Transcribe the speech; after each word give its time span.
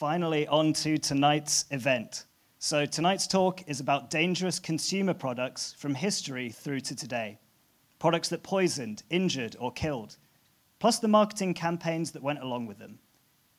finally 0.00 0.48
on 0.48 0.72
to 0.72 0.96
tonight's 0.96 1.66
event. 1.72 2.24
So, 2.58 2.86
tonight's 2.86 3.26
talk 3.26 3.68
is 3.68 3.80
about 3.80 4.08
dangerous 4.08 4.58
consumer 4.58 5.12
products 5.12 5.74
from 5.76 5.94
history 5.94 6.48
through 6.48 6.80
to 6.80 6.96
today. 6.96 7.38
Products 7.98 8.30
that 8.30 8.42
poisoned, 8.42 9.02
injured, 9.10 9.56
or 9.60 9.70
killed, 9.70 10.16
plus 10.78 11.00
the 11.00 11.08
marketing 11.08 11.52
campaigns 11.52 12.12
that 12.12 12.22
went 12.22 12.40
along 12.42 12.66
with 12.66 12.78
them. 12.78 12.98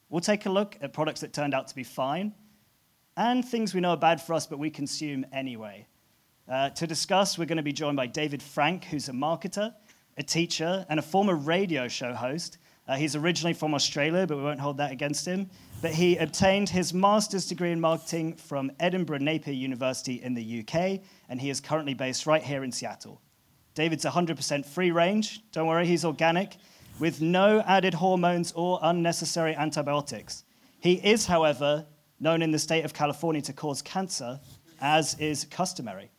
We'll 0.09 0.19
take 0.19 0.47
a 0.47 0.49
look 0.49 0.79
at 0.81 0.93
products 0.93 1.21
that 1.21 1.31
turned 1.31 1.53
out 1.53 1.67
to 1.67 1.75
be 1.75 1.83
fine 1.83 2.33
and 3.15 3.45
things 3.45 3.75
we 3.75 3.81
know 3.81 3.91
are 3.91 3.97
bad 3.97 4.19
for 4.19 4.33
us 4.33 4.47
but 4.47 4.57
we 4.57 4.71
consume 4.71 5.23
anyway. 5.31 5.85
Uh, 6.49 6.71
to 6.71 6.87
discuss, 6.87 7.37
we're 7.37 7.45
going 7.45 7.57
to 7.57 7.61
be 7.61 7.71
joined 7.71 7.97
by 7.97 8.07
David 8.07 8.41
Frank, 8.41 8.85
who's 8.85 9.09
a 9.09 9.13
marketer, 9.13 9.75
a 10.17 10.23
teacher, 10.23 10.87
and 10.89 10.99
a 10.99 11.03
former 11.03 11.35
radio 11.35 11.87
show 11.87 12.15
host. 12.15 12.57
Uh, 12.87 12.95
he's 12.95 13.15
originally 13.15 13.53
from 13.53 13.73
Australia, 13.73 14.25
but 14.25 14.37
we 14.37 14.43
won't 14.43 14.59
hold 14.59 14.77
that 14.77 14.91
against 14.91 15.25
him. 15.25 15.49
But 15.81 15.91
he 15.91 16.17
obtained 16.17 16.69
his 16.69 16.93
master's 16.93 17.47
degree 17.47 17.71
in 17.71 17.79
marketing 17.79 18.35
from 18.35 18.71
Edinburgh 18.79 19.19
Napier 19.19 19.53
University 19.53 20.21
in 20.21 20.33
the 20.33 20.59
UK, 20.59 21.01
and 21.29 21.39
he 21.39 21.49
is 21.49 21.59
currently 21.59 21.93
based 21.93 22.25
right 22.25 22.43
here 22.43 22.63
in 22.63 22.71
Seattle. 22.71 23.21
David's 23.73 24.05
100% 24.05 24.65
free 24.65 24.91
range, 24.91 25.41
don't 25.51 25.67
worry, 25.67 25.85
he's 25.85 26.03
organic, 26.03 26.57
with 26.99 27.21
no 27.21 27.61
added 27.61 27.93
hormones 27.93 28.51
or 28.51 28.79
unnecessary 28.81 29.55
antibiotics. 29.55 30.43
He 30.79 30.93
is, 30.95 31.25
however, 31.25 31.85
known 32.19 32.41
in 32.41 32.51
the 32.51 32.59
state 32.59 32.85
of 32.85 32.93
California 32.93 33.41
to 33.43 33.53
cause 33.53 33.81
cancer, 33.81 34.39
as 34.81 35.17
is 35.19 35.45
customary. 35.45 36.11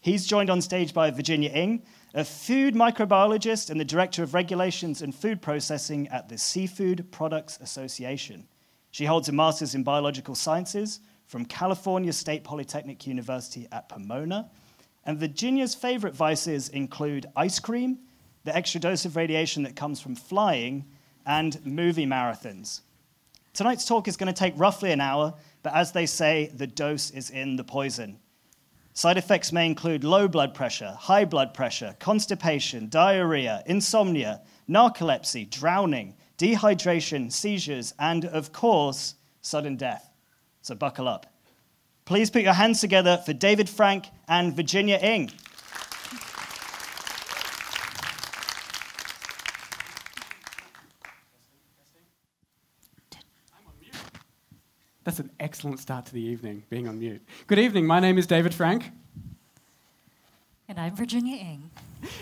He's 0.00 0.26
joined 0.26 0.50
on 0.50 0.62
stage 0.62 0.94
by 0.94 1.10
Virginia 1.10 1.50
Ing, 1.50 1.82
a 2.16 2.24
food 2.24 2.74
microbiologist 2.74 3.68
and 3.68 3.78
the 3.78 3.84
director 3.84 4.22
of 4.22 4.32
regulations 4.32 5.02
and 5.02 5.14
food 5.14 5.42
processing 5.42 6.08
at 6.08 6.30
the 6.30 6.38
Seafood 6.38 7.12
Products 7.12 7.58
Association. 7.60 8.48
She 8.90 9.04
holds 9.04 9.28
a 9.28 9.32
master's 9.32 9.74
in 9.74 9.82
biological 9.82 10.34
sciences 10.34 11.00
from 11.26 11.44
California 11.44 12.14
State 12.14 12.42
Polytechnic 12.42 13.06
University 13.06 13.68
at 13.70 13.90
Pomona. 13.90 14.50
And 15.04 15.18
Virginia's 15.18 15.74
favorite 15.74 16.14
vices 16.14 16.70
include 16.70 17.26
ice 17.36 17.60
cream, 17.60 17.98
the 18.44 18.56
extra 18.56 18.80
dose 18.80 19.04
of 19.04 19.14
radiation 19.14 19.62
that 19.64 19.76
comes 19.76 20.00
from 20.00 20.14
flying, 20.14 20.86
and 21.26 21.64
movie 21.66 22.06
marathons. 22.06 22.80
Tonight's 23.52 23.84
talk 23.84 24.08
is 24.08 24.16
going 24.16 24.32
to 24.32 24.38
take 24.38 24.54
roughly 24.56 24.90
an 24.90 25.02
hour, 25.02 25.34
but 25.62 25.74
as 25.74 25.92
they 25.92 26.06
say, 26.06 26.50
the 26.54 26.66
dose 26.66 27.10
is 27.10 27.28
in 27.28 27.56
the 27.56 27.64
poison. 27.64 28.18
Side 28.96 29.18
effects 29.18 29.52
may 29.52 29.66
include 29.66 30.04
low 30.04 30.26
blood 30.26 30.54
pressure, 30.54 30.96
high 30.98 31.26
blood 31.26 31.52
pressure, 31.52 31.94
constipation, 31.98 32.88
diarrhea, 32.88 33.62
insomnia, 33.66 34.40
narcolepsy, 34.70 35.50
drowning, 35.50 36.14
dehydration, 36.38 37.30
seizures, 37.30 37.92
and 37.98 38.24
of 38.24 38.54
course, 38.54 39.16
sudden 39.42 39.76
death. 39.76 40.10
So 40.62 40.74
buckle 40.74 41.08
up. 41.08 41.26
Please 42.06 42.30
put 42.30 42.40
your 42.40 42.54
hands 42.54 42.80
together 42.80 43.22
for 43.26 43.34
David 43.34 43.68
Frank 43.68 44.06
and 44.28 44.56
Virginia 44.56 44.96
Ing. 44.96 45.30
That's 55.06 55.20
an 55.20 55.30
excellent 55.38 55.78
start 55.78 56.04
to 56.06 56.12
the 56.12 56.20
evening, 56.20 56.64
being 56.68 56.88
on 56.88 56.98
mute. 56.98 57.22
Good 57.46 57.60
evening, 57.60 57.86
my 57.86 58.00
name 58.00 58.18
is 58.18 58.26
David 58.26 58.52
Frank. 58.52 58.90
And 60.68 60.80
I'm 60.80 60.96
Virginia 60.96 61.36
Ing. 61.36 61.70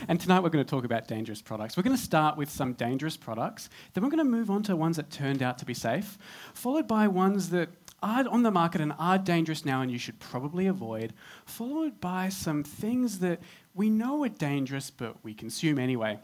And 0.07 0.21
tonight 0.21 0.41
we're 0.41 0.51
going 0.51 0.63
to 0.63 0.71
talk 0.71 0.85
about 0.85 1.09
dangerous 1.09 1.41
products. 1.41 1.79
We're 1.79 1.83
going 1.83 1.97
to 1.97 2.03
start 2.03 2.37
with 2.37 2.51
some 2.51 2.75
dangerous 2.75 3.17
products, 3.17 3.71
then 3.95 4.05
we're 4.05 4.11
going 4.11 4.19
to 4.19 4.31
move 4.31 4.51
on 4.51 4.63
to 4.65 4.77
ones 4.77 4.97
that 4.99 5.11
turned 5.11 5.43
out 5.43 5.57
to 5.61 5.65
be 5.65 5.73
safe, 5.73 6.19
followed 6.53 6.87
by 6.87 7.09
ones 7.09 7.49
that 7.51 7.71
are 8.03 8.29
on 8.29 8.43
the 8.43 8.51
market 8.51 8.83
and 8.83 8.93
are 8.99 9.17
dangerous 9.17 9.65
now 9.65 9.81
and 9.81 9.91
you 9.91 9.99
should 9.99 10.21
probably 10.21 10.67
avoid, 10.67 11.15
followed 11.47 12.03
by 12.03 12.29
some 12.29 12.63
things 12.63 13.21
that 13.21 13.41
we 13.73 13.89
know 13.89 14.23
are 14.25 14.29
dangerous 14.29 14.91
but 14.91 15.17
we 15.25 15.33
consume 15.33 15.79
anyway. 15.79 16.19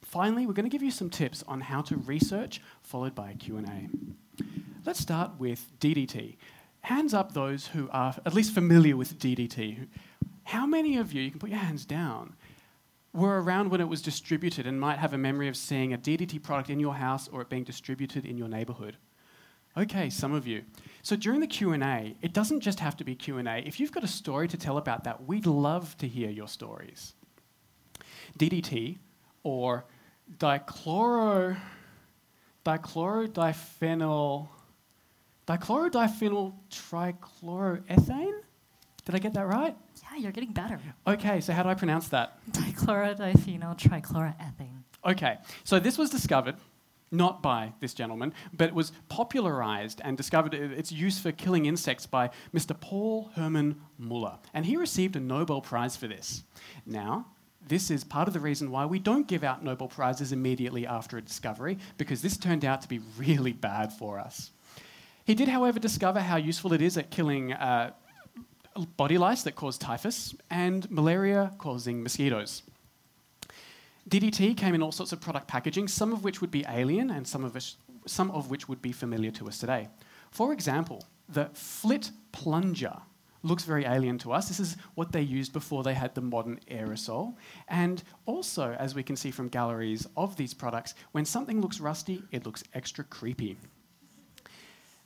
Finally, 0.00 0.46
we're 0.46 0.54
going 0.54 0.64
to 0.64 0.70
give 0.70 0.82
you 0.82 0.90
some 0.90 1.10
tips 1.10 1.44
on 1.46 1.60
how 1.60 1.82
to 1.82 1.98
research, 1.98 2.62
followed 2.80 3.14
by 3.14 3.32
a 3.32 3.34
Q&A. 3.34 3.90
Let's 4.86 5.00
start 5.00 5.32
with 5.38 5.70
DDT. 5.78 6.36
Hands 6.80 7.12
up 7.12 7.32
those 7.32 7.66
who 7.68 7.90
are 7.92 8.14
at 8.24 8.32
least 8.32 8.54
familiar 8.54 8.96
with 8.96 9.18
DDT. 9.18 9.86
How 10.44 10.64
many 10.64 10.96
of 10.96 11.12
you, 11.12 11.20
you 11.20 11.30
can 11.30 11.38
put 11.38 11.50
your 11.50 11.58
hands 11.58 11.84
down, 11.84 12.34
were 13.12 13.42
around 13.42 13.70
when 13.70 13.82
it 13.82 13.88
was 13.88 14.00
distributed 14.00 14.66
and 14.66 14.80
might 14.80 14.98
have 14.98 15.12
a 15.12 15.18
memory 15.18 15.48
of 15.48 15.56
seeing 15.56 15.92
a 15.92 15.98
DDT 15.98 16.42
product 16.42 16.70
in 16.70 16.80
your 16.80 16.94
house 16.94 17.28
or 17.28 17.42
it 17.42 17.50
being 17.50 17.62
distributed 17.62 18.24
in 18.24 18.38
your 18.38 18.48
neighborhood? 18.48 18.96
Okay, 19.76 20.08
some 20.08 20.32
of 20.32 20.46
you. 20.46 20.62
So 21.02 21.14
during 21.14 21.40
the 21.40 21.46
Q&A, 21.46 22.16
it 22.22 22.32
doesn't 22.32 22.60
just 22.60 22.80
have 22.80 22.96
to 22.96 23.04
be 23.04 23.14
Q&A. 23.14 23.58
If 23.58 23.80
you've 23.80 23.92
got 23.92 24.02
a 24.02 24.08
story 24.08 24.48
to 24.48 24.56
tell 24.56 24.78
about 24.78 25.04
that, 25.04 25.24
we'd 25.26 25.46
love 25.46 25.94
to 25.98 26.08
hear 26.08 26.30
your 26.30 26.48
stories. 26.48 27.12
DDT 28.38 28.96
or 29.42 29.84
dichloro 30.38 31.58
dichlorodiphenyl 32.64 34.48
Dichlorodiphenyl 35.50 36.52
trichloroethane? 36.70 38.40
Did 39.04 39.14
I 39.14 39.18
get 39.18 39.34
that 39.34 39.48
right? 39.48 39.76
Yeah, 40.02 40.18
you're 40.18 40.30
getting 40.30 40.52
better. 40.52 40.78
Okay, 41.08 41.40
so 41.40 41.52
how 41.52 41.64
do 41.64 41.68
I 41.68 41.74
pronounce 41.74 42.06
that? 42.08 42.38
Dichlorodiphenyl 42.52 43.76
trichloroethane. 43.76 44.84
Okay, 45.04 45.38
so 45.64 45.80
this 45.80 45.98
was 45.98 46.08
discovered 46.08 46.54
not 47.10 47.42
by 47.42 47.72
this 47.80 47.94
gentleman, 47.94 48.32
but 48.52 48.68
it 48.68 48.74
was 48.74 48.92
popularized 49.08 50.00
and 50.04 50.16
discovered 50.16 50.54
uh, 50.54 50.58
its 50.58 50.92
use 50.92 51.18
for 51.18 51.32
killing 51.32 51.66
insects 51.66 52.06
by 52.06 52.30
Mr. 52.54 52.78
Paul 52.78 53.32
Hermann 53.34 53.80
Muller. 53.98 54.38
And 54.54 54.64
he 54.64 54.76
received 54.76 55.16
a 55.16 55.20
Nobel 55.20 55.60
Prize 55.60 55.96
for 55.96 56.06
this. 56.06 56.44
Now, 56.86 57.26
this 57.66 57.90
is 57.90 58.04
part 58.04 58.28
of 58.28 58.34
the 58.34 58.38
reason 58.38 58.70
why 58.70 58.86
we 58.86 59.00
don't 59.00 59.26
give 59.26 59.42
out 59.42 59.64
Nobel 59.64 59.88
Prizes 59.88 60.30
immediately 60.30 60.86
after 60.86 61.18
a 61.18 61.22
discovery, 61.22 61.78
because 61.98 62.22
this 62.22 62.36
turned 62.36 62.64
out 62.64 62.82
to 62.82 62.88
be 62.88 63.00
really 63.18 63.52
bad 63.52 63.92
for 63.92 64.20
us. 64.20 64.52
He 65.24 65.34
did, 65.34 65.48
however, 65.48 65.78
discover 65.78 66.20
how 66.20 66.36
useful 66.36 66.72
it 66.72 66.82
is 66.82 66.96
at 66.96 67.10
killing 67.10 67.52
uh, 67.52 67.92
body 68.96 69.18
lice 69.18 69.42
that 69.42 69.54
cause 69.54 69.78
typhus 69.78 70.34
and 70.50 70.90
malaria 70.90 71.52
causing 71.58 72.02
mosquitoes. 72.02 72.62
DDT 74.08 74.56
came 74.56 74.74
in 74.74 74.82
all 74.82 74.92
sorts 74.92 75.12
of 75.12 75.20
product 75.20 75.46
packaging, 75.46 75.86
some 75.86 76.12
of 76.12 76.24
which 76.24 76.40
would 76.40 76.50
be 76.50 76.64
alien 76.68 77.10
and 77.10 77.26
some 77.26 77.44
of, 77.44 77.54
us, 77.54 77.76
some 78.06 78.30
of 78.30 78.50
which 78.50 78.68
would 78.68 78.82
be 78.82 78.92
familiar 78.92 79.30
to 79.30 79.46
us 79.46 79.58
today. 79.58 79.88
For 80.30 80.52
example, 80.52 81.04
the 81.28 81.50
Flit 81.52 82.10
plunger 82.32 82.96
looks 83.42 83.64
very 83.64 83.84
alien 83.84 84.18
to 84.18 84.32
us. 84.32 84.48
This 84.48 84.60
is 84.60 84.76
what 84.94 85.12
they 85.12 85.22
used 85.22 85.52
before 85.52 85.82
they 85.82 85.94
had 85.94 86.14
the 86.14 86.20
modern 86.20 86.60
aerosol. 86.70 87.36
And 87.68 88.02
also, 88.26 88.72
as 88.78 88.94
we 88.94 89.02
can 89.02 89.16
see 89.16 89.30
from 89.30 89.48
galleries 89.48 90.06
of 90.16 90.36
these 90.36 90.54
products, 90.54 90.94
when 91.12 91.24
something 91.24 91.60
looks 91.60 91.80
rusty, 91.80 92.22
it 92.32 92.44
looks 92.44 92.64
extra 92.74 93.04
creepy. 93.04 93.56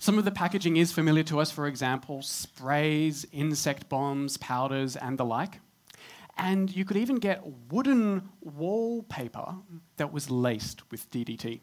Some 0.05 0.19
of 0.19 0.27
the 0.27 0.31
packaging 0.31 0.77
is 0.77 0.93
familiar 0.93 1.23
to 1.23 1.41
us, 1.41 1.51
for 1.51 1.67
example, 1.67 2.21
sprays, 2.21 3.25
insect 3.33 3.89
bombs, 3.89 4.37
powders, 4.37 4.97
and 4.97 5.17
the 5.17 5.25
like. 5.25 5.61
And 6.37 6.71
you 6.77 6.85
could 6.85 6.99
even 6.99 7.17
get 7.17 7.43
wooden 7.73 8.29
wallpaper 8.43 9.55
that 9.97 10.13
was 10.13 10.31
laced 10.31 10.83
with 10.91 11.11
DDT. 11.11 11.63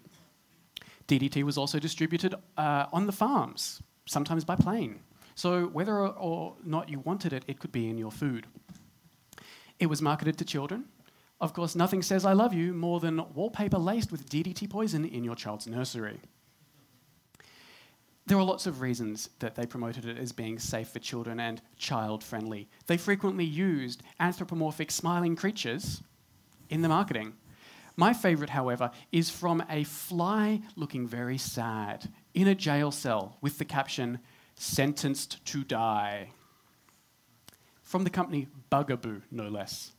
DDT 1.07 1.43
was 1.43 1.55
also 1.55 1.77
distributed 1.77 2.33
uh, 2.57 2.87
on 2.91 3.05
the 3.05 3.11
farms, 3.11 3.83
sometimes 4.07 4.43
by 4.43 4.55
plane. 4.55 5.01
So 5.35 5.67
whether 5.67 6.07
or 6.07 6.55
not 6.65 6.89
you 6.89 6.97
wanted 7.01 7.33
it, 7.33 7.45
it 7.47 7.59
could 7.59 7.71
be 7.71 7.91
in 7.91 7.99
your 7.99 8.11
food. 8.11 8.47
It 9.77 9.85
was 9.85 10.01
marketed 10.01 10.39
to 10.39 10.45
children. 10.45 10.85
Of 11.39 11.53
course, 11.53 11.75
nothing 11.75 12.01
says 12.01 12.25
I 12.25 12.33
love 12.33 12.55
you 12.55 12.73
more 12.73 12.99
than 12.99 13.23
wallpaper 13.35 13.77
laced 13.77 14.11
with 14.11 14.27
DDT 14.27 14.67
poison 14.67 15.05
in 15.05 15.23
your 15.23 15.35
child's 15.35 15.67
nursery. 15.67 16.21
There 18.31 18.39
are 18.39 18.43
lots 18.43 18.65
of 18.65 18.79
reasons 18.79 19.29
that 19.39 19.55
they 19.55 19.65
promoted 19.65 20.05
it 20.05 20.17
as 20.17 20.31
being 20.31 20.57
safe 20.57 20.87
for 20.87 20.99
children 20.99 21.37
and 21.37 21.61
child 21.75 22.23
friendly. 22.23 22.69
They 22.87 22.95
frequently 22.95 23.43
used 23.43 24.03
anthropomorphic 24.21 24.89
smiling 24.89 25.35
creatures 25.35 26.01
in 26.69 26.81
the 26.81 26.87
marketing. 26.87 27.33
My 27.97 28.13
favourite, 28.13 28.51
however, 28.51 28.91
is 29.11 29.29
from 29.29 29.61
a 29.69 29.83
fly 29.83 30.61
looking 30.77 31.09
very 31.09 31.37
sad 31.37 32.09
in 32.33 32.47
a 32.47 32.55
jail 32.55 32.89
cell 32.89 33.35
with 33.41 33.57
the 33.57 33.65
caption, 33.65 34.19
Sentenced 34.55 35.43
to 35.47 35.65
Die. 35.65 36.29
From 37.83 38.05
the 38.05 38.09
company 38.09 38.47
Bugaboo, 38.69 39.23
no 39.29 39.49
less. 39.49 39.91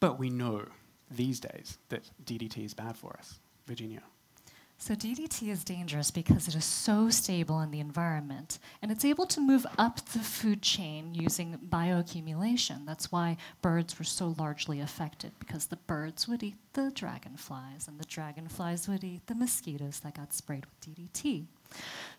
But 0.00 0.18
we 0.18 0.28
know 0.28 0.64
these 1.08 1.38
days 1.38 1.78
that 1.90 2.10
DDT 2.24 2.64
is 2.64 2.74
bad 2.74 2.96
for 2.96 3.14
us. 3.16 3.38
Virginia. 3.68 4.02
So 4.82 4.94
DDT 4.94 5.48
is 5.50 5.62
dangerous 5.62 6.10
because 6.10 6.48
it 6.48 6.54
is 6.54 6.64
so 6.64 7.10
stable 7.10 7.60
in 7.60 7.70
the 7.70 7.80
environment 7.80 8.58
and 8.80 8.90
it's 8.90 9.04
able 9.04 9.26
to 9.26 9.38
move 9.38 9.66
up 9.76 9.96
the 10.06 10.20
food 10.20 10.62
chain 10.62 11.12
using 11.12 11.58
bioaccumulation. 11.68 12.86
That's 12.86 13.12
why 13.12 13.36
birds 13.60 13.98
were 13.98 14.06
so 14.06 14.34
largely 14.38 14.80
affected 14.80 15.32
because 15.38 15.66
the 15.66 15.76
birds 15.76 16.26
would 16.26 16.42
eat 16.42 16.56
the 16.72 16.90
dragonflies 16.92 17.88
and 17.88 18.00
the 18.00 18.06
dragonflies 18.06 18.88
would 18.88 19.04
eat 19.04 19.26
the 19.26 19.34
mosquitoes 19.34 20.00
that 20.00 20.14
got 20.14 20.32
sprayed 20.32 20.64
with 20.64 20.80
DDT. 20.80 21.44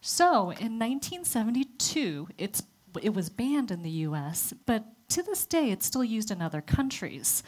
So 0.01 0.51
in 0.51 0.77
1972, 0.77 2.27
it's, 2.37 2.61
it 3.01 3.15
was 3.15 3.31
banned 3.31 3.71
in 3.71 3.81
the 3.81 4.05
US, 4.05 4.53
but 4.67 4.85
to 5.09 5.23
this 5.23 5.47
day 5.47 5.71
it's 5.71 5.87
still 5.87 6.03
used 6.03 6.29
in 6.29 6.43
other 6.43 6.61
countries. 6.61 7.41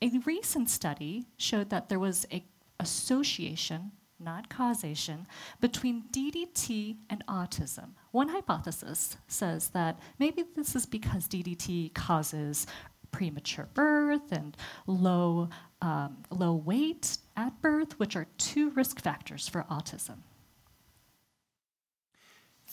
A 0.00 0.20
recent 0.24 0.70
study 0.70 1.26
showed 1.36 1.68
that 1.70 1.88
there 1.88 1.98
was 1.98 2.26
a 2.30 2.44
association 2.78 3.90
not 4.22 4.48
causation, 4.48 5.26
between 5.60 6.04
DDT 6.12 6.96
and 7.10 7.24
autism. 7.26 7.90
One 8.10 8.28
hypothesis 8.28 9.16
says 9.28 9.68
that 9.70 9.98
maybe 10.18 10.44
this 10.54 10.74
is 10.74 10.86
because 10.86 11.28
DDT 11.28 11.94
causes 11.94 12.66
premature 13.10 13.68
birth 13.74 14.32
and 14.32 14.56
low, 14.86 15.48
um, 15.80 16.16
low 16.30 16.54
weight 16.54 17.18
at 17.36 17.60
birth, 17.60 17.98
which 17.98 18.16
are 18.16 18.26
two 18.38 18.70
risk 18.70 19.00
factors 19.00 19.48
for 19.48 19.64
autism. 19.70 20.18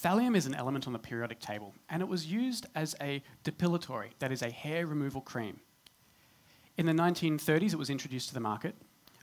Thallium 0.02 0.36
is 0.36 0.46
an 0.46 0.56
element 0.56 0.88
on 0.88 0.94
the 0.94 1.00
periodic 1.00 1.40
table, 1.40 1.74
and 1.90 2.02
it 2.02 2.08
was 2.08 2.26
used 2.26 2.66
as 2.74 2.96
a 3.02 3.22
depilatory, 3.44 4.12
that 4.20 4.32
is, 4.32 4.42
a 4.42 4.50
hair 4.50 4.88
removal 4.88 5.20
cream. 5.20 5.60
In 6.78 6.86
the 6.86 6.94
1930s, 6.94 7.74
it 7.74 7.76
was 7.76 7.90
introduced 7.90 8.30
to 8.30 8.34
the 8.34 8.40
market, 8.40 8.76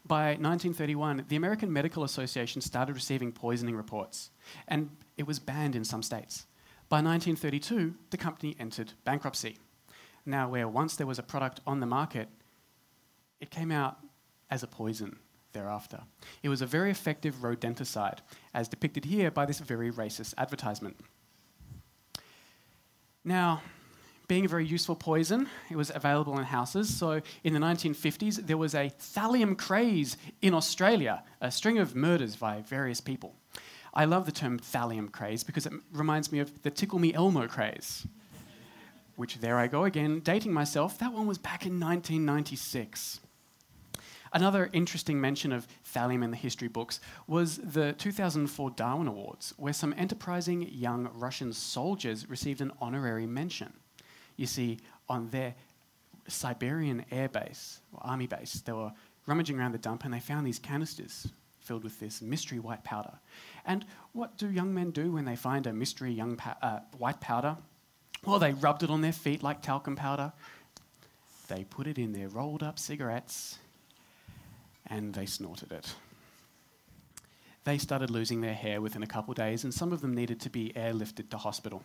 by 0.06 0.28
1931, 0.28 1.24
the 1.28 1.36
American 1.36 1.72
Medical 1.72 2.04
Association 2.04 2.60
started 2.60 2.94
receiving 2.94 3.32
poisoning 3.32 3.76
reports, 3.76 4.30
and 4.68 4.90
it 5.16 5.26
was 5.26 5.38
banned 5.38 5.76
in 5.76 5.84
some 5.84 6.02
states. 6.02 6.46
By 6.88 6.96
1932, 6.98 7.94
the 8.10 8.16
company 8.16 8.56
entered 8.60 8.92
bankruptcy. 9.04 9.58
Now, 10.24 10.48
where 10.48 10.68
once 10.68 10.96
there 10.96 11.06
was 11.06 11.18
a 11.18 11.22
product 11.22 11.60
on 11.66 11.80
the 11.80 11.86
market, 11.86 12.28
it 13.40 13.50
came 13.50 13.70
out 13.72 13.98
as 14.50 14.62
a 14.62 14.66
poison 14.66 15.18
thereafter. 15.52 16.02
It 16.42 16.48
was 16.48 16.62
a 16.62 16.66
very 16.66 16.90
effective 16.90 17.36
rodenticide, 17.36 18.18
as 18.54 18.68
depicted 18.68 19.04
here 19.04 19.30
by 19.30 19.46
this 19.46 19.60
very 19.60 19.90
racist 19.90 20.34
advertisement. 20.38 20.96
Now, 23.24 23.62
being 24.28 24.44
a 24.44 24.48
very 24.48 24.66
useful 24.66 24.96
poison, 24.96 25.48
it 25.70 25.76
was 25.76 25.90
available 25.94 26.38
in 26.38 26.44
houses. 26.44 26.94
So 26.96 27.20
in 27.44 27.52
the 27.52 27.60
1950s, 27.60 28.46
there 28.46 28.56
was 28.56 28.74
a 28.74 28.90
thallium 29.00 29.56
craze 29.56 30.16
in 30.42 30.54
Australia, 30.54 31.22
a 31.40 31.50
string 31.50 31.78
of 31.78 31.94
murders 31.94 32.36
by 32.36 32.62
various 32.62 33.00
people. 33.00 33.34
I 33.94 34.04
love 34.04 34.26
the 34.26 34.32
term 34.32 34.58
thallium 34.58 35.10
craze 35.10 35.42
because 35.42 35.66
it 35.66 35.72
reminds 35.92 36.30
me 36.30 36.40
of 36.40 36.62
the 36.62 36.70
Tickle 36.70 36.98
Me 36.98 37.14
Elmo 37.14 37.46
craze, 37.46 38.06
which 39.14 39.38
there 39.38 39.58
I 39.58 39.68
go 39.68 39.84
again, 39.84 40.20
dating 40.20 40.52
myself. 40.52 40.98
That 40.98 41.12
one 41.12 41.26
was 41.26 41.38
back 41.38 41.64
in 41.64 41.80
1996. 41.80 43.20
Another 44.32 44.68
interesting 44.74 45.18
mention 45.18 45.52
of 45.52 45.66
thallium 45.94 46.22
in 46.22 46.30
the 46.30 46.36
history 46.36 46.68
books 46.68 47.00
was 47.26 47.56
the 47.56 47.94
2004 47.94 48.70
Darwin 48.72 49.06
Awards, 49.06 49.54
where 49.56 49.72
some 49.72 49.94
enterprising 49.96 50.68
young 50.70 51.08
Russian 51.14 51.54
soldiers 51.54 52.28
received 52.28 52.60
an 52.60 52.72
honorary 52.80 53.26
mention. 53.26 53.72
You 54.36 54.46
see, 54.46 54.78
on 55.08 55.28
their 55.30 55.54
Siberian 56.28 57.04
air 57.10 57.28
base, 57.28 57.80
or 57.92 58.00
army 58.04 58.26
base, 58.26 58.60
they 58.64 58.72
were 58.72 58.92
rummaging 59.26 59.58
around 59.58 59.72
the 59.72 59.78
dump 59.78 60.04
and 60.04 60.12
they 60.12 60.20
found 60.20 60.46
these 60.46 60.58
canisters 60.58 61.28
filled 61.60 61.84
with 61.84 61.98
this 61.98 62.22
mystery 62.22 62.58
white 62.60 62.84
powder. 62.84 63.14
And 63.64 63.84
what 64.12 64.36
do 64.36 64.48
young 64.48 64.72
men 64.72 64.90
do 64.92 65.12
when 65.12 65.24
they 65.24 65.36
find 65.36 65.66
a 65.66 65.72
mystery 65.72 66.12
young 66.12 66.36
pa- 66.36 66.56
uh, 66.62 66.80
white 66.96 67.20
powder? 67.20 67.56
Well, 68.24 68.38
they 68.38 68.52
rubbed 68.52 68.82
it 68.82 68.90
on 68.90 69.00
their 69.00 69.12
feet 69.12 69.42
like 69.42 69.62
talcum 69.62 69.96
powder. 69.96 70.32
They 71.48 71.64
put 71.64 71.86
it 71.86 71.98
in 71.98 72.12
their 72.12 72.28
rolled 72.28 72.62
up 72.62 72.78
cigarettes 72.78 73.58
and 74.86 75.14
they 75.14 75.26
snorted 75.26 75.72
it. 75.72 75.94
They 77.64 77.78
started 77.78 78.10
losing 78.10 78.40
their 78.40 78.54
hair 78.54 78.80
within 78.80 79.02
a 79.02 79.08
couple 79.08 79.32
of 79.32 79.36
days, 79.36 79.64
and 79.64 79.74
some 79.74 79.92
of 79.92 80.00
them 80.00 80.14
needed 80.14 80.40
to 80.42 80.50
be 80.50 80.72
airlifted 80.76 81.30
to 81.30 81.36
hospital. 81.36 81.82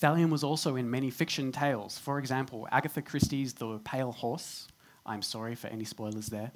Thallium 0.00 0.30
was 0.30 0.42
also 0.42 0.76
in 0.76 0.90
many 0.90 1.10
fiction 1.10 1.52
tales. 1.52 1.98
For 1.98 2.18
example, 2.18 2.66
Agatha 2.72 3.02
Christie's 3.02 3.52
The 3.52 3.78
Pale 3.80 4.12
Horse. 4.12 4.66
I'm 5.04 5.20
sorry 5.20 5.54
for 5.54 5.66
any 5.66 5.84
spoilers 5.84 6.28
there. 6.28 6.52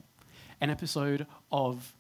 An 0.63 0.71
episode 0.71 1.27
of 1.53 1.95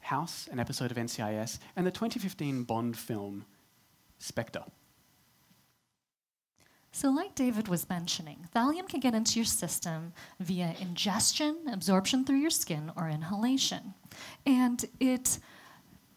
House, 0.00 0.46
an 0.52 0.58
episode 0.58 0.90
of 0.90 0.98
NCIS, 0.98 1.58
and 1.74 1.86
the 1.86 1.90
2015 1.90 2.64
Bond 2.64 2.98
film 2.98 3.46
Spectre. 4.18 4.64
So, 6.92 7.08
like 7.08 7.34
David 7.34 7.68
was 7.68 7.88
mentioning, 7.88 8.48
thallium 8.54 8.88
can 8.88 9.00
get 9.00 9.14
into 9.14 9.38
your 9.38 9.46
system 9.46 10.12
via 10.40 10.74
ingestion, 10.80 11.56
absorption 11.72 12.24
through 12.24 12.38
your 12.38 12.50
skin, 12.50 12.90
or 12.96 13.08
inhalation. 13.08 13.94
And 14.44 14.84
it 14.98 15.38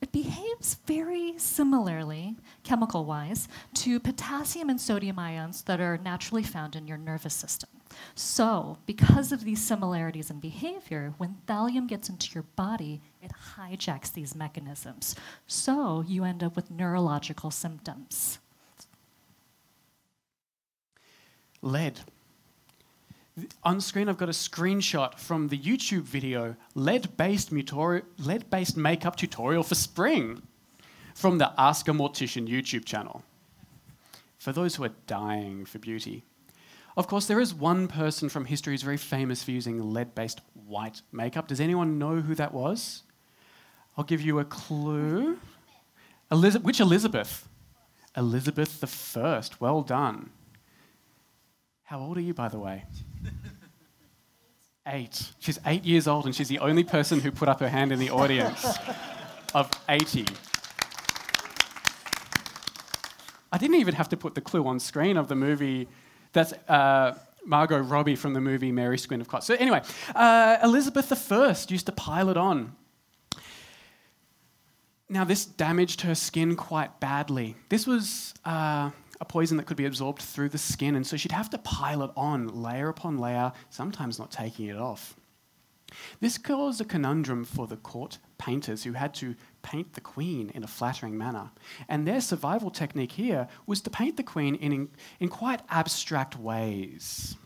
it 0.04 0.12
behaves 0.12 0.76
very 0.86 1.34
similarly, 1.38 2.36
chemical 2.64 3.06
wise, 3.06 3.48
to 3.74 4.02
potassium 4.02 4.70
and 4.70 4.80
sodium 4.80 5.18
ions 5.18 5.62
that 5.62 5.80
are 5.80 5.98
naturally 5.98 6.44
found 6.44 6.76
in 6.76 6.86
your 6.86 6.98
nervous 6.98 7.34
system. 7.34 7.70
So, 8.14 8.80
because 8.86 9.32
of 9.32 9.46
these 9.46 9.66
similarities 9.66 10.30
in 10.30 10.42
behavior, 10.42 11.14
when 11.18 11.38
thallium 11.48 11.88
gets 11.88 12.10
into 12.10 12.34
your 12.34 12.44
body, 12.58 13.02
it 13.22 13.32
hijacks 13.56 14.12
these 14.12 14.36
mechanisms. 14.36 15.16
So, 15.48 16.04
you 16.06 16.26
end 16.26 16.44
up 16.44 16.58
with 16.58 16.70
neurological 16.70 17.50
symptoms. 17.50 18.40
Lead 21.62 22.02
on 23.64 23.82
screen, 23.82 24.10
I've 24.10 24.18
got 24.18 24.30
a 24.30 24.34
screenshot 24.34 25.18
from 25.18 25.48
the 25.48 25.58
YouTube 25.58 26.04
video 26.04 26.56
lead-based, 26.76 27.52
lead-based 27.52 28.78
makeup 28.78 29.16
tutorial 29.16 29.64
for 29.64 29.76
spring 29.76 30.44
from 31.16 31.38
the 31.38 31.52
Ask 31.58 31.88
a 31.88 31.92
Mortician 31.92 32.48
YouTube 32.48 32.86
channel. 32.86 33.24
For 34.38 34.52
those 34.52 34.76
who 34.76 34.84
are 34.84 34.92
dying 35.08 35.66
for 35.66 35.80
beauty. 35.80 36.26
Of 36.96 37.08
course, 37.08 37.26
there 37.26 37.40
is 37.40 37.54
one 37.56 37.88
person 37.88 38.30
from 38.30 38.46
history 38.46 38.74
who's 38.74 38.84
very 38.84 38.98
famous 38.98 39.42
for 39.42 39.52
using 39.52 39.94
lead-based 39.94 40.42
white 40.68 41.02
makeup. 41.12 41.48
Does 41.48 41.60
anyone 41.60 41.98
know 41.98 42.18
who 42.18 42.36
that 42.36 42.54
was? 42.54 43.04
I'll 43.98 44.04
give 44.04 44.22
you 44.22 44.40
a 44.40 44.46
clue. 44.46 45.40
Elizabeth, 46.32 46.66
which 46.66 46.80
Elizabeth? 46.80 47.48
Elizabeth 48.16 48.80
the 48.80 48.88
First. 48.88 49.60
Well 49.60 49.82
done. 49.82 50.30
How 51.86 52.00
old 52.00 52.18
are 52.18 52.22
you, 52.22 52.34
by 52.34 52.48
the 52.48 52.60
way? 52.60 52.86
Eight. 54.86 55.32
She's 55.40 55.60
eight 55.66 55.86
years 55.86 56.08
old, 56.08 56.26
and 56.26 56.36
she's 56.36 56.50
the 56.50 56.60
only 56.60 56.84
person 56.84 57.22
who 57.22 57.32
put 57.32 57.48
up 57.48 57.62
her 57.62 57.70
hand 57.70 57.94
in 57.94 58.00
the 58.00 58.10
audience 58.10 58.66
of 59.54 59.72
80. 59.88 60.26
I 63.52 63.58
didn't 63.58 63.78
even 63.78 63.96
have 63.96 64.10
to 64.10 64.18
put 64.18 64.36
the 64.36 64.42
clue 64.42 64.68
on 64.68 64.80
screen 64.80 65.16
of 65.16 65.30
the 65.30 65.36
movie. 65.36 65.88
That's 66.34 66.52
uh, 66.68 67.18
Margot 67.46 67.80
Robbie 67.80 68.18
from 68.18 68.34
the 68.34 68.42
movie 68.42 68.74
Mary 68.74 68.98
Queen 68.98 69.22
of 69.22 69.28
Scots. 69.28 69.48
So, 69.48 69.54
anyway, 69.56 69.82
uh, 70.16 70.58
Elizabeth 70.62 71.32
I 71.32 71.48
used 71.70 71.86
to 71.86 71.92
pile 71.94 72.30
it 72.30 72.38
on. 72.38 72.76
Now, 75.08 75.24
this 75.24 75.46
damaged 75.46 76.02
her 76.02 76.16
skin 76.16 76.56
quite 76.58 77.00
badly. 77.00 77.56
This 77.70 77.88
was. 77.88 78.34
Uh, 78.44 78.90
a 79.24 79.26
poison 79.26 79.56
that 79.56 79.66
could 79.66 79.78
be 79.78 79.86
absorbed 79.86 80.22
through 80.22 80.50
the 80.50 80.58
skin, 80.58 80.98
and 80.98 81.08
so 81.08 81.16
she'd 81.16 81.32
have 81.32 81.50
to 81.50 81.58
pile 81.58 82.04
it 82.04 82.12
on 82.18 82.48
layer 82.48 82.90
upon 82.90 83.18
layer, 83.18 83.54
sometimes 83.70 84.20
not 84.20 84.32
taking 84.32 84.68
it 84.68 84.78
off. 84.78 85.16
This 86.20 86.38
caused 86.38 86.82
a 86.82 86.86
conundrum 86.86 87.46
for 87.46 87.66
the 87.66 87.78
court 87.78 88.18
painters 88.38 88.84
who 88.84 88.92
had 88.92 89.14
to 89.16 89.36
paint 89.62 89.94
the 89.94 90.02
queen 90.02 90.52
in 90.54 90.64
a 90.64 90.68
flattering 90.68 91.18
manner. 91.18 91.52
And 91.88 92.06
their 92.06 92.20
survival 92.20 92.70
technique 92.70 93.14
here 93.14 93.48
was 93.66 93.80
to 93.82 93.90
paint 93.90 94.18
the 94.18 94.24
queen 94.24 94.56
in, 94.56 94.90
in 95.22 95.30
quite 95.30 95.62
abstract 95.70 96.38
ways. 96.38 97.38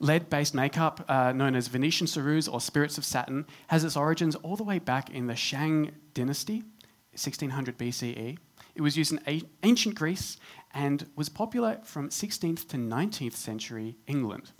Lead 0.00 0.28
based 0.28 0.54
makeup, 0.54 1.04
uh, 1.08 1.30
known 1.30 1.54
as 1.54 1.68
Venetian 1.68 2.08
ceruse 2.08 2.52
or 2.52 2.60
spirits 2.60 2.98
of 2.98 3.04
Saturn, 3.04 3.46
has 3.68 3.84
its 3.84 3.96
origins 3.96 4.34
all 4.36 4.56
the 4.56 4.64
way 4.64 4.80
back 4.80 5.08
in 5.10 5.28
the 5.28 5.36
Shang 5.36 5.92
dynasty, 6.14 6.64
1600 7.12 7.78
BCE. 7.78 8.38
It 8.74 8.80
was 8.80 8.96
used 8.96 9.12
in 9.12 9.42
ancient 9.62 9.94
Greece 9.94 10.38
and 10.72 11.06
was 11.16 11.28
popular 11.28 11.80
from 11.84 12.08
16th 12.08 12.68
to 12.68 12.76
19th 12.76 13.34
century 13.34 13.96
England. 14.06 14.52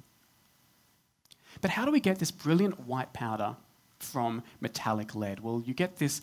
But 1.61 1.71
how 1.71 1.85
do 1.85 1.92
we 1.92 2.00
get 2.00 2.19
this 2.19 2.31
brilliant 2.31 2.81
white 2.81 3.12
powder 3.12 3.57
from 3.99 4.42
metallic 4.61 5.14
lead? 5.14 5.40
Well, 5.40 5.62
you 5.64 5.75
get 5.75 5.97
this 5.97 6.21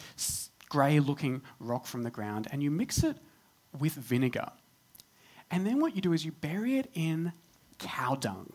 grey 0.69 0.99
looking 0.99 1.41
rock 1.59 1.85
from 1.87 2.03
the 2.03 2.11
ground 2.11 2.47
and 2.51 2.61
you 2.61 2.69
mix 2.69 3.03
it 3.03 3.17
with 3.77 3.93
vinegar. 3.93 4.51
And 5.51 5.65
then 5.65 5.79
what 5.79 5.95
you 5.95 6.01
do 6.01 6.13
is 6.13 6.23
you 6.25 6.31
bury 6.31 6.77
it 6.77 6.89
in 6.93 7.33
cow 7.79 8.15
dung. 8.15 8.53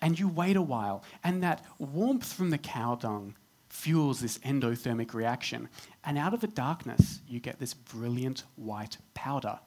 And 0.00 0.18
you 0.18 0.28
wait 0.28 0.56
a 0.56 0.62
while, 0.62 1.02
and 1.22 1.42
that 1.42 1.64
warmth 1.78 2.30
from 2.30 2.50
the 2.50 2.58
cow 2.58 2.94
dung 2.94 3.34
fuels 3.74 4.20
this 4.20 4.38
endothermic 4.38 5.12
reaction. 5.14 5.68
And 6.04 6.16
out 6.16 6.32
of 6.32 6.40
the 6.40 6.46
darkness, 6.46 7.20
you 7.28 7.40
get 7.40 7.58
this 7.58 7.74
brilliant 7.74 8.44
white 8.54 8.98
powder, 9.14 9.58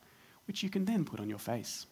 which 0.46 0.64
you 0.64 0.70
can 0.70 0.86
then 0.86 1.04
put 1.04 1.20
on 1.20 1.30
your 1.30 1.38
face. 1.38 1.86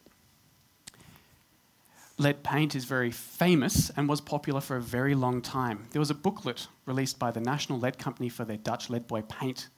Lead 2.18 2.42
paint 2.42 2.74
is 2.74 2.86
very 2.86 3.10
famous 3.10 3.90
and 3.90 4.08
was 4.08 4.22
popular 4.22 4.62
for 4.62 4.76
a 4.76 4.80
very 4.80 5.14
long 5.14 5.42
time. 5.42 5.86
There 5.90 6.00
was 6.00 6.10
a 6.10 6.14
booklet 6.14 6.68
released 6.86 7.18
by 7.18 7.30
the 7.30 7.40
National 7.40 7.78
Lead 7.78 7.98
Company 7.98 8.30
for 8.30 8.46
their 8.46 8.56
Dutch 8.56 8.88
Lead 8.88 9.06
Boy 9.06 9.20
paint, 9.20 9.68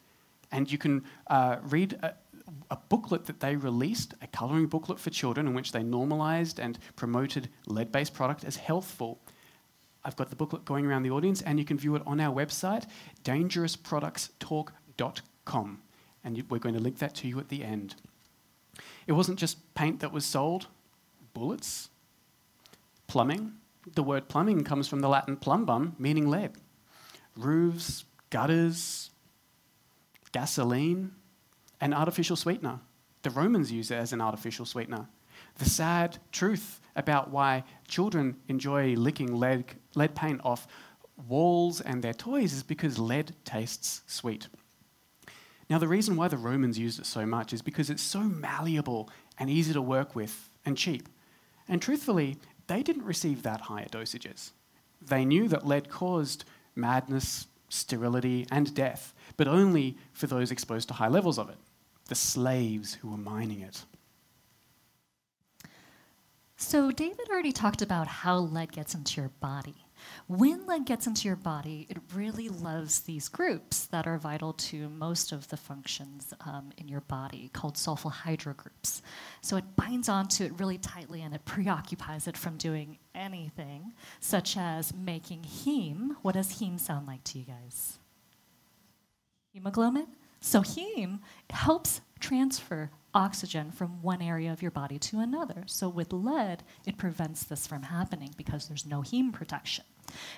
and 0.53 0.71
you 0.71 0.79
can 0.79 1.05
uh, 1.27 1.57
read 1.65 1.99
a, 2.05 2.15
a 2.71 2.77
booklet 2.89 3.25
that 3.27 3.41
they 3.41 3.57
released, 3.57 4.15
a 4.23 4.29
colouring 4.29 4.67
booklet 4.67 5.01
for 5.01 5.11
children, 5.11 5.49
in 5.49 5.55
which 5.55 5.73
they 5.73 5.83
normalised 5.83 6.61
and 6.61 6.79
promoted 6.95 7.49
lead 7.67 7.91
based 7.91 8.15
product 8.15 8.45
as 8.45 8.57
healthful. 8.57 9.19
I've 10.09 10.17
got 10.17 10.31
the 10.31 10.37
booklet 10.37 10.65
going 10.65 10.87
around 10.87 11.03
the 11.03 11.11
audience, 11.11 11.43
and 11.43 11.59
you 11.59 11.67
can 11.67 11.77
view 11.77 11.95
it 11.95 12.01
on 12.07 12.19
our 12.19 12.35
website, 12.35 12.87
dangerousproductstalk.com. 13.25 15.83
And 16.25 16.45
we're 16.49 16.59
going 16.59 16.75
to 16.75 16.81
link 16.81 16.99
that 17.01 17.15
to 17.17 17.29
you 17.29 17.39
at 17.39 17.51
the 17.51 17.63
end. 17.63 17.95
It 19.07 19.13
wasn't 19.13 19.39
just 19.39 19.75
paint 19.75 20.01
that 20.01 20.11
was 20.11 20.25
sold, 20.25 20.69
bullets, 21.35 21.91
Plumbing. 23.07 23.53
The 23.95 24.03
word 24.03 24.29
plumbing 24.29 24.65
comes 24.65 24.89
from 24.89 25.01
the 25.01 25.09
Latin 25.09 25.37
plumbum, 25.37 25.95
meaning 25.99 26.29
lead. 26.29 26.53
Roofs, 27.37 28.05
gutters, 28.31 29.11
gasoline, 30.33 31.13
an 31.81 31.93
artificial 31.93 32.37
sweetener. 32.37 32.81
The 33.23 33.31
Romans 33.31 33.73
used 33.73 33.91
it 33.91 33.97
as 33.97 34.15
an 34.15 34.21
artificial 34.21 34.67
sweetener. 34.67 35.09
The 35.57 35.69
sad 35.69 36.19
truth 36.33 36.81
about 36.97 37.31
why 37.31 37.65
children 37.89 38.37
enjoy 38.49 38.95
licking 38.95 39.35
lead, 39.35 39.65
lead 39.95 40.15
paint 40.15 40.41
off 40.45 40.69
walls 41.27 41.81
and 41.81 42.03
their 42.03 42.15
toys 42.15 42.53
is 42.53 42.63
because 42.63 42.99
lead 42.99 43.35
tastes 43.45 44.03
sweet. 44.07 44.49
Now, 45.69 45.79
the 45.79 45.89
reason 45.89 46.17
why 46.17 46.29
the 46.29 46.37
Romans 46.37 46.79
used 46.79 46.99
it 46.99 47.07
so 47.07 47.27
much 47.27 47.53
is 47.53 47.61
because 47.61 47.91
it's 47.91 48.03
so 48.03 48.21
malleable 48.21 49.11
and 49.39 49.51
easy 49.51 49.73
to 49.73 49.83
work 49.83 50.15
with 50.15 50.49
and 50.65 50.77
cheap. 50.77 51.09
And 51.69 51.83
truthfully, 51.83 52.37
they 52.69 52.83
didn't 52.83 53.05
receive 53.05 53.43
that 53.43 53.63
higher 53.63 53.87
dosages. 53.87 54.53
They 55.03 55.25
knew 55.25 55.49
that 55.49 55.67
lead 55.67 55.91
caused 55.91 56.45
madness, 56.75 57.47
sterility, 57.69 58.47
and 58.51 58.75
death, 58.75 59.13
but 59.37 59.49
only 59.49 59.97
for 60.13 60.27
those 60.27 60.51
exposed 60.51 60.89
to 60.89 60.95
high 60.95 61.09
levels 61.09 61.39
of 61.39 61.51
it, 61.51 61.59
the 62.07 62.15
slaves 62.15 62.95
who 62.95 63.11
were 63.11 63.19
mining 63.19 63.61
it. 63.61 63.85
So, 66.61 66.91
David 66.91 67.29
already 67.31 67.53
talked 67.53 67.83
about 67.83 68.09
how 68.09 68.39
lead 68.39 68.73
gets 68.73 68.93
into 68.93 69.21
your 69.21 69.31
body. 69.39 69.87
When 70.27 70.67
lead 70.67 70.87
gets 70.87 71.07
into 71.07 71.29
your 71.29 71.37
body, 71.37 71.87
it 71.89 71.99
really 72.13 72.49
loves 72.49 72.99
these 72.99 73.29
groups 73.29 73.87
that 73.87 74.09
are 74.09 74.19
vital 74.19 74.55
to 74.55 74.89
most 74.89 75.31
of 75.31 75.47
the 75.49 75.57
functions 75.57 76.35
um, 76.41 76.71
in 76.77 76.89
your 76.89 77.03
body, 77.03 77.49
called 77.53 77.77
sulfhydryl 77.77 78.57
groups. 78.57 79.03
So 79.41 79.57
it 79.57 79.77
binds 79.77 80.09
onto 80.09 80.43
it 80.43 80.59
really 80.59 80.79
tightly 80.79 81.23
and 81.23 81.33
it 81.33 81.45
preoccupies 81.45 82.27
it 82.27 82.37
from 82.37 82.57
doing 82.57 82.99
anything, 83.15 83.93
such 84.19 84.57
as 84.57 84.93
making 84.93 85.43
heme. 85.43 86.17
What 86.23 86.35
does 86.35 86.61
heme 86.61 86.81
sound 86.81 87.07
like 87.07 87.23
to 87.25 87.39
you 87.39 87.45
guys? 87.45 88.01
Hemoglobin? 89.55 90.09
So 90.41 90.63
heme 90.63 91.21
helps 91.51 92.01
transfer 92.19 92.91
oxygen 93.19 93.73
from 93.73 94.01
one 94.01 94.23
area 94.23 94.53
of 94.53 94.63
your 94.63 94.71
body 94.71 94.99
to 94.99 95.19
another. 95.19 95.65
So 95.67 95.89
with 95.89 96.13
lead, 96.13 96.63
it 96.87 96.97
prevents 96.97 97.43
this 97.45 97.67
from 97.67 97.83
happening 97.83 98.33
because 98.37 98.69
there's 98.69 98.87
no 98.87 99.03
heme 99.03 99.33
protection. 99.33 99.85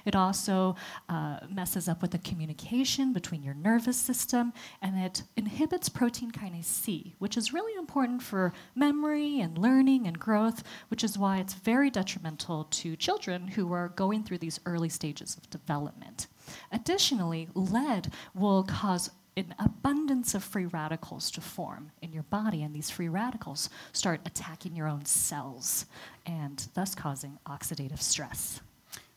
It 0.05 0.17
also 0.17 0.75
uh, 1.09 1.39
messes 1.49 1.89
up 1.89 2.03
with 2.03 2.11
the 2.11 2.19
communication 2.19 3.13
between 3.13 3.43
your 3.43 3.55
nervous 3.55 3.97
system, 3.97 4.53
and 4.83 4.99
it 4.99 5.23
inhibits 5.37 5.89
protein 5.89 6.33
kinase 6.33 6.65
C, 6.65 7.15
which 7.19 7.37
is 7.37 7.53
really 7.53 7.79
important 7.79 8.23
for 8.23 8.53
memory 8.75 9.41
and 9.41 9.59
learning 9.59 10.07
and 10.07 10.19
growth, 10.19 10.65
which 10.89 11.05
is 11.05 11.19
why 11.19 11.39
it's 11.39 11.55
very 11.55 11.91
detrimental 11.91 12.65
to 12.65 12.97
children 12.97 13.47
who 13.47 13.73
are 13.73 13.91
going 13.91 14.25
through 14.25 14.39
these 14.39 14.59
early 14.67 14.89
stages 14.89 15.37
of 15.37 15.49
development. 15.51 16.27
Additionally, 16.73 17.49
lead 17.55 18.13
will 18.35 18.65
cause 18.65 19.11
an 19.41 19.55
abundance 19.59 20.35
of 20.35 20.45
free 20.45 20.67
radicals 20.67 21.31
to 21.33 21.41
form 21.41 21.91
in 22.03 22.13
your 22.13 22.23
body, 22.25 22.63
and 22.63 22.75
these 22.75 22.91
free 22.91 23.09
radicals 23.09 23.71
start 23.93 24.21
attacking 24.27 24.77
your 24.77 24.87
own 24.87 25.05
cells 25.05 25.87
and 26.27 26.69
thus 26.75 26.95
causing 26.95 27.39
oxidative 27.47 28.01
stress. 28.01 28.61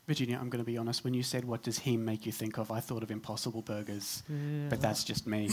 Virginia, 0.08 0.38
I'm 0.40 0.50
going 0.50 0.64
to 0.64 0.70
be 0.70 0.78
honest. 0.78 1.04
When 1.04 1.14
you 1.14 1.24
said, 1.24 1.46
What 1.46 1.64
does 1.64 1.80
heme 1.80 2.00
make 2.00 2.26
you 2.26 2.32
think 2.32 2.58
of? 2.58 2.72
I 2.72 2.80
thought 2.80 3.04
of 3.04 3.12
impossible 3.12 3.62
burgers, 3.62 4.24
yeah. 4.28 4.68
but 4.70 4.82
that's 4.82 5.04
just 5.04 5.28
me. 5.28 5.50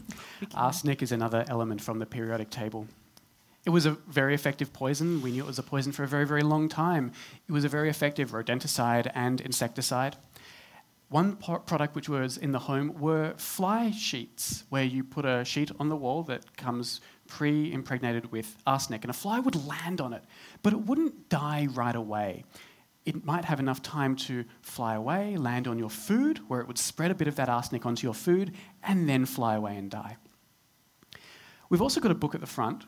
Arsenic 0.54 1.02
is 1.02 1.12
another 1.12 1.44
element 1.48 1.80
from 1.80 1.98
the 1.98 2.06
periodic 2.06 2.50
table. 2.50 2.88
It 3.64 3.70
was 3.70 3.86
a 3.86 3.92
very 4.08 4.34
effective 4.34 4.72
poison. 4.72 5.22
We 5.22 5.30
knew 5.30 5.42
it 5.42 5.46
was 5.46 5.58
a 5.58 5.62
poison 5.62 5.92
for 5.92 6.04
a 6.04 6.08
very, 6.08 6.26
very 6.26 6.42
long 6.42 6.68
time. 6.68 7.12
It 7.48 7.52
was 7.52 7.64
a 7.64 7.68
very 7.68 7.88
effective 7.88 8.32
rodenticide 8.32 9.10
and 9.14 9.40
insecticide. 9.40 10.16
One 11.14 11.36
product 11.36 11.94
which 11.94 12.08
was 12.08 12.38
in 12.38 12.50
the 12.50 12.58
home 12.58 12.92
were 12.98 13.34
fly 13.36 13.92
sheets, 13.92 14.64
where 14.68 14.82
you 14.82 15.04
put 15.04 15.24
a 15.24 15.44
sheet 15.44 15.70
on 15.78 15.88
the 15.88 15.94
wall 15.94 16.24
that 16.24 16.56
comes 16.56 17.00
pre 17.28 17.72
impregnated 17.72 18.32
with 18.32 18.56
arsenic, 18.66 19.04
and 19.04 19.10
a 19.10 19.12
fly 19.12 19.38
would 19.38 19.64
land 19.64 20.00
on 20.00 20.12
it, 20.12 20.24
but 20.64 20.72
it 20.72 20.80
wouldn't 20.86 21.28
die 21.28 21.68
right 21.70 21.94
away. 21.94 22.42
It 23.04 23.24
might 23.24 23.44
have 23.44 23.60
enough 23.60 23.80
time 23.80 24.16
to 24.26 24.44
fly 24.60 24.96
away, 24.96 25.36
land 25.36 25.68
on 25.68 25.78
your 25.78 25.88
food, 25.88 26.40
where 26.48 26.60
it 26.60 26.66
would 26.66 26.78
spread 26.78 27.12
a 27.12 27.14
bit 27.14 27.28
of 27.28 27.36
that 27.36 27.48
arsenic 27.48 27.86
onto 27.86 28.04
your 28.04 28.14
food, 28.14 28.52
and 28.82 29.08
then 29.08 29.24
fly 29.24 29.54
away 29.54 29.76
and 29.76 29.88
die. 29.92 30.16
We've 31.68 31.80
also 31.80 32.00
got 32.00 32.10
a 32.10 32.16
book 32.16 32.34
at 32.34 32.40
the 32.40 32.48
front 32.48 32.86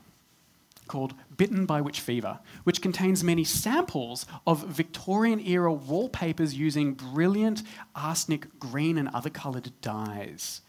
called 0.88 1.14
Bitten 1.36 1.66
by 1.66 1.80
Witch 1.80 2.00
Fever, 2.00 2.40
which 2.64 2.80
contains 2.80 3.22
many 3.22 3.44
samples 3.44 4.26
of 4.46 4.66
Victorian 4.66 5.40
era 5.40 5.72
wallpapers 5.72 6.54
using 6.54 6.94
brilliant 6.94 7.62
arsenic 7.94 8.58
green 8.58 8.98
and 8.98 9.08
other 9.08 9.30
coloured 9.30 9.72
dyes. 9.80 10.62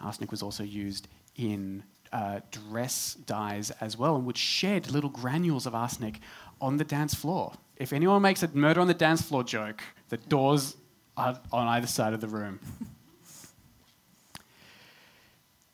Arsenic 0.00 0.30
was 0.30 0.42
also 0.42 0.62
used 0.62 1.08
in 1.36 1.84
uh, 2.12 2.40
dress 2.50 3.14
dyes 3.26 3.70
as 3.80 3.98
well 3.98 4.16
and 4.16 4.24
would 4.24 4.38
shed 4.38 4.90
little 4.90 5.10
granules 5.10 5.66
of 5.66 5.74
arsenic 5.74 6.20
on 6.60 6.76
the 6.76 6.84
dance 6.84 7.14
floor. 7.14 7.52
If 7.76 7.92
anyone 7.92 8.22
makes 8.22 8.42
a 8.42 8.48
murder 8.48 8.80
on 8.80 8.86
the 8.86 8.94
dance 8.94 9.22
floor 9.22 9.42
joke, 9.42 9.82
the 10.08 10.16
doors 10.16 10.76
are 11.16 11.40
on 11.52 11.66
either 11.68 11.86
side 11.86 12.12
of 12.12 12.20
the 12.20 12.28
room. 12.28 12.60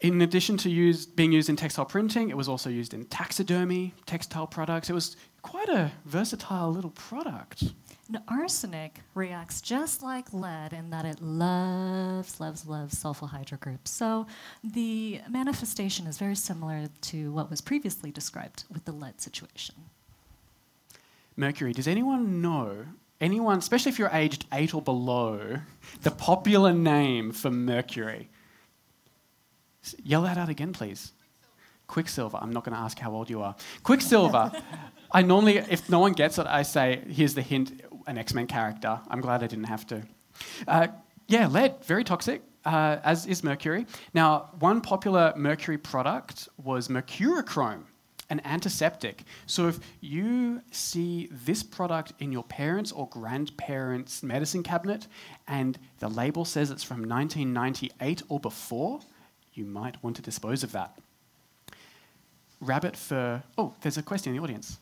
In 0.01 0.23
addition 0.23 0.57
to 0.59 0.71
use, 0.71 1.05
being 1.05 1.31
used 1.31 1.51
in 1.51 1.57
textile 1.57 1.85
printing, 1.85 2.31
it 2.31 2.37
was 2.37 2.49
also 2.49 2.71
used 2.71 2.95
in 2.95 3.05
taxidermy, 3.05 3.93
textile 4.07 4.47
products. 4.47 4.89
It 4.89 4.95
was 4.95 5.17
quite 5.43 5.69
a 5.69 5.93
versatile 6.07 6.73
little 6.73 6.91
product. 6.91 7.65
Now, 8.09 8.23
arsenic 8.27 9.01
reacts 9.15 9.61
just 9.61 10.03
like 10.03 10.33
lead 10.33 10.73
in 10.73 10.89
that 10.91 11.05
it 11.05 11.21
loves, 11.21 12.41
loves, 12.41 12.67
loves 12.67 12.95
sulfhydryl 12.95 13.61
groups. 13.61 13.91
So 13.91 14.27
the 14.65 15.21
manifestation 15.29 16.07
is 16.07 16.17
very 16.17 16.35
similar 16.35 16.89
to 17.03 17.31
what 17.33 17.51
was 17.51 17.61
previously 17.61 18.11
described 18.11 18.65
with 18.73 18.87
the 18.87 18.93
lead 18.93 19.21
situation. 19.21 19.75
Mercury. 21.37 21.75
Does 21.75 21.87
anyone 21.87 22.41
know, 22.41 22.87
anyone, 23.21 23.59
especially 23.59 23.93
if 23.93 23.99
you're 23.99 24.11
aged 24.15 24.47
eight 24.53 24.75
or 24.75 24.81
below, 24.83 25.59
the 26.03 26.11
popular 26.11 26.73
name 26.73 27.33
for 27.33 27.51
mercury? 27.51 28.31
Yell 30.03 30.23
that 30.23 30.39
out 30.39 30.49
again, 30.49 30.73
please. 30.73 31.13
Quicksilver. 31.87 32.39
I'm 32.41 32.53
not 32.53 32.65
going 32.65 32.75
to 32.75 32.81
ask 32.81 32.99
how 32.99 33.13
old 33.13 33.29
you 33.29 33.43
are. 33.43 33.57
Quicksilver. 33.83 34.53
I 35.13 35.23
normally, 35.23 35.59
if 35.59 35.91
no 35.91 35.99
one 35.99 36.13
gets 36.13 36.39
it, 36.39 36.47
I 36.47 36.63
say, 36.63 37.03
here's 37.09 37.35
the 37.35 37.43
hint 37.43 37.83
an 38.07 38.17
X 38.17 38.33
Men 38.33 38.47
character. 38.47 39.01
I'm 39.09 39.21
glad 39.21 39.43
I 39.43 39.47
didn't 39.47 39.65
have 39.65 39.87
to. 39.89 40.03
Uh, 40.67 40.89
yeah, 41.27 41.47
lead, 41.47 41.85
very 41.85 42.05
toxic, 42.05 42.43
uh, 42.65 42.99
as 43.05 43.27
is 43.27 43.43
mercury. 43.45 43.87
Now, 44.15 44.51
one 44.59 44.81
popular 44.81 45.33
mercury 45.37 45.79
product 45.79 46.49
was 46.57 46.89
mercurochrome, 46.89 47.85
an 48.31 48.41
antiseptic. 48.45 49.25
So 49.47 49.69
if 49.69 49.81
you 50.01 50.63
see 50.71 51.29
this 51.31 51.63
product 51.63 52.13
in 52.21 52.33
your 52.33 52.45
parents' 52.45 52.93
or 52.93 53.09
grandparents' 53.09 54.23
medicine 54.23 54.63
cabinet 54.63 55.07
and 55.47 55.79
the 55.99 56.09
label 56.09 56.45
says 56.45 56.71
it's 56.71 56.83
from 56.83 57.09
1998 57.09 58.23
or 58.29 58.41
before, 58.41 59.01
you 59.61 59.67
might 59.67 60.03
want 60.03 60.17
to 60.17 60.23
dispose 60.23 60.63
of 60.65 60.73
that. 60.73 60.99
Rabbit 62.63 62.97
fur. 62.97 63.43
Oh, 63.59 63.75
there's 63.83 63.99
a 63.99 64.03
question 64.03 64.33
in 64.33 64.39
the 64.39 64.43
audience. 64.43 64.79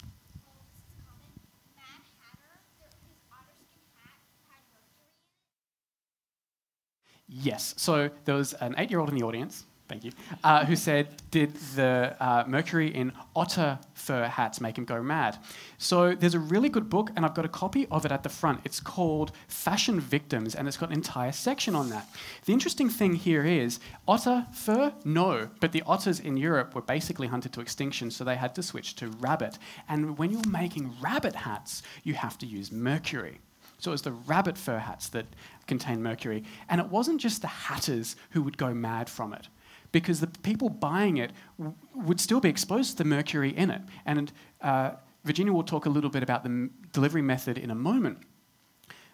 Yes. 7.28 7.74
So 7.76 8.08
there 8.24 8.36
was 8.36 8.54
an 8.54 8.74
eight 8.78 8.90
year 8.90 9.00
old 9.00 9.10
in 9.10 9.16
the 9.16 9.24
audience 9.24 9.64
thank 9.88 10.04
you, 10.04 10.12
uh, 10.44 10.64
who 10.64 10.76
said, 10.76 11.08
Did 11.30 11.54
the 11.74 12.14
uh, 12.20 12.44
mercury 12.46 12.94
in 12.94 13.12
otter 13.34 13.78
fur 13.94 14.26
hats 14.26 14.60
make 14.60 14.78
him 14.78 14.84
go 14.84 15.02
mad? 15.02 15.38
So 15.78 16.14
there's 16.14 16.34
a 16.34 16.38
really 16.38 16.68
good 16.68 16.88
book, 16.90 17.10
and 17.16 17.24
I've 17.24 17.34
got 17.34 17.44
a 17.44 17.48
copy 17.48 17.86
of 17.90 18.04
it 18.04 18.12
at 18.12 18.22
the 18.22 18.28
front. 18.28 18.60
It's 18.64 18.80
called 18.80 19.32
Fashion 19.48 20.00
Victims, 20.00 20.54
and 20.54 20.68
it's 20.68 20.76
got 20.76 20.90
an 20.90 20.94
entire 20.94 21.32
section 21.32 21.74
on 21.74 21.88
that. 21.90 22.08
The 22.44 22.52
interesting 22.52 22.88
thing 22.88 23.14
here 23.14 23.44
is 23.44 23.80
otter 24.06 24.46
fur? 24.52 24.92
No, 25.04 25.48
but 25.60 25.72
the 25.72 25.82
otters 25.86 26.20
in 26.20 26.36
Europe 26.36 26.74
were 26.74 26.82
basically 26.82 27.26
hunted 27.26 27.52
to 27.54 27.60
extinction, 27.60 28.10
so 28.10 28.24
they 28.24 28.36
had 28.36 28.54
to 28.56 28.62
switch 28.62 28.94
to 28.96 29.08
rabbit. 29.08 29.58
And 29.88 30.18
when 30.18 30.30
you're 30.30 30.48
making 30.48 30.94
rabbit 31.00 31.34
hats, 31.34 31.82
you 32.04 32.14
have 32.14 32.38
to 32.38 32.46
use 32.46 32.70
mercury. 32.70 33.40
So 33.78 33.92
it 33.92 33.94
was 33.94 34.02
the 34.02 34.12
rabbit 34.12 34.58
fur 34.58 34.78
hats 34.78 35.08
that 35.10 35.26
contained 35.66 36.02
mercury. 36.02 36.42
And 36.68 36.80
it 36.80 36.88
wasn't 36.88 37.20
just 37.20 37.42
the 37.42 37.48
hatters 37.48 38.16
who 38.30 38.42
would 38.42 38.58
go 38.58 38.74
mad 38.74 39.08
from 39.08 39.32
it, 39.32 39.48
because 39.92 40.20
the 40.20 40.26
people 40.26 40.68
buying 40.68 41.16
it 41.16 41.32
w- 41.58 41.74
would 41.94 42.20
still 42.20 42.40
be 42.40 42.48
exposed 42.48 42.92
to 42.92 42.96
the 42.98 43.04
mercury 43.04 43.50
in 43.56 43.70
it. 43.70 43.82
And 44.06 44.32
uh, 44.60 44.92
Virginia 45.24 45.52
will 45.52 45.62
talk 45.62 45.86
a 45.86 45.90
little 45.90 46.10
bit 46.10 46.22
about 46.22 46.42
the 46.42 46.50
m- 46.50 46.70
delivery 46.92 47.22
method 47.22 47.58
in 47.58 47.70
a 47.70 47.74
moment. 47.74 48.18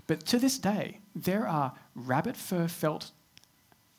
But 0.06 0.26
to 0.26 0.38
this 0.38 0.58
day, 0.58 1.00
there 1.14 1.48
are 1.48 1.72
rabbit 1.94 2.36
fur 2.36 2.68
felt 2.68 3.12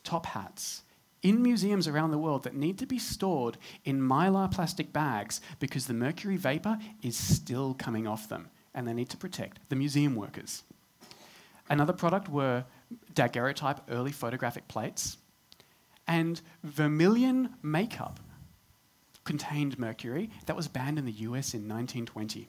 top 0.04 0.26
hats 0.26 0.82
in 1.22 1.42
museums 1.42 1.88
around 1.88 2.12
the 2.12 2.18
world 2.18 2.44
that 2.44 2.54
need 2.54 2.78
to 2.78 2.86
be 2.86 2.98
stored 2.98 3.58
in 3.84 4.00
mylar 4.00 4.48
plastic 4.50 4.92
bags 4.92 5.40
because 5.58 5.86
the 5.86 5.94
mercury 5.94 6.36
vapor 6.36 6.78
is 7.02 7.16
still 7.16 7.74
coming 7.74 8.06
off 8.06 8.28
them 8.28 8.48
and 8.74 8.86
they 8.86 8.92
need 8.92 9.08
to 9.08 9.16
protect 9.16 9.58
the 9.68 9.74
museum 9.74 10.14
workers. 10.14 10.62
Another 11.68 11.92
product 11.92 12.28
were 12.28 12.64
daguerreotype 13.14 13.80
early 13.90 14.12
photographic 14.12 14.68
plates, 14.68 15.16
and 16.06 16.40
vermilion 16.62 17.54
makeup 17.62 18.20
contained 19.24 19.78
mercury 19.78 20.30
that 20.46 20.56
was 20.56 20.68
banned 20.68 20.98
in 20.98 21.04
the 21.04 21.12
US 21.12 21.52
in 21.52 21.68
1920. 21.68 22.48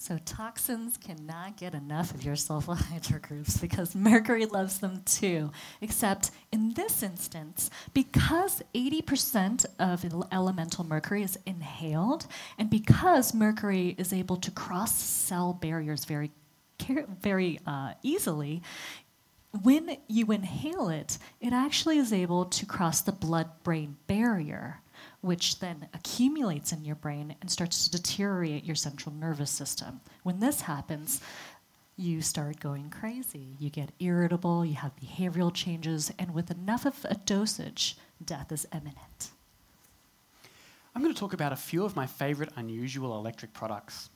So 0.00 0.16
toxins 0.24 0.96
cannot 0.96 1.56
get 1.56 1.74
enough 1.74 2.14
of 2.14 2.24
your 2.24 2.36
sulfhydryl 2.36 3.20
groups 3.20 3.56
because 3.60 3.96
mercury 3.96 4.46
loves 4.46 4.78
them 4.78 5.02
too. 5.04 5.50
Except 5.80 6.30
in 6.52 6.72
this 6.74 7.02
instance, 7.02 7.68
because 7.94 8.62
80% 8.74 9.66
of 9.80 10.04
elemental 10.30 10.84
mercury 10.84 11.24
is 11.24 11.36
inhaled, 11.44 12.26
and 12.58 12.70
because 12.70 13.34
mercury 13.34 13.96
is 13.98 14.12
able 14.12 14.36
to 14.36 14.52
cross 14.52 14.94
cell 14.94 15.52
barriers 15.52 16.04
very, 16.04 16.30
very 17.20 17.58
uh, 17.66 17.94
easily, 18.04 18.62
when 19.62 19.96
you 20.08 20.30
inhale 20.30 20.88
it, 20.88 21.18
it 21.40 21.52
actually 21.52 21.98
is 21.98 22.12
able 22.12 22.44
to 22.46 22.66
cross 22.66 23.00
the 23.00 23.12
blood 23.12 23.50
brain 23.62 23.96
barrier 24.06 24.80
which 25.20 25.58
then 25.58 25.88
accumulates 25.94 26.72
in 26.72 26.84
your 26.84 26.94
brain 26.94 27.34
and 27.40 27.50
starts 27.50 27.84
to 27.84 27.96
deteriorate 27.96 28.64
your 28.64 28.76
central 28.76 29.14
nervous 29.14 29.50
system. 29.50 30.00
When 30.22 30.40
this 30.40 30.62
happens, 30.62 31.20
you 31.96 32.22
start 32.22 32.60
going 32.60 32.90
crazy. 32.90 33.56
You 33.58 33.70
get 33.70 33.90
irritable, 33.98 34.64
you 34.64 34.74
have 34.74 34.92
behavioral 34.96 35.52
changes, 35.52 36.12
and 36.18 36.32
with 36.32 36.50
enough 36.50 36.86
of 36.86 37.04
a 37.08 37.16
dosage, 37.16 37.96
death 38.24 38.52
is 38.52 38.66
imminent. 38.72 39.30
I'm 40.94 41.02
going 41.02 41.14
to 41.14 41.18
talk 41.18 41.32
about 41.32 41.52
a 41.52 41.56
few 41.56 41.84
of 41.84 41.96
my 41.96 42.06
favorite 42.06 42.50
unusual 42.56 43.18
electric 43.18 43.52
products. 43.52 44.10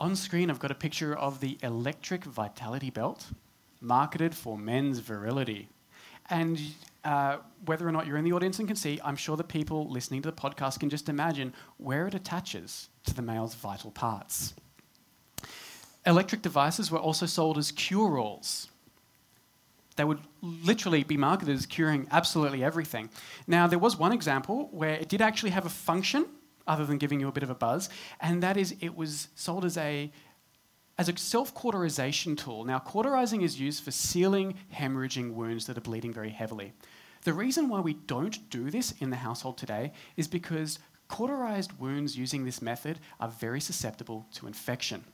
On 0.00 0.16
screen, 0.16 0.50
I've 0.50 0.58
got 0.58 0.70
a 0.70 0.74
picture 0.74 1.14
of 1.14 1.40
the 1.40 1.58
Electric 1.62 2.24
Vitality 2.24 2.90
Belt, 2.90 3.26
marketed 3.84 4.34
for 4.34 4.58
men's 4.58 4.98
virility. 4.98 5.68
And 6.30 6.60
uh, 7.04 7.38
whether 7.66 7.86
or 7.86 7.92
not 7.92 8.06
you're 8.06 8.16
in 8.16 8.24
the 8.24 8.32
audience 8.32 8.58
and 8.58 8.66
can 8.66 8.76
see, 8.76 8.98
I'm 9.04 9.16
sure 9.16 9.36
the 9.36 9.44
people 9.44 9.88
listening 9.90 10.22
to 10.22 10.30
the 10.30 10.36
podcast 10.36 10.80
can 10.80 10.88
just 10.88 11.08
imagine 11.08 11.52
where 11.76 12.06
it 12.06 12.14
attaches 12.14 12.88
to 13.04 13.14
the 13.14 13.22
male's 13.22 13.54
vital 13.54 13.90
parts. 13.90 14.54
Electric 16.06 16.42
devices 16.42 16.90
were 16.90 16.98
also 16.98 17.26
sold 17.26 17.58
as 17.58 17.72
cure 17.72 18.18
alls. 18.18 18.68
They 19.96 20.04
would 20.04 20.20
literally 20.42 21.04
be 21.04 21.16
marketed 21.16 21.54
as 21.54 21.66
curing 21.66 22.08
absolutely 22.10 22.64
everything. 22.64 23.10
Now, 23.46 23.66
there 23.66 23.78
was 23.78 23.96
one 23.96 24.12
example 24.12 24.68
where 24.72 24.94
it 24.94 25.08
did 25.08 25.22
actually 25.22 25.50
have 25.50 25.66
a 25.66 25.70
function 25.70 26.26
other 26.66 26.84
than 26.84 26.98
giving 26.98 27.20
you 27.20 27.28
a 27.28 27.32
bit 27.32 27.42
of 27.42 27.50
a 27.50 27.54
buzz, 27.54 27.90
and 28.20 28.42
that 28.42 28.56
is 28.56 28.74
it 28.80 28.96
was 28.96 29.28
sold 29.34 29.64
as 29.64 29.76
a 29.76 30.10
as 30.98 31.08
a 31.08 31.16
self 31.16 31.54
cauterization 31.54 32.36
tool. 32.36 32.64
Now, 32.64 32.78
cauterizing 32.78 33.42
is 33.42 33.60
used 33.60 33.82
for 33.84 33.90
sealing 33.90 34.54
hemorrhaging 34.74 35.32
wounds 35.32 35.66
that 35.66 35.78
are 35.78 35.82
bleeding 35.82 36.12
very 36.12 36.30
heavily. 36.30 36.72
The 37.24 37.32
reason 37.32 37.68
why 37.68 37.80
we 37.80 37.94
don't 37.94 38.50
do 38.50 38.70
this 38.70 38.92
in 39.00 39.10
the 39.10 39.16
household 39.16 39.56
today 39.56 39.92
is 40.16 40.28
because 40.28 40.78
cauterized 41.08 41.78
wounds 41.78 42.16
using 42.16 42.44
this 42.44 42.60
method 42.60 42.98
are 43.18 43.28
very 43.28 43.60
susceptible 43.60 44.26
to 44.34 44.46
infection. 44.46 45.04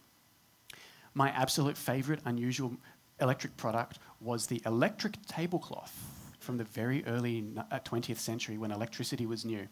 My 1.14 1.30
absolute 1.30 1.76
favorite 1.76 2.20
unusual 2.24 2.76
electric 3.20 3.56
product 3.56 3.98
was 4.20 4.46
the 4.46 4.62
electric 4.66 5.14
tablecloth 5.26 5.96
from 6.40 6.56
the 6.56 6.64
very 6.64 7.04
early 7.06 7.42
20th 7.70 8.10
uh, 8.10 8.14
century 8.14 8.58
when 8.58 8.70
electricity 8.70 9.26
was 9.26 9.44
new. 9.44 9.68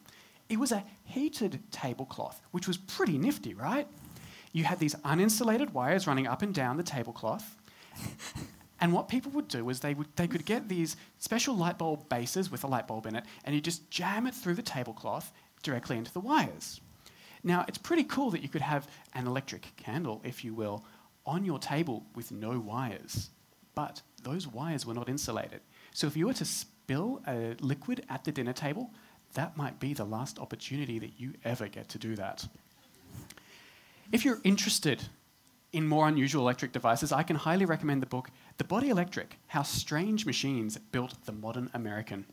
It 0.48 0.58
was 0.58 0.72
a 0.72 0.84
heated 1.04 1.60
tablecloth, 1.70 2.40
which 2.52 2.66
was 2.66 2.76
pretty 2.76 3.18
nifty, 3.18 3.54
right? 3.54 3.86
You 4.52 4.64
had 4.64 4.78
these 4.78 4.94
uninsulated 4.96 5.72
wires 5.72 6.06
running 6.06 6.26
up 6.26 6.42
and 6.42 6.54
down 6.54 6.76
the 6.76 6.82
tablecloth. 6.82 7.56
and 8.80 8.92
what 8.92 9.08
people 9.08 9.30
would 9.32 9.48
do 9.48 9.68
is 9.68 9.80
they, 9.80 9.94
would, 9.94 10.14
they 10.16 10.26
could 10.26 10.44
get 10.44 10.68
these 10.68 10.96
special 11.18 11.56
light 11.56 11.78
bulb 11.78 12.08
bases 12.08 12.50
with 12.50 12.64
a 12.64 12.66
light 12.66 12.86
bulb 12.86 13.06
in 13.06 13.16
it, 13.16 13.24
and 13.44 13.54
you 13.54 13.60
just 13.60 13.90
jam 13.90 14.26
it 14.26 14.34
through 14.34 14.54
the 14.54 14.62
tablecloth 14.62 15.32
directly 15.62 15.98
into 15.98 16.12
the 16.12 16.20
wires. 16.20 16.80
Now, 17.44 17.64
it's 17.68 17.78
pretty 17.78 18.04
cool 18.04 18.30
that 18.30 18.42
you 18.42 18.48
could 18.48 18.62
have 18.62 18.88
an 19.14 19.26
electric 19.26 19.76
candle, 19.76 20.20
if 20.24 20.44
you 20.44 20.54
will, 20.54 20.84
on 21.26 21.44
your 21.44 21.58
table 21.58 22.04
with 22.14 22.32
no 22.32 22.58
wires. 22.58 23.30
But 23.74 24.02
those 24.22 24.46
wires 24.46 24.84
were 24.84 24.94
not 24.94 25.08
insulated. 25.08 25.60
So 25.92 26.06
if 26.06 26.16
you 26.16 26.26
were 26.26 26.34
to 26.34 26.44
spill 26.44 27.22
a 27.26 27.54
liquid 27.60 28.04
at 28.08 28.24
the 28.24 28.32
dinner 28.32 28.52
table, 28.52 28.90
that 29.34 29.56
might 29.56 29.78
be 29.78 29.94
the 29.94 30.04
last 30.04 30.38
opportunity 30.38 30.98
that 30.98 31.20
you 31.20 31.34
ever 31.44 31.68
get 31.68 31.88
to 31.90 31.98
do 31.98 32.16
that. 32.16 32.48
If 34.10 34.24
you're 34.24 34.40
interested 34.42 35.02
in 35.70 35.86
more 35.86 36.08
unusual 36.08 36.40
electric 36.40 36.72
devices, 36.72 37.12
I 37.12 37.22
can 37.22 37.36
highly 37.36 37.66
recommend 37.66 38.00
the 38.00 38.06
book 38.06 38.30
The 38.56 38.64
Body 38.64 38.88
Electric 38.88 39.38
How 39.48 39.62
Strange 39.62 40.24
Machines 40.24 40.78
Built 40.78 41.26
the 41.26 41.32
Modern 41.32 41.68
American. 41.74 42.24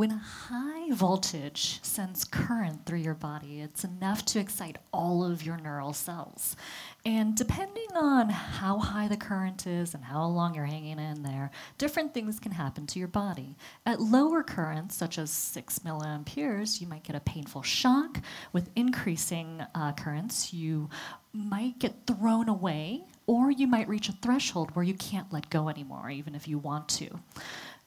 When 0.00 0.12
a 0.12 0.16
high 0.16 0.90
voltage 0.92 1.78
sends 1.82 2.24
current 2.24 2.86
through 2.86 3.00
your 3.00 3.12
body, 3.12 3.60
it's 3.60 3.84
enough 3.84 4.24
to 4.24 4.38
excite 4.38 4.78
all 4.94 5.22
of 5.22 5.44
your 5.44 5.58
neural 5.58 5.92
cells. 5.92 6.56
And 7.04 7.36
depending 7.36 7.88
on 7.94 8.30
how 8.30 8.78
high 8.78 9.08
the 9.08 9.18
current 9.18 9.66
is 9.66 9.92
and 9.92 10.02
how 10.02 10.24
long 10.24 10.54
you're 10.54 10.64
hanging 10.64 10.98
in 10.98 11.22
there, 11.22 11.50
different 11.76 12.14
things 12.14 12.40
can 12.40 12.52
happen 12.52 12.86
to 12.86 12.98
your 12.98 13.08
body. 13.08 13.56
At 13.84 14.00
lower 14.00 14.42
currents, 14.42 14.96
such 14.96 15.18
as 15.18 15.30
6 15.30 15.80
milliamperes, 15.80 16.80
you 16.80 16.86
might 16.86 17.04
get 17.04 17.14
a 17.14 17.20
painful 17.20 17.60
shock. 17.60 18.22
With 18.54 18.70
increasing 18.76 19.62
uh, 19.74 19.92
currents, 19.92 20.54
you 20.54 20.88
might 21.34 21.78
get 21.78 22.06
thrown 22.06 22.48
away, 22.48 23.04
or 23.26 23.50
you 23.50 23.66
might 23.66 23.86
reach 23.86 24.08
a 24.08 24.12
threshold 24.12 24.74
where 24.74 24.84
you 24.84 24.94
can't 24.94 25.30
let 25.30 25.50
go 25.50 25.68
anymore, 25.68 26.08
even 26.08 26.34
if 26.34 26.48
you 26.48 26.58
want 26.58 26.88
to. 26.88 27.20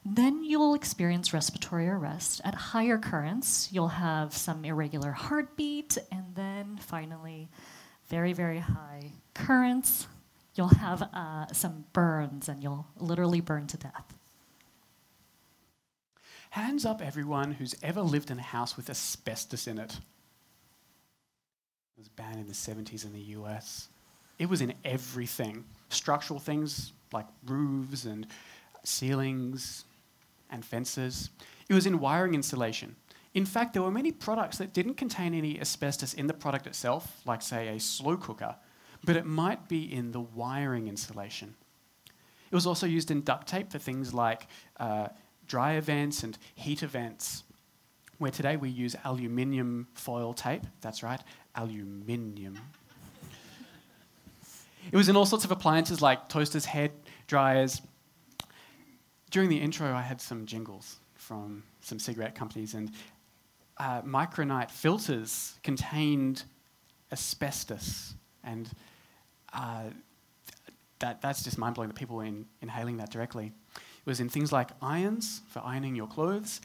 Then 0.06 0.44
you'll 0.44 0.74
experience 0.74 1.34
respiratory 1.34 1.88
arrest. 1.88 2.42
At 2.44 2.56
higher 2.56 2.98
currents, 2.98 3.70
you'll 3.72 3.88
have 3.88 4.36
some 4.36 4.66
irregular 4.66 5.12
heartbeat, 5.12 5.98
and 6.12 6.36
then 6.36 6.78
finally, 6.82 7.50
very, 8.10 8.34
very 8.34 8.60
high 8.60 9.12
currents, 9.34 10.08
you'll 10.56 10.68
have 10.68 11.02
uh, 11.02 11.48
some 11.48 11.86
burns 11.94 12.50
and 12.50 12.62
you'll 12.62 12.86
literally 12.98 13.42
burn 13.42 13.68
to 13.68 13.78
death. 13.78 14.14
Hands 16.52 16.86
up, 16.86 17.02
everyone 17.02 17.54
who's 17.54 17.76
ever 17.82 18.02
lived 18.02 18.30
in 18.30 18.38
a 18.38 18.44
house 18.44 18.78
with 18.78 18.90
asbestos 18.90 19.66
in 19.66 19.80
it. 19.80 19.94
It 21.98 22.00
was 22.00 22.10
banned 22.10 22.40
in 22.40 22.48
the 22.48 22.54
70s 22.54 23.06
in 23.06 23.14
the 23.14 23.22
US. 23.38 23.88
It 24.38 24.50
was 24.50 24.62
in 24.62 24.74
everything 24.86 25.64
structural 25.90 26.40
things 26.40 26.92
like 27.12 27.26
roofs 27.46 28.06
and 28.06 28.28
ceilings, 28.84 29.86
and 30.54 30.64
fences. 30.64 31.32
It 31.68 31.74
was 31.74 31.86
in 31.86 32.00
wiring 32.00 32.36
insulation. 32.36 32.96
In 33.34 33.46
fact, 33.46 33.74
there 33.74 33.82
were 33.82 33.92
many 33.92 34.12
products 34.12 34.60
that 34.60 34.74
didn't 34.74 34.94
contain 34.94 35.34
any 35.34 35.60
asbestos 35.60 36.14
in 36.14 36.28
the 36.28 36.34
product 36.34 36.68
itself, 36.68 37.22
like, 37.26 37.42
say, 37.42 37.70
a 37.70 37.80
slow 37.80 38.16
cooker, 38.16 38.56
but 39.04 39.16
it 39.16 39.26
might 39.26 39.68
be 39.68 39.92
in 39.92 40.12
the 40.12 40.22
wiring 40.22 40.88
insulation. 40.88 41.56
It 42.06 42.56
was 42.56 42.68
also 42.68 42.86
used 42.86 43.10
in 43.10 43.22
duct 43.22 43.48
tape 43.48 43.72
for 43.72 43.80
things 43.80 44.14
like 44.14 44.48
uh, 44.80 45.08
dry 45.48 45.74
events 45.74 46.22
and 46.24 46.38
heat 46.54 46.84
events, 46.84 47.44
where 48.20 48.30
today 48.30 48.56
we 48.56 48.70
use 48.70 48.96
aluminium 49.04 49.88
foil 49.96 50.34
tape. 50.34 50.64
That's 50.82 51.02
right, 51.02 51.22
aluminium. 51.56 52.60
it 54.92 54.96
was 54.96 55.10
in 55.10 55.16
all 55.16 55.26
sorts 55.26 55.44
of 55.44 55.52
appliances 55.52 56.04
like 56.04 56.30
toasters, 56.30 56.66
head 56.66 56.92
dryers, 57.26 57.82
during 59.34 59.50
the 59.50 59.60
intro, 59.60 59.92
I 59.96 60.04
had 60.04 60.22
some 60.22 60.46
jingles 60.46 61.00
from 61.16 61.64
some 61.82 61.98
cigarette 61.98 62.36
companies, 62.36 62.76
and 62.76 62.92
uh, 63.78 64.04
micronite 64.04 64.70
filters 64.70 65.56
contained 65.64 66.44
asbestos, 67.12 68.14
and 68.44 68.70
uh, 69.54 69.86
that, 71.00 71.20
that's 71.20 71.44
just 71.44 71.58
mind 71.58 71.74
blowing 71.74 71.90
that 71.90 71.96
people 71.96 72.18
were 72.18 72.26
in, 72.26 72.46
inhaling 72.62 72.98
that 72.98 73.10
directly. 73.10 73.52
It 73.76 74.06
was 74.06 74.20
in 74.20 74.30
things 74.30 74.52
like 74.52 74.70
irons 74.84 75.42
for 75.50 75.64
ironing 75.66 75.96
your 75.96 76.08
clothes, 76.08 76.62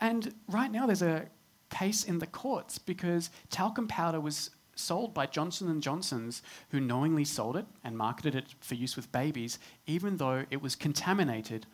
and 0.00 0.34
right 0.48 0.72
now 0.72 0.86
there's 0.86 1.02
a 1.02 1.26
case 1.70 2.02
in 2.02 2.18
the 2.18 2.26
courts 2.26 2.78
because 2.78 3.30
talcum 3.48 3.86
powder 3.86 4.18
was 4.20 4.50
sold 4.74 5.14
by 5.14 5.26
Johnson 5.26 5.80
& 5.80 5.82
Johnson's 5.82 6.42
who 6.70 6.80
knowingly 6.80 7.24
sold 7.24 7.56
it 7.56 7.66
and 7.84 7.96
marketed 7.96 8.34
it 8.34 8.54
for 8.60 8.74
use 8.74 8.96
with 8.96 9.10
babies 9.12 9.58
even 9.86 10.16
though 10.16 10.44
it 10.50 10.62
was 10.62 10.76
contaminated 10.76 11.66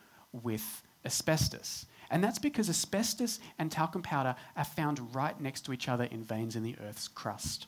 with 0.42 0.82
asbestos. 1.04 1.86
And 2.10 2.22
that's 2.22 2.38
because 2.38 2.68
asbestos 2.68 3.40
and 3.58 3.70
talcum 3.70 4.02
powder 4.02 4.36
are 4.56 4.64
found 4.64 5.14
right 5.14 5.38
next 5.40 5.62
to 5.62 5.72
each 5.72 5.88
other 5.88 6.04
in 6.04 6.22
veins 6.22 6.56
in 6.56 6.62
the 6.62 6.76
Earth's 6.86 7.08
crust. 7.08 7.66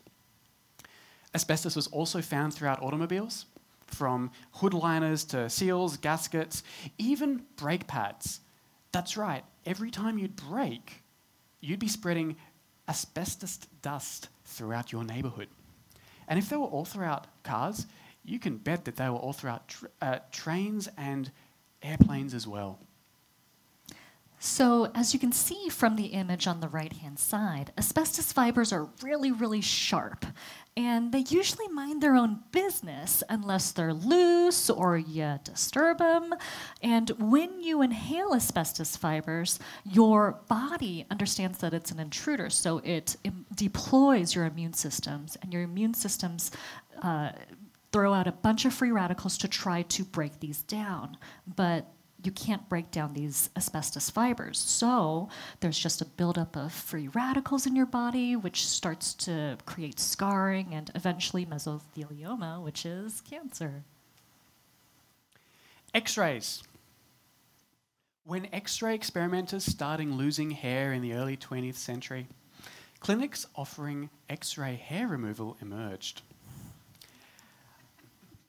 Asbestos 1.35 1.77
was 1.77 1.87
also 1.89 2.23
found 2.23 2.55
throughout 2.55 2.83
automobiles, 2.83 3.47
from 3.87 4.31
hood 4.53 4.75
liners 4.75 5.25
to 5.25 5.49
seals, 5.49 5.97
gaskets, 5.97 6.63
even 6.99 7.43
brake 7.57 7.87
pads. 7.87 8.41
That's 8.93 9.17
right, 9.17 9.45
every 9.65 9.91
time 9.91 10.19
you'd 10.19 10.37
brake, 10.37 11.03
you'd 11.61 11.79
be 11.79 11.89
spreading 11.89 12.37
asbestos 12.89 13.59
dust 13.83 14.29
throughout 14.45 14.93
your 14.93 15.05
neighborhood. 15.05 15.49
And 16.29 16.39
if 16.39 16.49
they 16.49 16.57
were 16.57 16.65
all 16.65 16.85
throughout 16.85 17.27
cars, 17.43 17.87
you 18.25 18.39
can 18.39 18.57
bet 18.57 18.85
that 18.85 18.97
they 18.97 19.09
were 19.09 19.17
all 19.17 19.33
throughout 19.33 19.69
tr- 19.69 19.87
uh, 20.03 20.19
trains 20.33 20.89
and 20.97 21.31
airplanes 21.87 22.35
as 22.35 22.47
well. 22.47 22.79
So, 24.39 24.91
as 24.95 25.15
you 25.15 25.19
can 25.19 25.33
see 25.33 25.71
from 25.71 25.97
the 25.97 26.07
image 26.07 26.47
on 26.47 26.61
the 26.61 26.69
right 26.69 26.93
hand 26.93 27.19
side, 27.19 27.73
asbestos 27.79 28.33
fibers 28.33 28.71
are 28.71 28.89
really, 29.03 29.33
really 29.33 29.63
sharp. 29.63 30.27
And 30.77 31.11
they 31.11 31.25
usually 31.31 31.69
mind 31.69 32.03
their 32.03 32.15
own 32.15 32.41
business 32.53 33.23
unless 33.31 33.73
they're 33.73 33.95
loose 33.95 34.69
or 34.69 34.99
you 34.99 35.39
disturb 35.43 35.99
them. 35.99 36.35
And 36.83 37.11
when 37.19 37.63
you 37.63 37.81
inhale 37.81 38.35
asbestos 38.35 38.95
fibers, 38.95 39.59
your 39.85 40.43
body 40.49 41.07
understands 41.11 41.59
that 41.59 41.73
it's 41.73 41.91
an 41.91 41.99
intruder. 41.99 42.51
So, 42.51 42.79
it 42.85 43.17
Im- 43.25 43.47
deploys 43.55 44.35
your 44.35 44.45
immune 44.45 44.75
systems, 44.75 45.39
and 45.41 45.51
your 45.51 45.63
immune 45.63 45.95
systems. 45.95 46.51
Uh, 47.03 47.33
throw 47.93 48.13
out 48.13 48.27
a 48.27 48.33
bunch 48.33 48.65
of 48.65 48.75
free 48.75 48.91
radicals 48.91 49.39
to 49.39 49.49
try 49.49 49.83
to 49.83 50.05
break 50.05 50.41
these 50.41 50.63
down. 50.63 51.17
But 51.47 51.93
you 52.27 52.33
can't 52.33 52.69
break 52.69 52.91
down 52.91 53.15
these 53.15 53.51
asbestos 53.57 54.11
fibers. 54.11 54.59
So 54.59 55.29
there's 55.61 55.79
just 55.79 56.01
a 56.01 56.05
buildup 56.05 56.57
of 56.57 56.73
free 56.73 57.09
radicals 57.09 57.67
in 57.67 57.77
your 57.77 57.87
body, 57.87 58.35
which 58.35 58.67
starts 58.67 59.15
to 59.15 59.57
create 59.65 60.01
scarring 60.01 60.75
and 60.75 60.91
eventually 60.95 61.47
mesothelioma, 61.47 62.63
which 62.63 62.85
is 62.85 63.21
cancer. 63.21 63.85
X 65.95 66.19
rays. 66.19 66.63
When 68.25 68.49
X 68.53 68.83
ray 68.83 68.95
experimenters 68.95 69.65
started 69.65 70.11
losing 70.11 70.51
hair 70.51 70.93
in 70.93 71.03
the 71.03 71.15
early 71.15 71.37
20th 71.37 71.77
century, 71.77 72.27
clinics 72.99 73.47
offering 73.55 74.11
X 74.29 74.59
ray 74.59 74.75
hair 74.75 75.07
removal 75.07 75.57
emerged. 75.61 76.23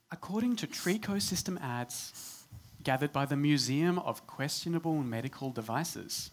According 0.09 0.55
to 0.57 0.67
Tricho 0.67 1.21
System 1.21 1.57
ads, 1.57 2.45
gathered 2.81 3.11
by 3.11 3.25
the 3.25 3.35
Museum 3.35 3.99
of 3.99 4.25
Questionable 4.25 4.95
Medical 5.03 5.51
Devices. 5.51 6.31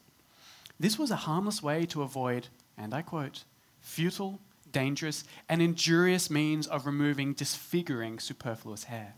This 0.78 0.96
was 0.96 1.10
a 1.10 1.16
harmless 1.16 1.60
way 1.60 1.84
to 1.86 2.02
avoid, 2.02 2.46
and 2.78 2.94
I 2.94 3.02
quote, 3.02 3.42
futile, 3.80 4.38
dangerous, 4.70 5.24
and 5.48 5.60
injurious 5.60 6.30
means 6.30 6.68
of 6.68 6.86
removing 6.86 7.32
disfiguring 7.32 8.20
superfluous 8.20 8.84
hair. 8.84 9.14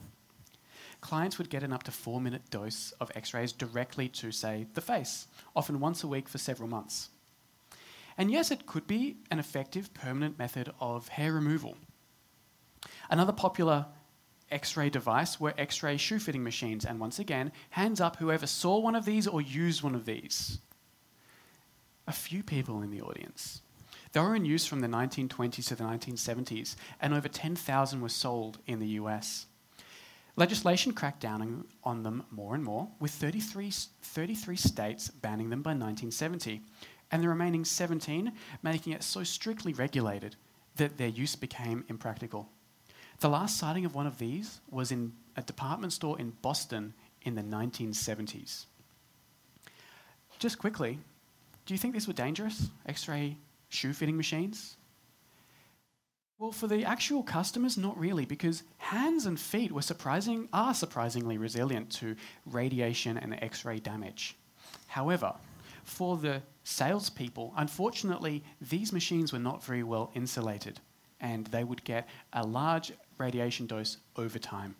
Clients 1.03 1.37
would 1.37 1.51
get 1.51 1.63
an 1.63 1.75
up 1.75 1.83
to 1.83 1.91
four 1.91 2.19
minute 2.19 2.49
dose 2.49 2.93
of 2.99 3.13
x 3.15 3.35
rays 3.35 3.53
directly 3.53 4.09
to, 4.09 4.33
say, 4.33 4.67
the 4.73 4.81
face, 4.81 5.27
often 5.55 5.81
once 5.81 6.03
a 6.03 6.09
week 6.09 6.31
for 6.31 6.39
several 6.39 6.69
months. 6.69 7.11
And 8.17 8.31
yes, 8.31 8.51
it 8.51 8.65
could 8.65 8.87
be 8.87 9.19
an 9.31 9.39
effective 9.39 9.93
permanent 9.93 10.39
method 10.39 10.73
of 10.81 11.09
hair 11.09 11.35
removal. 11.35 11.77
Another 13.11 13.33
popular 13.33 13.87
X 14.51 14.77
ray 14.77 14.91
device 14.91 15.41
were 15.41 15.55
X 15.59 15.83
ray 15.83 15.97
shoe 15.97 16.19
fitting 16.19 16.45
machines. 16.45 16.85
And 16.85 17.01
once 17.01 17.19
again, 17.19 17.53
hands 17.71 18.01
up 18.01 18.17
whoever 18.17 18.47
saw 18.47 18.79
one 18.79 18.95
of 18.95 19.05
these 19.05 19.27
or 19.27 19.41
used 19.41 19.83
one 19.83 19.95
of 19.95 20.07
these. 20.07 20.59
A 22.07 22.13
few 22.13 22.43
people 22.43 22.83
in 22.83 22.91
the 22.91 23.03
audience. 23.03 23.63
They 24.13 24.21
were 24.21 24.37
in 24.37 24.45
use 24.45 24.65
from 24.65 24.81
the 24.81 24.87
1920s 24.87 25.67
to 25.67 25.75
the 25.75 25.85
1970s, 25.85 26.77
and 27.01 27.13
over 27.13 27.29
10,000 27.29 28.01
were 28.01 28.09
sold 28.09 28.59
in 28.67 28.79
the 28.79 28.87
US. 29.01 29.47
Legislation 30.37 30.93
cracked 30.93 31.21
down 31.21 31.65
on 31.83 32.03
them 32.03 32.25
more 32.31 32.55
and 32.55 32.63
more, 32.63 32.89
with 33.01 33.11
33, 33.11 33.71
33 33.71 34.57
states 34.57 35.09
banning 35.09 35.51
them 35.51 35.63
by 35.63 35.71
1970, 35.71 36.63
and 37.11 37.23
the 37.23 37.29
remaining 37.29 37.65
17 37.65 38.33
making 38.63 38.93
it 38.93 39.03
so 39.03 39.25
strictly 39.25 39.73
regulated 39.73 40.37
that 40.77 40.99
their 40.99 41.09
use 41.09 41.37
became 41.37 41.85
impractical. 41.89 42.51
The 43.21 43.29
last 43.29 43.57
sighting 43.57 43.85
of 43.85 43.95
one 43.95 44.07
of 44.07 44.19
these 44.19 44.61
was 44.71 44.93
in 44.93 45.13
a 45.37 45.43
department 45.43 45.93
store 45.93 46.19
in 46.19 46.33
Boston 46.43 46.93
in 47.23 47.35
the 47.35 47.43
1970s. 47.43 48.67
Just 50.39 50.59
quickly, 50.59 50.99
do 51.65 51.73
you 51.73 51.79
think 51.79 51.95
these 51.95 52.07
were 52.07 52.13
dangerous, 52.13 52.69
X 52.87 53.09
ray 53.09 53.39
shoe 53.71 53.95
fitting 53.95 54.17
machines? 54.17 54.77
Well, 56.39 56.53
for 56.53 56.67
the 56.67 56.85
actual 56.85 57.23
customers, 57.23 57.79
not 57.79 57.99
really, 57.99 58.27
because 58.27 58.63
hands 58.77 59.25
and 59.25 59.41
feet 59.41 59.73
were 59.73 59.81
surprising, 59.81 60.51
are 60.53 60.75
surprisingly 60.75 61.39
resilient 61.39 61.91
to 61.93 62.15
radiation 62.45 63.17
and 63.17 63.43
X 63.43 63.65
ray 63.65 63.79
damage. 63.79 64.37
However, 64.89 65.35
for 65.85 66.19
the 66.19 66.43
salespeople, 66.65 67.55
unfortunately, 67.57 68.45
these 68.61 68.93
machines 68.93 69.33
were 69.33 69.39
not 69.39 69.65
very 69.65 69.83
well 69.83 70.11
insulated 70.15 70.81
and 71.21 71.47
they 71.47 71.65
would 71.65 71.83
get 71.85 72.09
a 72.33 72.47
large 72.47 72.93
radiation 73.19 73.67
dose 73.67 73.99
over 74.17 74.39
time. 74.39 74.77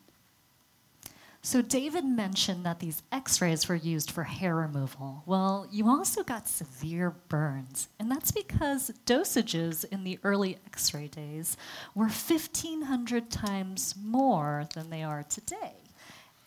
So, 1.47 1.63
David 1.63 2.05
mentioned 2.05 2.67
that 2.67 2.81
these 2.81 3.05
x 3.13 3.41
rays 3.41 3.69
were 3.69 3.77
used 3.77 4.11
for 4.11 4.25
hair 4.25 4.57
removal. 4.57 5.23
Well, 5.27 5.69
you 5.71 5.89
also 5.89 6.25
got 6.25 6.49
severe 6.49 7.11
burns, 7.29 7.87
and 8.01 8.11
that's 8.11 8.33
because 8.33 8.91
dosages 9.07 9.85
in 9.85 10.03
the 10.03 10.19
early 10.25 10.59
x 10.67 10.93
ray 10.93 11.07
days 11.07 11.57
were 11.95 12.07
1,500 12.07 13.31
times 13.31 13.95
more 14.03 14.67
than 14.75 14.91
they 14.91 15.05
are 15.05 15.23
today. 15.23 15.75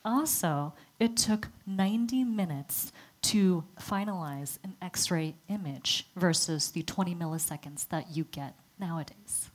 Also, 0.03 0.73
it 0.99 1.15
took 1.15 1.47
90 1.65 2.25
minutes 2.25 2.91
to 3.21 3.63
finalize 3.79 4.57
an 4.65 4.75
x 4.81 5.09
ray 5.09 5.35
image 5.47 6.07
versus 6.17 6.71
the 6.71 6.83
20 6.83 7.15
milliseconds 7.15 7.87
that 7.87 8.17
you 8.17 8.25
get 8.25 8.53
nowadays. 8.77 9.49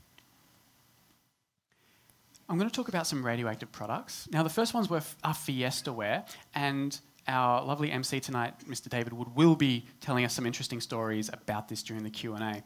I'm 2.49 2.59
going 2.59 2.69
to 2.69 2.75
talk 2.75 2.89
about 2.89 3.07
some 3.07 3.25
radioactive 3.25 3.73
products. 3.73 4.29
Now, 4.31 4.43
the 4.43 4.51
first 4.51 4.75
ones 4.75 4.91
were 4.91 5.01
are 5.23 5.35
Fiesta 5.35 5.93
ware, 5.93 6.25
and 6.55 6.99
our 7.27 7.65
lovely 7.65 7.91
MC 7.91 8.21
tonight, 8.21 8.55
Mr. 8.69 8.91
David 8.91 9.15
Wood, 9.15 9.35
will 9.35 9.57
be 9.57 9.87
telling 10.03 10.27
us 10.27 10.35
some 10.35 10.45
interesting 10.45 10.81
stories 10.81 11.31
about 11.33 11.69
this 11.69 11.83
during 11.83 12.03
the 12.03 12.11
Q&A. 12.11 12.63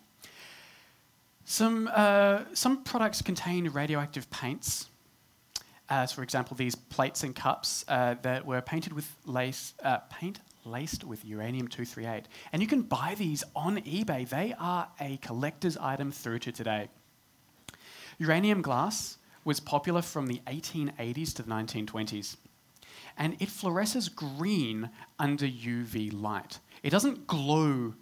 Some, 1.44 1.88
uh, 1.94 2.40
some 2.54 2.82
products 2.82 3.22
contain 3.22 3.68
radioactive 3.68 4.28
paints. 4.30 4.88
As 5.88 6.12
for 6.12 6.22
example, 6.22 6.56
these 6.56 6.74
plates 6.74 7.22
and 7.22 7.34
cups 7.34 7.84
uh, 7.86 8.16
that 8.22 8.44
were 8.44 8.60
painted 8.60 8.92
with 8.92 9.10
lace, 9.24 9.74
uh, 9.82 9.98
paint 10.10 10.40
laced 10.64 11.04
with 11.04 11.24
uranium-238. 11.24 12.24
And 12.52 12.60
you 12.60 12.68
can 12.68 12.82
buy 12.82 13.14
these 13.16 13.44
on 13.54 13.78
eBay. 13.78 14.28
They 14.28 14.54
are 14.58 14.88
a 15.00 15.18
collector's 15.18 15.76
item 15.76 16.10
through 16.10 16.40
to 16.40 16.52
today. 16.52 16.88
Uranium 18.18 18.60
glass 18.60 19.18
was 19.48 19.60
popular 19.60 20.02
from 20.02 20.26
the 20.26 20.42
1880s 20.46 21.34
to 21.34 21.42
the 21.42 21.50
1920s. 21.50 22.36
And 23.16 23.32
it 23.40 23.48
fluoresces 23.48 24.14
green 24.14 24.90
under 25.18 25.46
UV 25.46 26.12
light. 26.12 26.58
It 26.82 26.90
doesn't 26.90 27.26
glow 27.26 27.94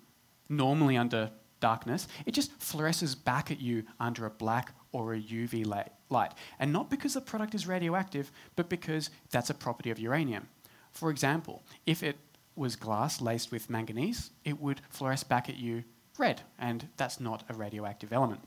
normally 0.49 0.97
under 0.97 1.31
darkness, 1.61 2.09
it 2.27 2.33
just 2.33 2.59
fluoresces 2.59 3.15
back 3.15 3.53
at 3.53 3.61
you 3.61 3.85
under 4.01 4.27
a 4.27 4.31
black 4.31 4.75
or 4.91 5.15
a 5.15 5.21
UV 5.21 5.65
light. 6.11 6.33
And 6.59 6.73
not 6.73 6.91
because 6.91 7.15
the 7.15 7.21
product 7.21 7.55
is 7.55 7.69
radioactive, 7.69 8.33
but 8.57 8.69
because 8.69 9.11
that's 9.31 9.49
a 9.49 9.55
property 9.55 9.93
of 9.93 10.01
uranium. 10.01 10.49
For 10.91 11.11
example, 11.11 11.63
if 11.87 12.03
it 12.03 12.17
was 12.57 12.75
glass 12.75 13.21
laced 13.21 13.53
with 13.53 13.71
manganese, 13.71 14.31
it 14.45 14.61
would 14.61 14.81
fluoresce 14.93 15.29
back 15.29 15.49
at 15.49 15.59
you 15.59 15.85
red, 16.19 16.43
and 16.59 16.89
that's 16.97 17.21
not 17.21 17.45
a 17.49 17.55
radioactive 17.55 18.13
element. 18.13 18.41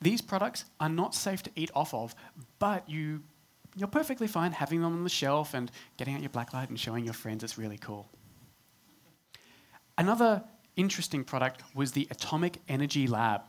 These 0.00 0.22
products 0.22 0.64
are 0.80 0.88
not 0.88 1.14
safe 1.14 1.42
to 1.44 1.50
eat 1.56 1.70
off 1.74 1.92
of, 1.94 2.14
but 2.58 2.88
you 2.88 3.22
you're 3.76 3.88
perfectly 3.88 4.26
fine 4.26 4.52
having 4.52 4.80
them 4.80 4.92
on 4.92 5.04
the 5.04 5.10
shelf 5.10 5.54
and 5.54 5.70
getting 5.96 6.14
out 6.14 6.20
your 6.20 6.30
blacklight 6.30 6.68
and 6.68 6.80
showing 6.80 7.04
your 7.04 7.14
friends 7.14 7.44
it's 7.44 7.58
really 7.58 7.78
cool. 7.78 8.08
Another 9.96 10.42
interesting 10.76 11.22
product 11.22 11.62
was 11.74 11.92
the 11.92 12.08
Atomic 12.10 12.58
Energy 12.68 13.06
Lab. 13.06 13.42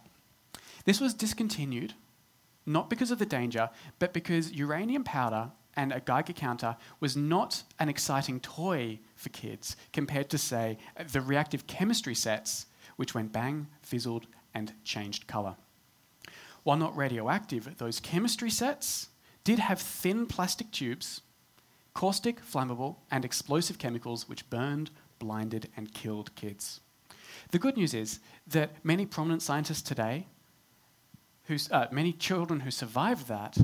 This 0.86 1.00
was 1.00 1.14
discontinued, 1.14 1.94
not 2.66 2.90
because 2.90 3.12
of 3.12 3.20
the 3.20 3.26
danger, 3.26 3.70
but 3.98 4.14
because 4.14 4.52
uranium 4.52 5.04
powder 5.04 5.52
and 5.76 5.92
a 5.94 6.00
Geiger 6.00 6.34
counter 6.34 6.76
was 7.00 7.16
not 7.16 7.64
an 7.80 7.90
exciting 7.90 8.40
toy 8.40 9.00
for 9.16 9.30
kids 9.30 9.76
compared 9.94 10.30
to, 10.30 10.38
say, 10.38 10.78
the 11.12 11.22
reactive 11.22 11.68
chemistry 11.68 12.16
sets, 12.16 12.66
which 12.98 13.14
went 13.16 13.32
bang, 13.32 13.68
fizzled, 13.82 14.28
and 14.54 14.74
changed 14.84 15.28
colour. 15.28 15.56
While 16.70 16.78
not 16.78 16.96
radioactive, 16.96 17.80
those 17.80 18.00
chemistry 18.00 18.52
sets 18.52 19.08
did 19.44 19.58
have 19.58 19.82
thin 19.82 20.28
plastic 20.28 20.70
tubes, 20.70 21.22
caustic, 21.96 22.46
flammable, 22.46 22.98
and 23.10 23.26
explosive 23.26 23.80
chemicals 23.80 24.30
which 24.30 24.48
burned, 24.52 24.92
blinded, 25.18 25.70
and 25.76 25.92
killed 25.96 26.36
kids. 26.36 26.82
The 27.50 27.58
good 27.58 27.76
news 27.76 27.96
is 27.96 28.20
that 28.46 28.70
many 28.84 29.08
prominent 29.08 29.42
scientists 29.42 29.82
today, 29.82 30.28
uh, 31.72 31.88
many 31.90 32.14
children 32.14 32.60
who 32.60 32.70
survived 32.70 33.28
that, 33.30 33.58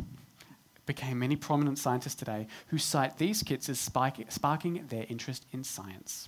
became 0.88 1.20
many 1.20 1.36
prominent 1.36 1.78
scientists 1.78 2.16
today 2.16 2.48
who 2.70 2.80
cite 2.80 3.20
these 3.20 3.44
kits 3.44 3.70
as 3.70 3.80
sparking 3.80 4.84
their 4.90 5.06
interest 5.10 5.46
in 5.52 5.64
science. 5.64 6.28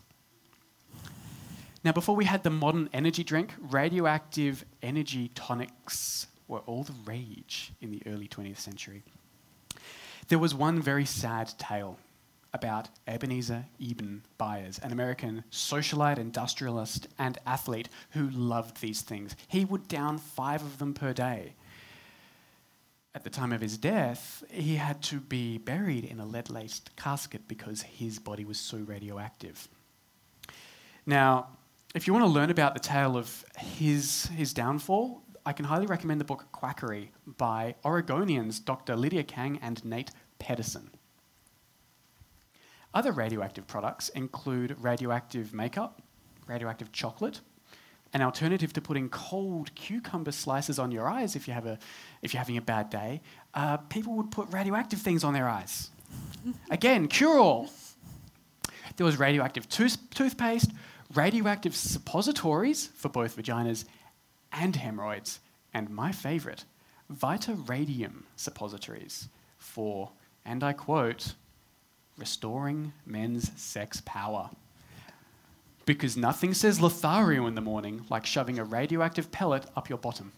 Now, 1.84 1.94
before 1.94 2.16
we 2.16 2.26
had 2.26 2.44
the 2.44 2.52
modern 2.52 2.88
energy 2.94 3.24
drink, 3.24 3.56
radioactive 3.60 4.64
energy 4.84 5.32
tonics 5.34 6.28
were 6.48 6.60
all 6.60 6.84
the 6.84 6.94
rage 7.06 7.72
in 7.82 7.92
the 7.92 8.02
early 8.06 8.28
20th 8.28 8.58
century. 8.58 9.04
There 10.28 10.40
was 10.40 10.54
one 10.54 10.82
very 10.82 11.06
sad 11.06 11.54
tale 11.58 11.98
about 12.54 12.90
Ebenezer 13.08 13.66
Eben 13.80 14.24
Byers, 14.38 14.80
an 14.80 14.92
American 14.92 15.44
socialite, 15.52 16.18
industrialist, 16.18 17.08
and 17.20 17.38
athlete 17.46 17.90
who 18.12 18.30
loved 18.30 18.82
these 18.82 19.02
things. 19.02 19.36
He 19.48 19.66
would 19.66 19.88
down 19.88 20.18
five 20.18 20.62
of 20.62 20.80
them 20.80 20.94
per 20.94 21.14
day. 21.14 21.54
At 23.14 23.24
the 23.24 23.30
time 23.30 23.52
of 23.52 23.62
his 23.62 23.78
death, 23.78 24.44
he 24.52 24.76
had 24.76 25.02
to 25.04 25.20
be 25.20 25.58
buried 25.58 26.06
in 26.06 26.20
a 26.20 26.26
lead 26.26 26.50
laced 26.50 26.96
casket 26.96 27.48
because 27.48 27.82
his 27.82 28.20
body 28.20 28.46
was 28.46 28.60
so 28.60 28.78
radioactive. 28.78 29.68
Now, 31.06 31.48
if 31.96 32.06
you 32.06 32.14
want 32.14 32.26
to 32.26 32.32
learn 32.32 32.52
about 32.52 32.74
the 32.74 32.80
tale 32.80 33.18
of 33.18 33.44
his, 33.58 34.26
his 34.28 34.54
downfall, 34.54 35.24
I 35.48 35.54
can 35.54 35.64
highly 35.64 35.86
recommend 35.86 36.20
the 36.20 36.26
book 36.26 36.48
Quackery 36.52 37.10
by 37.26 37.76
Oregonians 37.86 38.64
Dr. 38.64 38.98
Lydia 38.98 39.24
Kang 39.24 39.58
and 39.62 39.84
Nate 39.86 40.12
Pedersen. 40.40 40.90
Other 42.94 43.14
radioactive 43.14 43.66
products 43.66 44.10
include 44.10 44.76
radioactive 44.82 45.54
makeup, 45.54 46.02
radioactive 46.48 46.92
chocolate, 46.92 47.40
an 48.12 48.24
alternative 48.24 48.74
to 48.74 48.82
putting 48.82 49.08
cold 49.08 49.74
cucumber 49.74 50.34
slices 50.34 50.80
on 50.80 50.92
your 50.92 51.08
eyes 51.08 51.34
if, 51.38 51.48
you 51.48 51.54
have 51.54 51.66
a, 51.66 51.80
if 52.22 52.34
you're 52.34 52.40
having 52.40 52.58
a 52.58 52.62
bad 52.62 52.90
day. 52.90 53.22
Uh, 53.54 53.78
people 53.78 54.16
would 54.16 54.32
put 54.32 54.52
radioactive 54.52 55.00
things 55.00 55.24
on 55.24 55.34
their 55.34 55.48
eyes. 55.48 55.92
Again, 56.70 57.08
cure 57.08 57.40
all. 57.40 57.72
There 58.98 59.06
was 59.06 59.18
radioactive 59.18 59.70
tooth- 59.70 60.10
toothpaste, 60.10 60.72
radioactive 61.14 61.74
suppositories 61.74 62.88
for 62.88 63.08
both 63.08 63.38
vaginas 63.38 63.86
and 64.52 64.76
hemorrhoids, 64.76 65.40
and 65.74 65.90
my 65.90 66.12
favourite, 66.12 66.66
Vita 67.10 67.54
Radium 67.54 68.26
suppositories 68.36 69.30
for, 69.58 70.12
and 70.46 70.64
I 70.64 70.74
quote, 70.74 71.34
restoring 72.18 72.94
men's 73.06 73.52
sex 73.60 74.02
power. 74.06 74.50
Because 75.86 76.18
nothing 76.18 76.54
says 76.54 76.82
Lothario 76.82 77.48
in 77.48 77.56
the 77.56 77.62
morning 77.62 78.06
like 78.10 78.26
shoving 78.26 78.60
a 78.60 78.64
radioactive 78.64 79.32
pellet 79.32 79.66
up 79.76 79.88
your 79.88 79.98
bottom. 79.98 80.34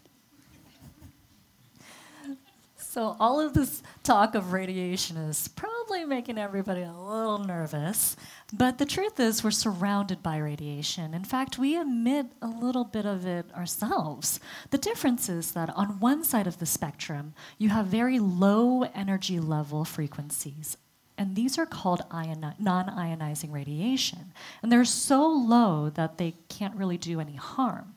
So, 2.89 3.15
all 3.19 3.39
of 3.39 3.53
this 3.53 3.83
talk 4.01 4.33
of 4.33 4.51
radiation 4.51 5.15
is 5.15 5.47
probably 5.49 6.05
making 6.05 6.39
everybody 6.39 6.81
a 6.81 6.91
little 6.91 7.37
nervous. 7.37 8.15
But 8.51 8.79
the 8.79 8.85
truth 8.87 9.19
is, 9.19 9.43
we're 9.43 9.51
surrounded 9.51 10.23
by 10.23 10.37
radiation. 10.37 11.13
In 11.13 11.23
fact, 11.23 11.59
we 11.59 11.79
emit 11.79 12.25
a 12.41 12.47
little 12.47 12.85
bit 12.85 13.05
of 13.05 13.27
it 13.27 13.45
ourselves. 13.53 14.39
The 14.71 14.79
difference 14.79 15.29
is 15.29 15.51
that 15.51 15.69
on 15.77 15.99
one 15.99 16.23
side 16.23 16.47
of 16.47 16.57
the 16.57 16.65
spectrum, 16.65 17.35
you 17.59 17.69
have 17.69 17.85
very 17.85 18.17
low 18.17 18.81
energy 18.95 19.39
level 19.39 19.85
frequencies 19.85 20.75
and 21.19 21.35
these 21.35 21.59
are 21.59 21.65
called 21.65 22.01
ioni- 22.11 22.57
non 22.59 22.85
ionizing 22.85 23.51
radiation. 23.51 24.31
And 24.63 24.71
they're 24.71 24.85
so 24.85 25.27
low 25.27 25.89
that 25.89 26.17
they 26.17 26.33
can't 26.47 26.75
really 26.75 26.97
do 26.97 27.19
any 27.19 27.35
harm. 27.35 27.95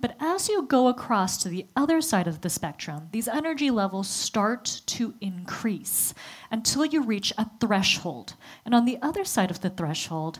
But 0.00 0.16
as 0.20 0.48
you 0.48 0.62
go 0.62 0.88
across 0.88 1.38
to 1.38 1.48
the 1.48 1.66
other 1.74 2.00
side 2.00 2.28
of 2.28 2.40
the 2.40 2.50
spectrum, 2.50 3.08
these 3.10 3.26
energy 3.26 3.70
levels 3.70 4.08
start 4.08 4.82
to 4.86 5.14
increase 5.20 6.14
until 6.50 6.84
you 6.84 7.02
reach 7.02 7.32
a 7.36 7.50
threshold. 7.60 8.34
And 8.64 8.74
on 8.74 8.84
the 8.84 8.98
other 9.02 9.24
side 9.24 9.50
of 9.50 9.60
the 9.60 9.70
threshold, 9.70 10.38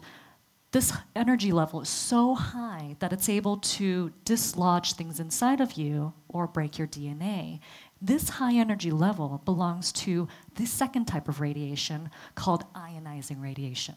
this 0.71 0.92
energy 1.16 1.51
level 1.51 1.81
is 1.81 1.88
so 1.88 2.35
high 2.35 2.94
that 3.01 3.12
it's 3.12 3.29
able 3.29 3.57
to 3.57 4.12
dislodge 4.25 4.92
things 4.92 5.18
inside 5.18 5.61
of 5.61 5.73
you 5.73 6.12
or 6.29 6.47
break 6.47 6.79
your 6.79 6.87
DNA. 6.87 7.61
This 8.01 8.29
high 8.29 8.55
energy 8.55 8.92
level 8.92 9.42
belongs 9.44 9.90
to 9.92 10.29
the 10.55 10.66
second 10.66 11.07
type 11.07 11.27
of 11.27 11.40
radiation 11.40 12.11
called 12.37 12.64
ionizing 12.75 13.42
radiation. 13.42 13.97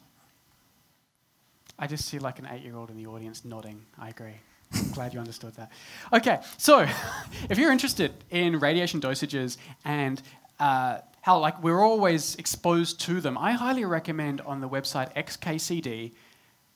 I 1.77 1.87
just 1.87 2.05
see 2.05 2.19
like 2.19 2.39
an 2.39 2.47
eight 2.49 2.63
year 2.63 2.75
old 2.75 2.89
in 2.89 2.97
the 2.97 3.05
audience 3.05 3.43
nodding. 3.43 3.85
I 3.99 4.09
agree. 4.09 4.39
I'm 4.73 4.91
glad 4.91 5.13
you 5.13 5.19
understood 5.19 5.53
that. 5.55 5.71
Okay, 6.13 6.39
so 6.57 6.87
if 7.49 7.57
you're 7.57 7.71
interested 7.71 8.13
in 8.29 8.59
radiation 8.59 9.01
dosages 9.01 9.57
and 9.85 10.21
uh, 10.59 10.99
how 11.21 11.39
like 11.39 11.61
we're 11.63 11.81
always 11.81 12.35
exposed 12.35 12.99
to 13.01 13.21
them, 13.21 13.37
I 13.37 13.51
highly 13.53 13.85
recommend 13.85 14.41
on 14.41 14.61
the 14.61 14.69
website 14.69 15.13
XKCD 15.15 16.11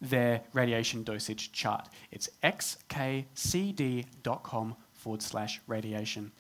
their 0.01 0.41
radiation 0.53 1.03
dosage 1.03 1.51
chart. 1.51 1.89
It's 2.11 2.29
xkcd.com 2.43 3.25
forward 4.93 5.21
slash 5.21 5.61
radiation. 5.67 6.31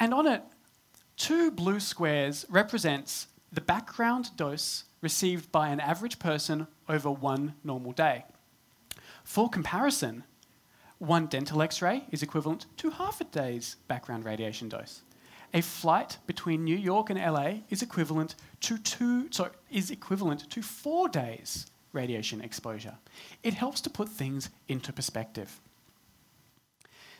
And 0.00 0.14
on 0.14 0.26
it, 0.26 0.42
two 1.16 1.50
blue 1.50 1.80
squares 1.80 2.46
represents 2.48 3.28
the 3.52 3.60
background 3.60 4.30
dose 4.36 4.84
received 5.00 5.52
by 5.52 5.68
an 5.68 5.80
average 5.80 6.18
person 6.18 6.66
over 6.88 7.10
one 7.10 7.54
normal 7.62 7.92
day. 7.92 8.24
For 9.24 9.48
comparison, 9.48 10.24
one 11.02 11.26
dental 11.26 11.60
x-ray 11.60 12.04
is 12.12 12.22
equivalent 12.22 12.66
to 12.76 12.88
half 12.88 13.20
a 13.20 13.24
day's 13.24 13.74
background 13.88 14.24
radiation 14.24 14.68
dose. 14.68 15.02
A 15.52 15.60
flight 15.60 16.18
between 16.28 16.62
New 16.62 16.76
York 16.76 17.10
and 17.10 17.18
LA 17.18 17.54
is 17.70 17.82
equivalent 17.82 18.36
to 18.60 18.78
two, 18.78 19.26
sorry, 19.32 19.50
is 19.68 19.90
equivalent 19.90 20.48
to 20.50 20.62
four 20.62 21.08
days 21.08 21.66
radiation 21.92 22.40
exposure. 22.40 22.94
It 23.42 23.52
helps 23.54 23.80
to 23.80 23.90
put 23.90 24.08
things 24.08 24.48
into 24.68 24.92
perspective. 24.92 25.60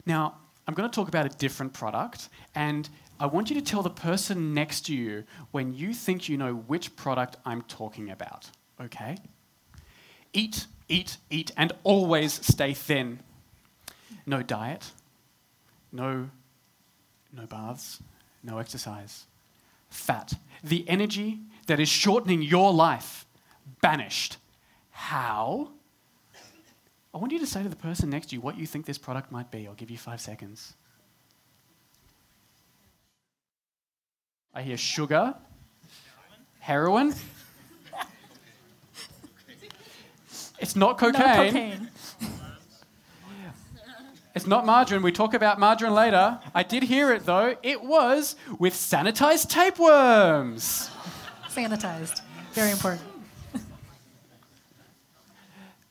Now, 0.07 0.37
I'm 0.69 0.75
going 0.75 0.89
to 0.89 0.95
talk 0.95 1.09
about 1.09 1.27
a 1.27 1.37
different 1.37 1.73
product, 1.73 2.29
and 2.55 2.89
I 3.19 3.27
want 3.27 3.51
you 3.51 3.57
to 3.57 3.63
tell 3.63 3.83
the 3.83 3.91
person 3.91 4.55
next 4.55 4.87
to 4.87 4.95
you 4.95 5.25
when 5.51 5.75
you 5.75 5.93
think 5.93 6.29
you 6.29 6.37
know 6.37 6.55
which 6.55 6.95
product 6.95 7.37
I'm 7.45 7.63
talking 7.63 8.11
about, 8.11 8.49
okay? 8.81 9.17
Eat, 10.33 10.69
eat, 10.89 11.17
eat, 11.31 11.51
and 11.57 11.73
always 11.83 12.35
stay 12.47 12.75
thin. 12.75 13.19
No 14.27 14.43
diet, 14.43 14.91
no, 15.91 16.31
no 17.33 17.47
baths, 17.47 18.01
no 18.43 18.59
exercise. 18.59 19.27
Fat, 19.91 20.35
the 20.65 20.89
energy 20.89 21.41
that 21.67 21.79
is 21.79 21.89
shortening 21.89 22.43
your 22.43 22.73
life, 22.73 23.27
banished. 23.81 24.39
How? 24.91 25.71
I 27.15 27.19
want 27.19 27.33
you 27.33 27.39
to 27.39 27.47
say 27.47 27.63
to 27.63 27.69
the 27.69 27.77
person 27.77 28.09
next 28.09 28.31
to 28.31 28.37
you 28.37 28.41
what 28.41 28.57
you 28.57 28.67
think 28.67 28.87
this 28.87 28.99
product 28.99 29.31
might 29.31 29.51
be. 29.51 29.67
I'll 29.67 29.75
give 29.75 29.91
you 29.91 29.99
five 29.99 30.21
seconds. 30.21 30.75
I 34.55 34.63
hear 34.63 34.77
sugar, 34.77 35.35
heroin. 36.61 37.15
it's 40.59 40.77
not 40.77 40.99
cocaine. 40.99 41.23
No 41.23 41.35
cocaine. 41.35 41.91
It's 44.35 44.47
not 44.47 44.65
margarine. 44.65 45.03
We 45.03 45.13
talk 45.13 45.35
about 45.35 45.59
margarine 45.59 45.93
later. 45.93 46.41
I 46.55 46.63
did 46.63 46.85
hear 46.85 47.13
it 47.13 47.27
though. 47.27 47.57
It 47.63 47.83
was 47.83 48.35
with 48.59 48.73
sanitized 48.73 49.49
tapeworms. 49.49 50.91
Sanitized. 51.49 52.23
Very 52.53 52.71
important. 52.71 53.03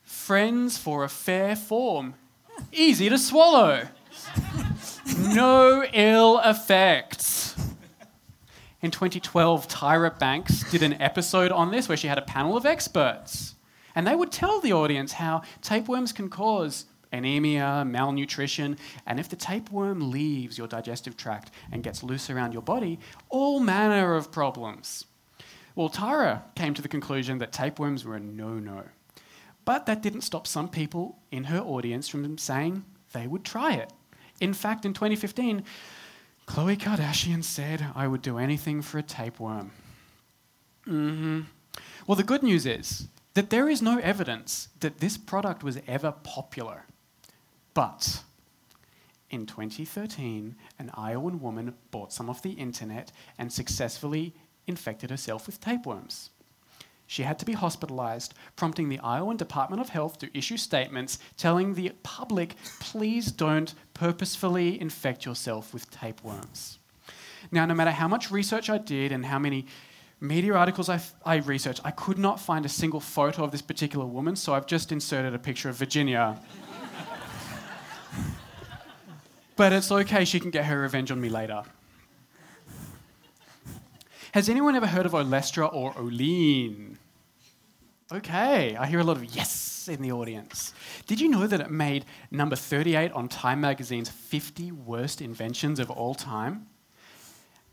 Friends 0.02 0.76
for 0.76 1.04
a 1.04 1.08
fair 1.08 1.54
form. 1.54 2.14
Easy 2.72 3.08
to 3.08 3.18
swallow. 3.18 3.88
no 5.18 5.84
ill 5.92 6.40
effects. 6.44 7.54
In 8.80 8.90
2012, 8.90 9.68
Tyra 9.68 10.18
Banks 10.18 10.68
did 10.70 10.82
an 10.82 11.00
episode 11.00 11.52
on 11.52 11.70
this 11.70 11.88
where 11.88 11.96
she 11.96 12.08
had 12.08 12.18
a 12.18 12.22
panel 12.22 12.56
of 12.56 12.66
experts. 12.66 13.54
And 13.94 14.06
they 14.06 14.16
would 14.16 14.32
tell 14.32 14.60
the 14.60 14.72
audience 14.72 15.12
how 15.12 15.42
tapeworms 15.60 16.12
can 16.12 16.28
cause 16.28 16.86
anemia, 17.12 17.84
malnutrition, 17.86 18.76
and 19.06 19.20
if 19.20 19.28
the 19.28 19.36
tapeworm 19.36 20.10
leaves 20.10 20.58
your 20.58 20.66
digestive 20.66 21.16
tract 21.16 21.50
and 21.70 21.82
gets 21.82 22.02
loose 22.02 22.30
around 22.30 22.52
your 22.52 22.62
body, 22.62 22.98
all 23.28 23.60
manner 23.60 24.14
of 24.14 24.32
problems. 24.32 25.04
Well, 25.74 25.88
Tyra 25.88 26.42
came 26.54 26.74
to 26.74 26.82
the 26.82 26.88
conclusion 26.88 27.38
that 27.38 27.52
tapeworms 27.52 28.04
were 28.04 28.16
a 28.16 28.20
no 28.20 28.54
no. 28.54 28.84
But 29.64 29.86
that 29.86 30.02
didn't 30.02 30.22
stop 30.22 30.46
some 30.46 30.68
people 30.68 31.18
in 31.30 31.44
her 31.44 31.60
audience 31.60 32.08
from 32.08 32.36
saying 32.38 32.84
they 33.12 33.26
would 33.26 33.44
try 33.44 33.74
it. 33.74 33.92
In 34.40 34.54
fact, 34.54 34.84
in 34.84 34.92
2015, 34.92 35.62
Khloe 36.46 36.76
Kardashian 36.76 37.44
said, 37.44 37.86
I 37.94 38.08
would 38.08 38.22
do 38.22 38.38
anything 38.38 38.82
for 38.82 38.98
a 38.98 39.02
tapeworm. 39.02 39.70
Mm-hmm. 40.86 41.42
Well, 42.06 42.16
the 42.16 42.24
good 42.24 42.42
news 42.42 42.66
is 42.66 43.08
that 43.34 43.50
there 43.50 43.68
is 43.68 43.80
no 43.80 43.98
evidence 43.98 44.68
that 44.80 44.98
this 44.98 45.16
product 45.16 45.62
was 45.62 45.78
ever 45.86 46.12
popular. 46.12 46.84
But 47.74 48.22
in 49.30 49.46
2013, 49.46 50.56
an 50.78 50.90
Iowan 50.94 51.40
woman 51.40 51.74
bought 51.90 52.12
some 52.12 52.28
of 52.28 52.42
the 52.42 52.50
internet 52.50 53.12
and 53.38 53.52
successfully 53.52 54.34
infected 54.66 55.10
herself 55.10 55.46
with 55.46 55.60
tapeworms. 55.60 56.30
She 57.06 57.24
had 57.24 57.38
to 57.40 57.44
be 57.44 57.52
hospitalized, 57.52 58.34
prompting 58.56 58.88
the 58.88 58.98
Iowa 59.00 59.34
Department 59.34 59.82
of 59.82 59.90
Health 59.90 60.18
to 60.20 60.38
issue 60.38 60.56
statements 60.56 61.18
telling 61.36 61.74
the 61.74 61.92
public 62.02 62.56
please 62.80 63.30
don't 63.30 63.74
purposefully 63.92 64.80
infect 64.80 65.26
yourself 65.26 65.74
with 65.74 65.90
tapeworms. 65.90 66.78
Now, 67.50 67.66
no 67.66 67.74
matter 67.74 67.90
how 67.90 68.08
much 68.08 68.30
research 68.30 68.70
I 68.70 68.78
did 68.78 69.12
and 69.12 69.26
how 69.26 69.38
many 69.38 69.66
media 70.20 70.54
articles 70.54 70.88
I, 70.88 71.00
I 71.26 71.36
researched, 71.36 71.80
I 71.84 71.90
could 71.90 72.18
not 72.18 72.40
find 72.40 72.64
a 72.64 72.68
single 72.68 73.00
photo 73.00 73.44
of 73.44 73.50
this 73.50 73.62
particular 73.62 74.06
woman, 74.06 74.36
so 74.36 74.54
I've 74.54 74.66
just 74.66 74.92
inserted 74.92 75.34
a 75.34 75.38
picture 75.38 75.68
of 75.68 75.76
Virginia. 75.76 76.40
But 79.62 79.72
it's 79.72 79.92
okay, 79.92 80.24
she 80.24 80.40
can 80.40 80.50
get 80.50 80.64
her 80.64 80.80
revenge 80.80 81.12
on 81.12 81.20
me 81.20 81.28
later. 81.28 81.62
Has 84.32 84.48
anyone 84.48 84.74
ever 84.74 84.88
heard 84.88 85.06
of 85.06 85.12
Olestra 85.12 85.72
or 85.72 85.96
Olean? 85.96 86.98
Okay, 88.12 88.74
I 88.74 88.86
hear 88.86 88.98
a 88.98 89.04
lot 89.04 89.18
of 89.18 89.36
yes 89.36 89.86
in 89.86 90.02
the 90.02 90.10
audience. 90.10 90.74
Did 91.06 91.20
you 91.20 91.28
know 91.28 91.46
that 91.46 91.60
it 91.60 91.70
made 91.70 92.06
number 92.32 92.56
38 92.56 93.12
on 93.12 93.28
Time 93.28 93.60
magazine's 93.60 94.08
50 94.08 94.72
worst 94.72 95.22
inventions 95.22 95.78
of 95.78 95.92
all 95.92 96.16
time? 96.16 96.66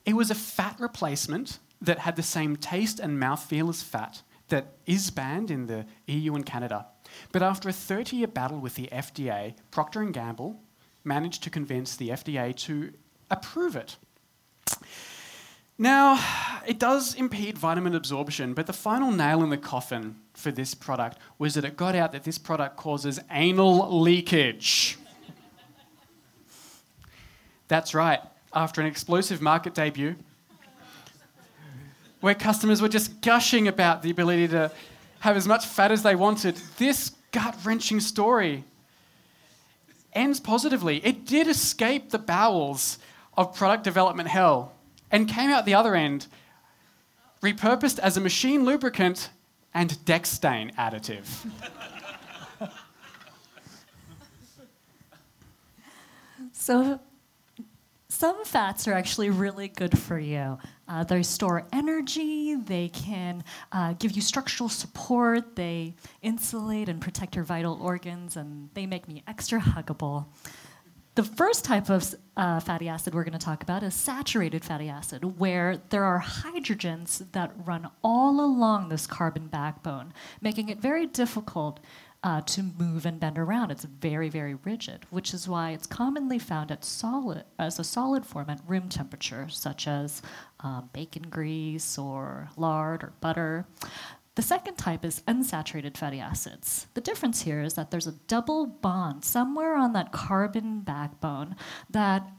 It 0.06 0.14
was 0.14 0.30
a 0.30 0.36
fat 0.36 0.76
replacement 0.80 1.58
that 1.82 1.98
had 1.98 2.16
the 2.16 2.22
same 2.22 2.56
taste 2.56 3.00
and 3.00 3.20
mouthfeel 3.20 3.68
as 3.68 3.82
fat 3.82 4.22
that 4.50 4.74
is 4.86 5.10
banned 5.10 5.50
in 5.50 5.66
the 5.66 5.88
EU 6.06 6.36
and 6.36 6.46
Canada. 6.46 6.86
But 7.32 7.42
after 7.42 7.68
a 7.68 7.72
30-year 7.74 8.28
battle 8.28 8.60
with 8.60 8.76
the 8.76 8.90
FDA, 8.92 9.56
Procter 9.72 10.04
& 10.04 10.12
Gamble 10.12 10.62
managed 11.04 11.44
to 11.44 11.50
convince 11.50 11.96
the 11.96 12.10
FDA 12.10 12.56
to 12.56 12.92
approve 13.32 13.76
it. 13.76 13.98
Now, 15.78 16.22
it 16.68 16.78
does 16.78 17.16
impede 17.16 17.58
vitamin 17.58 17.96
absorption, 17.96 18.54
but 18.54 18.68
the 18.68 18.74
final 18.74 19.12
nail 19.12 19.42
in 19.44 19.50
the 19.50 19.58
coffin 19.58 20.18
for 20.34 20.52
this 20.52 20.74
product 20.74 21.18
was 21.38 21.54
that 21.54 21.64
it 21.64 21.78
got 21.78 21.96
out 21.96 22.12
that 22.12 22.26
this 22.26 22.38
product 22.38 22.76
causes 22.76 23.18
anal 23.32 24.02
leakage. 24.02 24.98
That's 27.70 27.94
right. 27.94 28.20
After 28.54 28.82
an 28.82 28.88
explosive 28.88 29.42
market 29.42 29.74
debut, 29.74 30.16
where 32.20 32.36
customers 32.36 32.82
were 32.82 32.90
just 32.90 33.22
gushing 33.22 33.70
about 33.70 34.02
the 34.02 34.10
ability 34.10 34.50
to 34.50 34.72
have 35.20 35.38
as 35.38 35.48
much 35.48 35.66
fat 35.66 35.92
as 35.92 36.04
they 36.04 36.16
wanted, 36.16 36.56
this 36.78 37.12
gut 37.32 37.56
wrenching 37.64 38.02
story 38.02 38.66
ends 40.14 40.40
positively. 40.40 41.04
It 41.06 41.26
did 41.26 41.48
escape 41.48 42.10
the 42.10 42.20
bowels 42.20 42.98
of 43.38 43.56
product 43.56 43.84
development 43.84 44.30
hell 44.30 44.74
and 45.12 45.28
came 45.28 45.50
out 45.50 45.66
the 45.66 45.74
other 45.74 45.96
end 45.96 46.28
repurposed 47.42 48.00
as 48.00 48.18
a 48.18 48.22
machine 48.22 48.66
lubricant 48.66 49.30
and 49.74 50.04
deck 50.06 50.26
stain 50.26 50.72
additive. 50.78 51.26
so, 56.52 57.00
some 58.20 58.44
fats 58.44 58.86
are 58.86 58.92
actually 58.92 59.30
really 59.30 59.70
good 59.70 59.98
for 59.98 60.20
you. 60.20 60.58
Uh, 60.90 61.06
they 61.06 61.24
store 61.24 61.66
energy, 61.72 62.54
they 62.54 62.90
can 62.90 63.42
uh, 63.72 63.94
give 63.94 64.12
you 64.12 64.22
structural 64.22 64.68
support, 64.68 65.56
they 65.56 65.96
insulate 66.22 66.90
and 66.90 67.00
protect 67.00 67.34
your 67.34 67.46
vital 67.46 67.82
organs, 67.82 68.36
and 68.36 68.70
they 68.74 68.86
make 68.86 69.08
me 69.08 69.24
extra 69.26 69.58
huggable. 69.58 70.26
The 71.16 71.24
first 71.24 71.64
type 71.64 71.90
of 71.90 72.14
uh, 72.36 72.60
fatty 72.60 72.90
acid 72.90 73.16
we're 73.16 73.24
going 73.24 73.40
to 73.40 73.46
talk 73.46 73.64
about 73.64 73.84
is 73.84 73.96
saturated 73.96 74.66
fatty 74.66 74.90
acid, 74.90 75.40
where 75.40 75.78
there 75.90 76.04
are 76.04 76.22
hydrogens 76.22 77.24
that 77.32 77.54
run 77.66 77.90
all 78.04 78.42
along 78.42 78.90
this 78.90 79.08
carbon 79.08 79.48
backbone, 79.48 80.14
making 80.42 80.68
it 80.68 80.80
very 80.80 81.06
difficult 81.06 81.80
uh, 82.24 82.42
to 82.42 82.64
move 82.64 83.06
and 83.06 83.20
bend 83.20 83.38
around. 83.38 83.72
It's 83.72 83.86
very, 83.86 84.30
very 84.30 84.56
rigid, 84.56 85.06
which 85.10 85.34
is 85.34 85.48
why 85.48 85.72
it's 85.72 85.88
commonly 85.88 86.40
found 86.40 86.72
at 86.72 86.84
solid 86.84 87.46
as 87.58 87.80
a 87.80 87.84
solid 87.84 88.26
form 88.26 88.50
at 88.50 88.62
room 88.68 88.90
temperature, 88.90 89.48
such 89.50 89.88
as 89.88 90.22
um, 90.60 90.90
bacon 90.92 91.24
grease 91.30 91.98
or 91.98 92.50
lard 92.58 93.04
or 93.04 93.14
butter. 93.22 93.66
The 94.36 94.42
second 94.42 94.76
type 94.76 95.04
is 95.04 95.22
unsaturated 95.28 95.98
fatty 95.98 96.20
acids. 96.20 96.88
The 96.94 97.02
difference 97.02 97.42
here 97.42 97.62
is 97.62 97.74
that 97.74 97.92
there's 97.92 98.08
a 98.08 98.14
double 98.28 98.66
bond 98.68 99.26
somewhere 99.26 99.76
on 99.76 99.94
that 99.94 100.12
carbon 100.12 100.82
backbone 100.82 101.56
that 101.90 102.30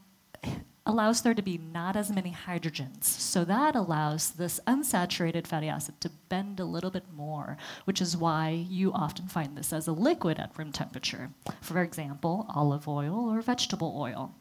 allows 0.87 1.23
there 1.23 1.35
to 1.35 1.43
be 1.43 1.59
not 1.59 1.97
as 1.97 2.11
many 2.11 2.33
hydrogens. 2.33 3.05
So 3.05 3.45
that 3.45 3.75
allows 3.75 4.31
this 4.33 4.61
unsaturated 4.66 5.47
fatty 5.47 5.69
acid 5.69 6.01
to 6.01 6.11
bend 6.29 6.59
a 6.59 6.64
little 6.64 6.90
bit 6.90 7.05
more, 7.14 7.57
which 7.85 8.01
is 8.01 8.16
why 8.16 8.51
you 8.69 8.93
often 8.93 9.29
find 9.29 9.57
this 9.57 9.73
as 9.73 9.87
a 9.87 9.93
liquid 9.93 10.38
at 10.38 10.57
room 10.59 10.73
temperature. 10.73 11.31
For 11.61 11.83
example, 11.83 12.47
olive 12.55 12.88
oil 12.88 13.31
or 13.31 13.40
vegetable 13.43 13.95
oil. 13.97 14.35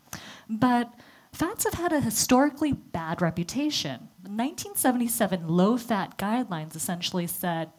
But 0.49 0.93
Fats 1.31 1.63
have 1.63 1.75
had 1.75 1.93
a 1.93 2.01
historically 2.01 2.73
bad 2.73 3.21
reputation. 3.21 4.09
The 4.23 4.29
1977 4.29 5.47
low 5.47 5.77
fat 5.77 6.17
guidelines 6.17 6.75
essentially 6.75 7.27
said 7.27 7.71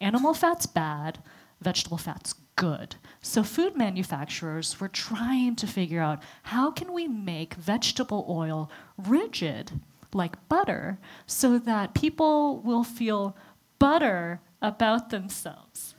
animal 0.00 0.34
fat's 0.34 0.66
bad, 0.66 1.18
vegetable 1.60 1.98
fat's 1.98 2.34
good. 2.56 2.96
So 3.20 3.42
food 3.42 3.76
manufacturers 3.76 4.80
were 4.80 4.88
trying 4.88 5.56
to 5.56 5.66
figure 5.66 6.00
out 6.00 6.22
how 6.44 6.70
can 6.70 6.92
we 6.92 7.06
make 7.06 7.54
vegetable 7.54 8.26
oil 8.28 8.70
rigid 8.96 9.80
like 10.14 10.48
butter 10.48 10.98
so 11.26 11.58
that 11.58 11.94
people 11.94 12.60
will 12.60 12.84
feel 12.84 13.36
butter 13.78 14.40
about 14.62 15.10
themselves. 15.10 15.94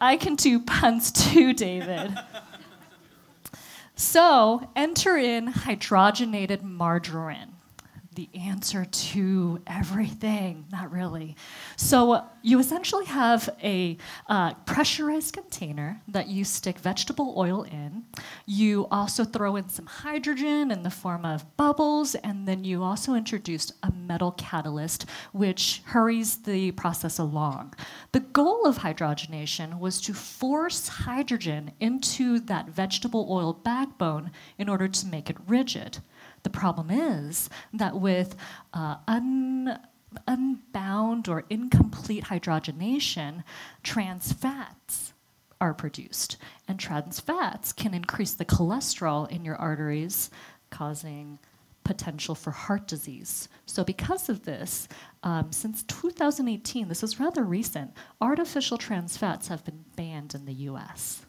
I 0.00 0.16
can 0.16 0.34
do 0.34 0.60
puns 0.60 1.10
too, 1.12 1.52
David. 1.52 2.16
So 3.94 4.68
enter 4.74 5.16
in 5.16 5.52
hydrogenated 5.52 6.62
margarine 6.62 7.49
the 8.20 8.38
answer 8.38 8.84
to 8.84 9.62
everything. 9.66 10.66
Not 10.70 10.92
really. 10.92 11.36
So 11.76 12.22
you 12.42 12.58
essentially 12.58 13.06
have 13.06 13.48
a 13.62 13.96
uh, 14.28 14.52
pressurized 14.66 15.32
container 15.32 16.02
that 16.08 16.28
you 16.28 16.44
stick 16.44 16.78
vegetable 16.78 17.34
oil 17.38 17.62
in. 17.62 18.04
You 18.44 18.86
also 18.90 19.24
throw 19.24 19.56
in 19.56 19.70
some 19.70 19.86
hydrogen 19.86 20.70
in 20.70 20.82
the 20.82 20.90
form 20.90 21.24
of 21.24 21.56
bubbles, 21.56 22.14
and 22.16 22.46
then 22.46 22.62
you 22.62 22.82
also 22.82 23.14
introduced 23.14 23.72
a 23.82 23.90
metal 23.90 24.32
catalyst, 24.32 25.06
which 25.32 25.80
hurries 25.86 26.36
the 26.42 26.72
process 26.72 27.18
along. 27.18 27.72
The 28.12 28.20
goal 28.20 28.66
of 28.66 28.78
hydrogenation 28.78 29.78
was 29.78 29.98
to 30.02 30.12
force 30.12 30.88
hydrogen 30.88 31.72
into 31.80 32.38
that 32.40 32.68
vegetable 32.68 33.26
oil 33.30 33.54
backbone 33.54 34.30
in 34.58 34.68
order 34.68 34.88
to 34.88 35.06
make 35.06 35.30
it 35.30 35.36
rigid. 35.46 36.00
The 36.42 36.50
problem 36.50 36.90
is 36.90 37.50
that 37.72 38.00
with 38.00 38.36
uh, 38.72 38.96
un, 39.06 39.78
unbound 40.26 41.28
or 41.28 41.44
incomplete 41.50 42.24
hydrogenation, 42.24 43.44
trans 43.82 44.32
fats 44.32 45.12
are 45.60 45.74
produced. 45.74 46.36
And 46.66 46.78
trans 46.78 47.20
fats 47.20 47.72
can 47.72 47.92
increase 47.92 48.32
the 48.32 48.44
cholesterol 48.44 49.30
in 49.30 49.44
your 49.44 49.56
arteries, 49.56 50.30
causing 50.70 51.38
potential 51.84 52.34
for 52.34 52.50
heart 52.50 52.86
disease. 52.86 53.48
So, 53.66 53.84
because 53.84 54.28
of 54.28 54.44
this, 54.44 54.88
um, 55.22 55.52
since 55.52 55.82
2018, 55.84 56.88
this 56.88 57.02
is 57.02 57.20
rather 57.20 57.42
recent, 57.42 57.92
artificial 58.20 58.78
trans 58.78 59.16
fats 59.16 59.48
have 59.48 59.64
been 59.64 59.84
banned 59.96 60.34
in 60.34 60.46
the 60.46 60.52
US. 60.52 61.26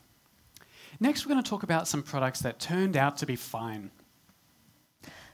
Next, 1.00 1.26
we're 1.26 1.32
going 1.32 1.44
to 1.44 1.50
talk 1.50 1.64
about 1.64 1.88
some 1.88 2.04
products 2.04 2.42
that 2.42 2.60
turned 2.60 2.96
out 2.96 3.18
to 3.18 3.26
be 3.26 3.36
fine. 3.36 3.92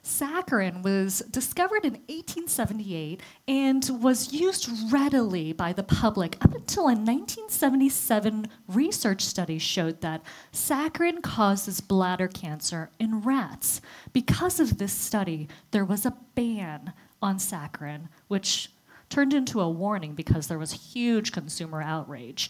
Saccharin 0.07 0.83
was 0.83 1.19
discovered 1.29 1.83
in 1.83 1.95
1878 2.07 3.21
and 3.45 3.89
was 4.01 4.31
used 4.31 4.69
readily 4.89 5.51
by 5.51 5.73
the 5.73 5.83
public 5.83 6.37
up 6.41 6.55
until 6.55 6.83
a 6.83 6.95
1977 6.95 8.47
research 8.69 9.21
study 9.21 9.59
showed 9.59 9.99
that 9.99 10.23
saccharin 10.53 11.21
causes 11.21 11.81
bladder 11.81 12.29
cancer 12.29 12.89
in 12.97 13.19
rats. 13.19 13.81
Because 14.13 14.61
of 14.61 14.77
this 14.77 14.93
study, 14.93 15.49
there 15.71 15.85
was 15.85 16.05
a 16.05 16.15
ban 16.35 16.93
on 17.21 17.37
saccharin, 17.37 18.07
which 18.29 18.71
turned 19.09 19.33
into 19.33 19.59
a 19.59 19.69
warning 19.69 20.13
because 20.13 20.47
there 20.47 20.59
was 20.59 20.93
huge 20.93 21.33
consumer 21.33 21.81
outrage. 21.81 22.49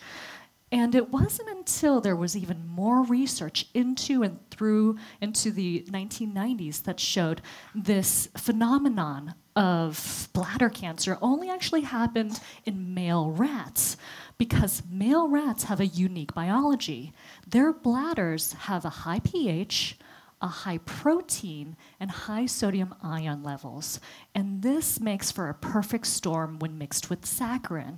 And 0.71 0.95
it 0.95 1.11
wasn't 1.11 1.49
until 1.49 2.01
there 2.01 2.15
was 2.15 2.35
even 2.35 2.67
more 2.67 3.03
research 3.03 3.67
into 3.73 4.21
and 4.21 4.37
through 4.51 4.97
into 5.21 5.49
the 5.49 5.85
1990s 5.89 6.83
that 6.83 6.99
showed 6.99 7.41
this 7.73 8.27
phenomenon 8.35 9.33
of 9.55 10.29
bladder 10.33 10.69
cancer 10.69 11.17
only 11.21 11.49
actually 11.49 11.81
happened 11.81 12.39
in 12.65 12.93
male 12.93 13.31
rats 13.31 13.97
because 14.37 14.83
male 14.89 15.29
rats 15.29 15.63
have 15.63 15.79
a 15.79 15.87
unique 15.87 16.33
biology. 16.33 17.13
Their 17.47 17.71
bladders 17.71 18.53
have 18.53 18.83
a 18.85 18.89
high 18.89 19.19
pH, 19.19 19.97
a 20.41 20.47
high 20.47 20.77
protein, 20.79 21.75
and 21.99 22.11
high 22.11 22.45
sodium 22.45 22.93
ion 23.01 23.41
levels. 23.41 23.99
And 24.35 24.61
this 24.61 24.99
makes 24.99 25.31
for 25.31 25.49
a 25.49 25.55
perfect 25.55 26.05
storm 26.05 26.59
when 26.59 26.77
mixed 26.77 27.09
with 27.09 27.21
saccharin 27.23 27.97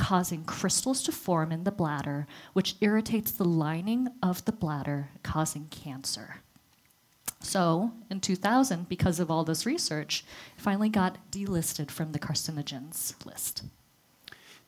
causing 0.00 0.44
crystals 0.44 1.02
to 1.02 1.12
form 1.12 1.52
in 1.52 1.64
the 1.64 1.70
bladder, 1.70 2.26
which 2.54 2.74
irritates 2.80 3.30
the 3.30 3.44
lining 3.44 4.08
of 4.22 4.42
the 4.46 4.52
bladder, 4.52 5.10
causing 5.22 5.66
cancer. 5.68 6.36
So, 7.42 7.92
in 8.10 8.20
2000, 8.20 8.88
because 8.88 9.20
of 9.20 9.30
all 9.30 9.44
this 9.44 9.66
research, 9.66 10.24
it 10.56 10.60
finally 10.60 10.88
got 10.88 11.30
delisted 11.30 11.90
from 11.90 12.12
the 12.12 12.18
carcinogens 12.18 13.14
list. 13.26 13.62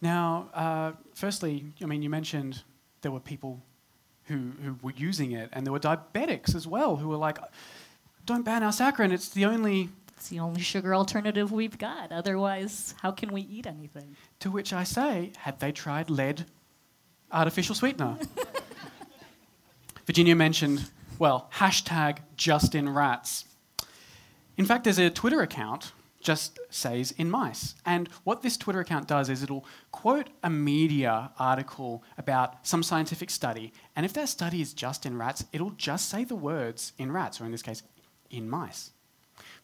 Now, 0.02 0.50
uh, 0.52 0.92
firstly, 1.14 1.64
I 1.82 1.86
mean, 1.86 2.02
you 2.02 2.10
mentioned 2.10 2.62
there 3.00 3.10
were 3.10 3.20
people 3.20 3.62
who, 4.24 4.52
who 4.62 4.76
were 4.82 4.94
using 4.94 5.32
it, 5.32 5.48
and 5.54 5.66
there 5.66 5.72
were 5.72 5.80
diabetics 5.80 6.54
as 6.54 6.66
well 6.66 6.96
who 6.96 7.08
were 7.08 7.16
like, 7.16 7.38
don't 8.26 8.44
ban 8.44 8.62
our 8.62 8.70
saccharin, 8.70 9.12
it's 9.12 9.30
the 9.30 9.46
only 9.46 9.88
it's 10.22 10.28
the 10.28 10.38
only 10.38 10.60
sugar 10.60 10.94
alternative 10.94 11.50
we've 11.50 11.76
got. 11.78 12.12
Otherwise, 12.12 12.94
how 13.02 13.10
can 13.10 13.32
we 13.32 13.40
eat 13.40 13.66
anything? 13.66 14.14
To 14.38 14.52
which 14.52 14.72
I 14.72 14.84
say, 14.84 15.32
had 15.36 15.58
they 15.58 15.72
tried 15.72 16.10
lead 16.10 16.46
artificial 17.32 17.74
sweetener? 17.74 18.16
Virginia 20.06 20.36
mentioned, 20.36 20.88
well, 21.18 21.50
hashtag 21.54 22.18
just 22.36 22.76
in 22.76 22.88
rats. 22.88 23.46
In 24.56 24.64
fact, 24.64 24.84
there's 24.84 24.98
a 24.98 25.10
Twitter 25.10 25.40
account, 25.40 25.90
just 26.20 26.60
says 26.70 27.10
in 27.18 27.28
mice. 27.28 27.74
And 27.84 28.08
what 28.22 28.42
this 28.42 28.56
Twitter 28.56 28.78
account 28.78 29.08
does 29.08 29.28
is 29.28 29.42
it'll 29.42 29.66
quote 29.90 30.28
a 30.44 30.50
media 30.50 31.32
article 31.36 32.04
about 32.16 32.64
some 32.64 32.84
scientific 32.84 33.28
study. 33.28 33.72
And 33.96 34.06
if 34.06 34.12
that 34.12 34.28
study 34.28 34.60
is 34.60 34.72
just 34.72 35.04
in 35.04 35.18
rats, 35.18 35.46
it'll 35.52 35.70
just 35.70 36.08
say 36.08 36.22
the 36.22 36.36
words 36.36 36.92
in 36.96 37.10
rats, 37.10 37.40
or 37.40 37.44
in 37.44 37.50
this 37.50 37.62
case, 37.62 37.82
in 38.30 38.48
mice. 38.48 38.92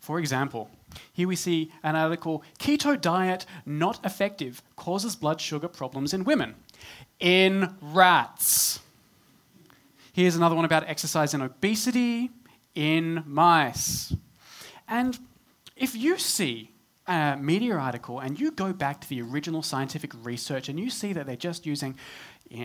For 0.00 0.18
example, 0.18 0.70
here 1.12 1.28
we 1.28 1.36
see 1.36 1.72
an 1.82 1.96
article 1.96 2.42
Keto 2.58 3.00
diet 3.00 3.46
not 3.66 4.04
effective 4.04 4.62
causes 4.76 5.16
blood 5.16 5.40
sugar 5.40 5.68
problems 5.68 6.14
in 6.14 6.24
women. 6.24 6.54
In 7.20 7.74
rats. 7.80 8.80
Here's 10.12 10.36
another 10.36 10.54
one 10.54 10.64
about 10.64 10.88
exercise 10.88 11.34
and 11.34 11.42
obesity 11.42 12.30
in 12.74 13.22
mice. 13.26 14.14
And 14.88 15.18
if 15.76 15.94
you 15.94 16.18
see 16.18 16.72
a 17.06 17.36
media 17.36 17.74
article 17.74 18.20
and 18.20 18.38
you 18.38 18.50
go 18.50 18.72
back 18.72 19.00
to 19.00 19.08
the 19.08 19.22
original 19.22 19.62
scientific 19.62 20.12
research 20.22 20.68
and 20.68 20.78
you 20.78 20.90
see 20.90 21.12
that 21.12 21.26
they're 21.26 21.36
just 21.36 21.66
using 21.66 21.96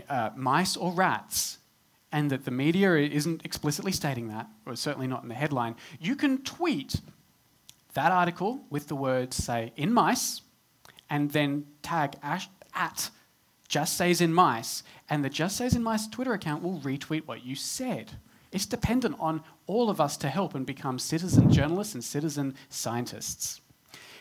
uh, 0.10 0.30
mice 0.36 0.76
or 0.76 0.92
rats 0.92 1.60
and 2.12 2.30
that 2.30 2.46
the 2.46 2.52
media 2.52 2.96
isn't 2.96 3.44
explicitly 3.44 3.92
stating 3.92 4.28
that, 4.28 4.48
or 4.66 4.76
certainly 4.76 5.08
not 5.08 5.24
in 5.24 5.30
the 5.30 5.36
headline, 5.36 5.76
you 6.00 6.16
can 6.16 6.44
tweet 6.44 7.02
that 7.94 8.12
article 8.12 8.66
with 8.70 8.88
the 8.88 8.96
words, 8.96 9.36
say, 9.36 9.72
in 9.76 9.94
mice, 9.94 10.42
and 11.10 11.32
then 11.32 11.66
tag 11.82 12.16
at 12.22 13.10
just 13.68 13.98
says 13.98 14.22
in 14.22 14.34
mice, 14.34 14.84
and 15.10 15.24
the 15.24 15.30
just 15.30 15.58
says 15.58 15.76
in 15.76 15.82
mice 15.82 16.08
Twitter 16.08 16.34
account 16.34 16.62
will 16.62 16.80
retweet 16.82 17.26
what 17.26 17.44
you 17.44 17.56
said. 17.56 18.12
It's 18.52 18.68
dependent 18.68 19.16
on 19.20 19.42
all 19.66 19.90
of 19.90 20.00
us 20.00 20.16
to 20.18 20.30
help 20.30 20.54
and 20.54 20.66
become 20.66 21.00
citizen 21.00 21.52
journalists 21.52 21.96
and 21.96 22.04
citizen 22.04 22.56
scientists. 22.70 23.62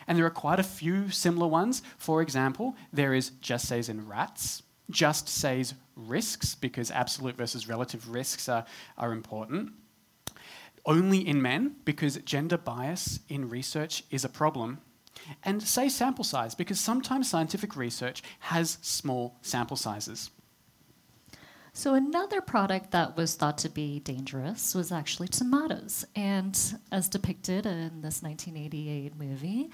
And 0.07 0.17
there 0.17 0.25
are 0.25 0.31
quite 0.31 0.59
a 0.59 0.63
few 0.63 1.09
similar 1.11 1.47
ones. 1.47 1.83
For 1.97 2.21
example, 2.21 2.75
there 2.91 3.13
is 3.13 3.29
just 3.41 3.67
says 3.67 3.89
in 3.89 4.07
rats, 4.07 4.63
just 4.89 5.29
says 5.29 5.75
risks, 5.95 6.55
because 6.55 6.89
absolute 6.89 7.37
versus 7.37 7.67
relative 7.67 8.09
risks 8.09 8.49
are, 8.49 8.65
are 8.97 9.11
important 9.11 9.73
only 10.85 11.27
in 11.27 11.41
men 11.41 11.75
because 11.85 12.17
gender 12.17 12.57
bias 12.57 13.19
in 13.29 13.49
research 13.49 14.03
is 14.09 14.25
a 14.25 14.29
problem. 14.29 14.79
And 15.43 15.63
say 15.63 15.89
sample 15.89 16.23
size 16.23 16.55
because 16.55 16.79
sometimes 16.79 17.29
scientific 17.29 17.75
research 17.75 18.23
has 18.39 18.77
small 18.81 19.37
sample 19.41 19.77
sizes. 19.77 20.31
So, 21.75 21.95
another 21.95 22.39
product 22.39 22.91
that 22.91 23.17
was 23.17 23.33
thought 23.33 23.57
to 23.59 23.69
be 23.69 23.99
dangerous 23.99 24.75
was 24.75 24.91
actually 24.91 25.27
tomatoes. 25.29 26.05
And 26.15 26.59
as 26.91 27.09
depicted 27.09 27.65
in 27.65 28.01
this 28.01 28.21
1988 28.21 29.15
movie, 29.17 29.71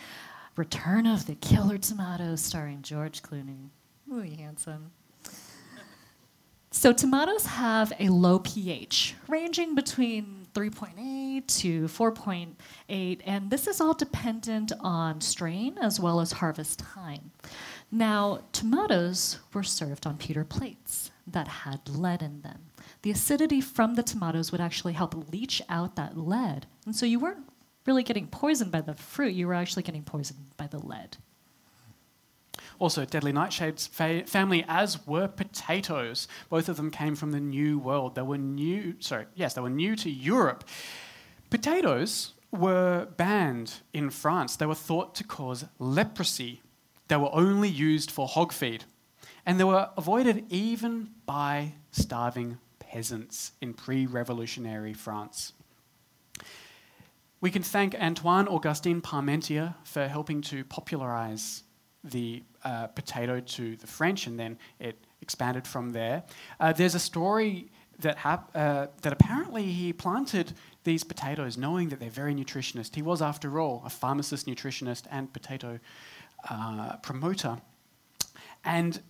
Return 0.56 1.06
of 1.06 1.26
the 1.26 1.36
Killer 1.36 1.78
Tomatoes, 1.78 2.40
starring 2.42 2.84
George 2.84 3.22
Clooney. 3.22 3.70
Ooh, 4.12 4.22
handsome. 4.22 4.92
So, 6.72 6.94
tomatoes 6.94 7.46
have 7.48 7.92
a 8.00 8.08
low 8.08 8.40
pH, 8.40 9.16
ranging 9.28 9.76
between 9.76 10.39
3.8 10.54 11.48
to 11.48 11.84
4.8, 11.84 13.22
and 13.26 13.50
this 13.50 13.68
is 13.68 13.80
all 13.80 13.94
dependent 13.94 14.72
on 14.80 15.22
strain 15.22 15.78
as 15.80 16.00
well 16.00 16.20
as 16.20 16.32
harvest 16.34 16.80
time. 16.80 17.32
Now, 17.92 18.42
tomatoes 18.52 19.40
were 19.54 19.64
served 19.64 20.06
on 20.06 20.18
pewter 20.18 20.44
plates 20.44 21.12
that 21.28 21.48
had 21.48 21.88
lead 21.90 22.22
in 22.22 22.42
them. 22.42 22.60
The 23.02 23.12
acidity 23.12 23.62
from 23.62 23.96
the 23.96 24.04
tomatoes 24.04 24.52
would 24.52 24.62
actually 24.62 24.94
help 24.94 25.32
leach 25.32 25.62
out 25.70 25.96
that 25.96 26.18
lead, 26.18 26.66
and 26.86 26.96
so 26.96 27.06
you 27.06 27.20
weren't 27.20 27.46
really 27.86 28.04
getting 28.04 28.28
poisoned 28.28 28.72
by 28.72 28.82
the 28.82 28.94
fruit, 28.94 29.34
you 29.34 29.48
were 29.48 29.54
actually 29.54 29.84
getting 29.84 30.04
poisoned 30.04 30.56
by 30.58 30.68
the 30.68 30.80
lead. 30.80 31.18
Also, 32.80 33.06
Deadly 33.06 33.34
Nightshades 33.34 33.90
fa- 33.90 34.24
family, 34.26 34.66
as 34.68 35.06
were 35.06 35.28
potatoes. 35.28 36.28
Both 36.50 36.70
of 36.70 36.78
them 36.78 36.90
came 36.90 37.16
from 37.16 37.32
the 37.32 37.40
New 37.40 37.78
World. 37.78 38.16
They 38.16 38.22
were 38.22 38.38
new, 38.38 38.96
sorry, 39.00 39.26
yes, 39.36 39.54
they 39.54 39.62
were 39.62 39.70
new 39.70 39.96
to 39.98 40.10
Europe. 40.10 40.64
Potatoes 41.50 42.34
were 42.52 43.08
banned 43.18 43.82
in 43.94 44.10
France. 44.10 44.56
They 44.56 44.66
were 44.66 44.76
thought 44.76 45.14
to 45.16 45.24
cause 45.24 45.66
leprosy. 45.78 46.62
They 47.10 47.18
were 47.18 47.34
only 47.34 47.70
used 47.70 48.10
for 48.10 48.28
hog 48.28 48.54
feed. 48.54 48.86
And 49.46 49.60
they 49.60 49.64
were 49.64 49.90
avoided 49.98 50.46
even 50.50 51.10
by 51.26 51.74
starving 51.92 52.60
peasants 52.80 53.52
in 53.62 53.74
pre 53.74 54.06
revolutionary 54.06 54.94
France. 54.94 55.54
We 57.42 57.52
can 57.52 57.64
thank 57.64 57.96
Antoine 57.96 58.48
Augustin 58.48 59.02
Parmentier 59.02 59.76
for 59.84 60.08
helping 60.08 60.42
to 60.44 60.66
popularize 60.66 61.64
the 62.04 62.44
uh, 62.64 62.88
potato 62.88 63.40
to 63.40 63.76
the 63.76 63.88
French, 63.88 64.28
and 64.28 64.40
then 64.40 64.58
it 64.80 64.98
expanded 65.22 65.68
from 65.68 65.92
there. 65.92 66.24
Uh, 66.60 66.72
there's 66.74 66.96
a 66.96 67.00
story 67.00 67.72
that, 68.00 68.18
hap- 68.18 68.52
uh, 68.56 68.88
that 69.02 69.14
apparently 69.14 69.64
he 69.64 69.92
planted 69.92 70.54
these 70.84 71.04
potatoes 71.04 71.58
knowing 71.58 71.90
that 71.90 72.00
they're 72.00 72.10
very 72.10 72.34
nutritionist. 72.34 72.96
He 72.96 73.02
was, 73.02 73.22
after 73.22 73.60
all, 73.60 73.84
a 73.86 73.90
pharmacist, 73.90 74.48
nutritionist, 74.48 75.04
and 75.12 75.32
potato 75.34 75.80
uh, 76.50 76.96
promoter. 76.98 77.58
And 78.64 79.02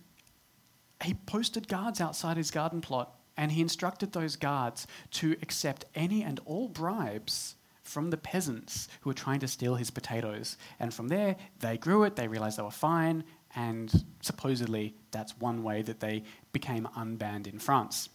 he 1.02 1.14
posted 1.14 1.68
guards 1.68 2.00
outside 2.00 2.36
his 2.36 2.50
garden 2.50 2.80
plot, 2.80 3.14
and 3.36 3.52
he 3.52 3.60
instructed 3.60 4.12
those 4.12 4.36
guards 4.36 4.86
to 5.12 5.36
accept 5.40 5.84
any 5.94 6.22
and 6.22 6.40
all 6.44 6.68
bribes 6.68 7.54
from 7.90 8.10
the 8.10 8.16
peasants 8.16 8.88
who 9.00 9.10
were 9.10 9.14
trying 9.14 9.40
to 9.40 9.48
steal 9.48 9.74
his 9.74 9.90
potatoes. 9.90 10.56
And 10.78 10.94
from 10.94 11.08
there, 11.08 11.36
they 11.58 11.76
grew 11.76 12.04
it, 12.04 12.14
they 12.14 12.28
realized 12.28 12.56
they 12.56 12.62
were 12.62 12.70
fine, 12.70 13.24
and 13.56 14.04
supposedly 14.20 14.94
that's 15.10 15.36
one 15.38 15.62
way 15.64 15.82
that 15.82 15.98
they 15.98 16.22
became 16.52 16.88
unbanned 16.96 17.48
in 17.48 17.58
France. 17.58 18.08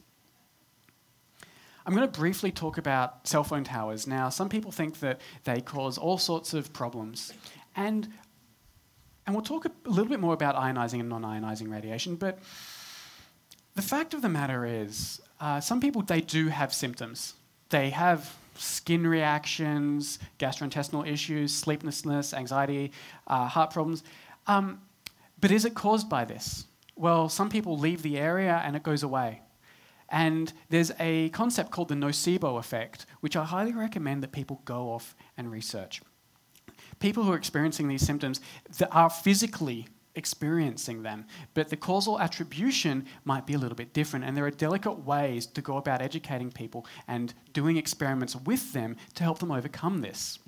I'm 1.85 1.93
going 1.93 2.09
to 2.09 2.19
briefly 2.19 2.51
talk 2.51 2.77
about 2.77 3.27
cell 3.27 3.43
phone 3.43 3.63
towers. 3.63 4.07
Now, 4.07 4.29
some 4.29 4.49
people 4.49 4.71
think 4.71 5.01
that 5.01 5.21
they 5.43 5.61
cause 5.61 5.97
all 5.97 6.17
sorts 6.17 6.53
of 6.53 6.73
problems, 6.73 7.33
and, 7.75 8.07
and 9.27 9.35
we'll 9.35 9.43
talk 9.43 9.65
a 9.65 9.71
little 9.85 10.09
bit 10.09 10.21
more 10.21 10.33
about 10.33 10.55
ionizing 10.55 11.01
and 11.01 11.09
non 11.09 11.23
ionizing 11.23 11.69
radiation, 11.69 12.15
but 12.15 12.39
the 13.75 13.81
fact 13.81 14.13
of 14.13 14.21
the 14.21 14.29
matter 14.29 14.65
is, 14.65 15.21
uh, 15.41 15.59
some 15.59 15.81
people, 15.81 16.01
they 16.01 16.21
do 16.21 16.47
have 16.47 16.73
symptoms. 16.73 17.33
They 17.69 17.89
have 17.89 18.33
skin 18.55 19.05
reactions, 19.05 20.19
gastrointestinal 20.39 21.07
issues, 21.07 21.53
sleeplessness, 21.53 22.33
anxiety, 22.33 22.91
uh, 23.27 23.47
heart 23.47 23.71
problems. 23.71 24.03
Um, 24.47 24.81
but 25.39 25.51
is 25.51 25.65
it 25.65 25.75
caused 25.75 26.09
by 26.09 26.25
this? 26.25 26.65
Well, 26.95 27.29
some 27.29 27.49
people 27.49 27.77
leave 27.77 28.01
the 28.01 28.17
area 28.17 28.61
and 28.63 28.75
it 28.75 28.83
goes 28.83 29.03
away. 29.03 29.41
And 30.09 30.53
there's 30.69 30.91
a 30.99 31.29
concept 31.29 31.71
called 31.71 31.89
the 31.89 31.95
nocebo 31.95 32.59
effect, 32.59 33.05
which 33.21 33.35
I 33.35 33.43
highly 33.43 33.73
recommend 33.73 34.23
that 34.23 34.31
people 34.31 34.61
go 34.65 34.91
off 34.91 35.15
and 35.35 35.51
research. 35.51 36.01
People 36.99 37.23
who 37.23 37.31
are 37.31 37.37
experiencing 37.37 37.87
these 37.87 38.05
symptoms 38.05 38.39
that 38.77 38.89
are 38.91 39.09
physically 39.09 39.87
experiencing 40.15 41.03
them, 41.03 41.25
but 41.53 41.69
the 41.69 41.77
causal 41.77 42.19
attribution 42.19 43.05
might 43.23 43.45
be 43.45 43.53
a 43.53 43.57
little 43.57 43.75
bit 43.75 43.93
different. 43.93 44.25
And 44.25 44.35
there 44.35 44.45
are 44.45 44.51
delicate 44.51 45.05
ways 45.05 45.45
to 45.47 45.61
go 45.61 45.77
about 45.77 46.01
educating 46.01 46.51
people 46.51 46.85
and 47.07 47.33
doing 47.53 47.77
experiments 47.77 48.35
with 48.35 48.73
them 48.73 48.95
to 49.15 49.23
help 49.23 49.39
them 49.39 49.51
overcome 49.51 50.01
this. 50.01 50.39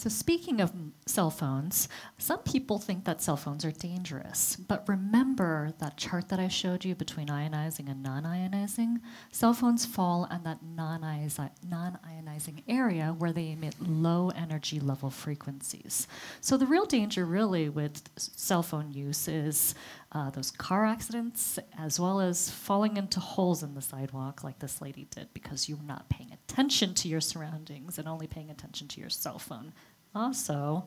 So, 0.00 0.08
speaking 0.08 0.62
of 0.62 0.72
cell 1.04 1.28
phones, 1.28 1.86
some 2.16 2.38
people 2.38 2.78
think 2.78 3.04
that 3.04 3.20
cell 3.20 3.36
phones 3.36 3.66
are 3.66 3.70
dangerous. 3.70 4.56
But 4.56 4.88
remember 4.88 5.74
that 5.78 5.98
chart 5.98 6.30
that 6.30 6.40
I 6.40 6.48
showed 6.48 6.86
you 6.86 6.94
between 6.94 7.26
ionizing 7.26 7.90
and 7.90 8.02
non 8.02 8.22
ionizing? 8.22 9.02
Cell 9.30 9.52
phones 9.52 9.84
fall 9.84 10.26
in 10.34 10.42
that 10.44 10.60
non 10.64 11.02
ionizing 11.02 12.62
area 12.66 13.14
where 13.18 13.34
they 13.34 13.50
emit 13.50 13.74
low 13.78 14.30
energy 14.30 14.80
level 14.80 15.10
frequencies. 15.10 16.08
So, 16.40 16.56
the 16.56 16.64
real 16.64 16.86
danger, 16.86 17.26
really, 17.26 17.68
with 17.68 18.00
cell 18.16 18.62
phone 18.62 18.92
use 18.92 19.28
is 19.28 19.74
uh, 20.12 20.30
those 20.30 20.50
car 20.50 20.86
accidents, 20.86 21.58
as 21.78 22.00
well 22.00 22.22
as 22.22 22.48
falling 22.48 22.96
into 22.96 23.20
holes 23.20 23.62
in 23.62 23.74
the 23.74 23.82
sidewalk, 23.82 24.42
like 24.42 24.60
this 24.60 24.80
lady 24.80 25.06
did, 25.10 25.28
because 25.34 25.68
you're 25.68 25.78
not 25.82 26.08
paying 26.08 26.32
attention 26.32 26.94
to 26.94 27.06
your 27.06 27.20
surroundings 27.20 27.98
and 27.98 28.08
only 28.08 28.26
paying 28.26 28.48
attention 28.48 28.88
to 28.88 28.98
your 28.98 29.10
cell 29.10 29.38
phone 29.38 29.74
also, 30.14 30.84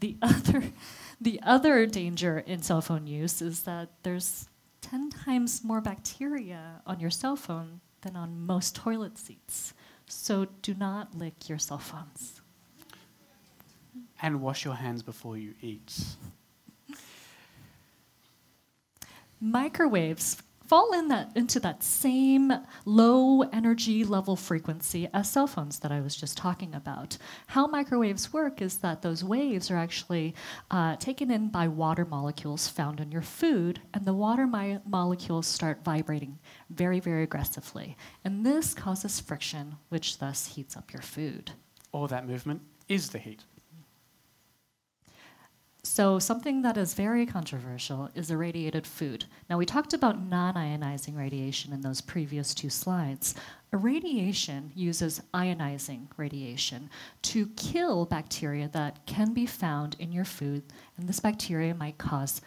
the 0.00 0.16
other, 0.22 0.62
the 1.20 1.40
other 1.42 1.86
danger 1.86 2.38
in 2.38 2.62
cell 2.62 2.80
phone 2.80 3.06
use 3.06 3.40
is 3.40 3.62
that 3.62 3.90
there's 4.02 4.48
10 4.82 5.10
times 5.10 5.64
more 5.64 5.80
bacteria 5.80 6.82
on 6.86 7.00
your 7.00 7.10
cell 7.10 7.36
phone 7.36 7.80
than 8.02 8.16
on 8.16 8.44
most 8.46 8.76
toilet 8.76 9.16
seats. 9.18 9.72
So 10.06 10.46
do 10.62 10.74
not 10.74 11.16
lick 11.16 11.48
your 11.48 11.58
cell 11.58 11.78
phones. 11.78 12.42
And 14.20 14.40
wash 14.40 14.64
your 14.64 14.74
hands 14.74 15.02
before 15.02 15.36
you 15.36 15.54
eat. 15.60 15.92
Microwaves 19.40 20.42
fall 20.66 20.92
in 20.94 21.08
that, 21.08 21.30
into 21.34 21.60
that 21.60 21.82
same 21.82 22.52
low 22.84 23.42
energy 23.42 24.04
level 24.04 24.36
frequency 24.36 25.08
as 25.12 25.30
cell 25.30 25.46
phones 25.46 25.78
that 25.80 25.92
I 25.92 26.00
was 26.00 26.16
just 26.16 26.36
talking 26.36 26.74
about. 26.74 27.16
How 27.48 27.66
microwaves 27.66 28.32
work 28.32 28.62
is 28.62 28.78
that 28.78 29.02
those 29.02 29.22
waves 29.22 29.70
are 29.70 29.76
actually 29.76 30.34
uh, 30.70 30.96
taken 30.96 31.30
in 31.30 31.48
by 31.48 31.68
water 31.68 32.04
molecules 32.04 32.68
found 32.68 33.00
in 33.00 33.12
your 33.12 33.22
food, 33.22 33.80
and 33.92 34.04
the 34.04 34.14
water 34.14 34.46
mi- 34.46 34.78
molecules 34.86 35.46
start 35.46 35.84
vibrating 35.84 36.38
very, 36.70 37.00
very 37.00 37.22
aggressively. 37.22 37.96
And 38.24 38.44
this 38.44 38.74
causes 38.74 39.20
friction, 39.20 39.76
which 39.88 40.18
thus 40.18 40.46
heats 40.46 40.76
up 40.76 40.92
your 40.92 41.02
food. 41.02 41.52
All 41.92 42.06
that 42.08 42.26
movement 42.26 42.62
is 42.88 43.10
the 43.10 43.18
heat. 43.18 43.42
So, 45.86 46.18
something 46.18 46.62
that 46.62 46.78
is 46.78 46.94
very 46.94 47.26
controversial 47.26 48.08
is 48.14 48.30
irradiated 48.30 48.86
food. 48.86 49.26
Now, 49.50 49.58
we 49.58 49.66
talked 49.66 49.92
about 49.92 50.18
non 50.18 50.54
ionizing 50.54 51.14
radiation 51.14 51.74
in 51.74 51.82
those 51.82 52.00
previous 52.00 52.54
two 52.54 52.70
slides. 52.70 53.34
Irradiation 53.70 54.72
uses 54.74 55.20
ionizing 55.34 56.06
radiation 56.16 56.88
to 57.22 57.48
kill 57.48 58.06
bacteria 58.06 58.68
that 58.68 59.04
can 59.04 59.34
be 59.34 59.44
found 59.44 59.94
in 59.98 60.10
your 60.10 60.24
food, 60.24 60.62
and 60.96 61.06
this 61.06 61.20
bacteria 61.20 61.74
might 61.74 61.98
cause 61.98 62.40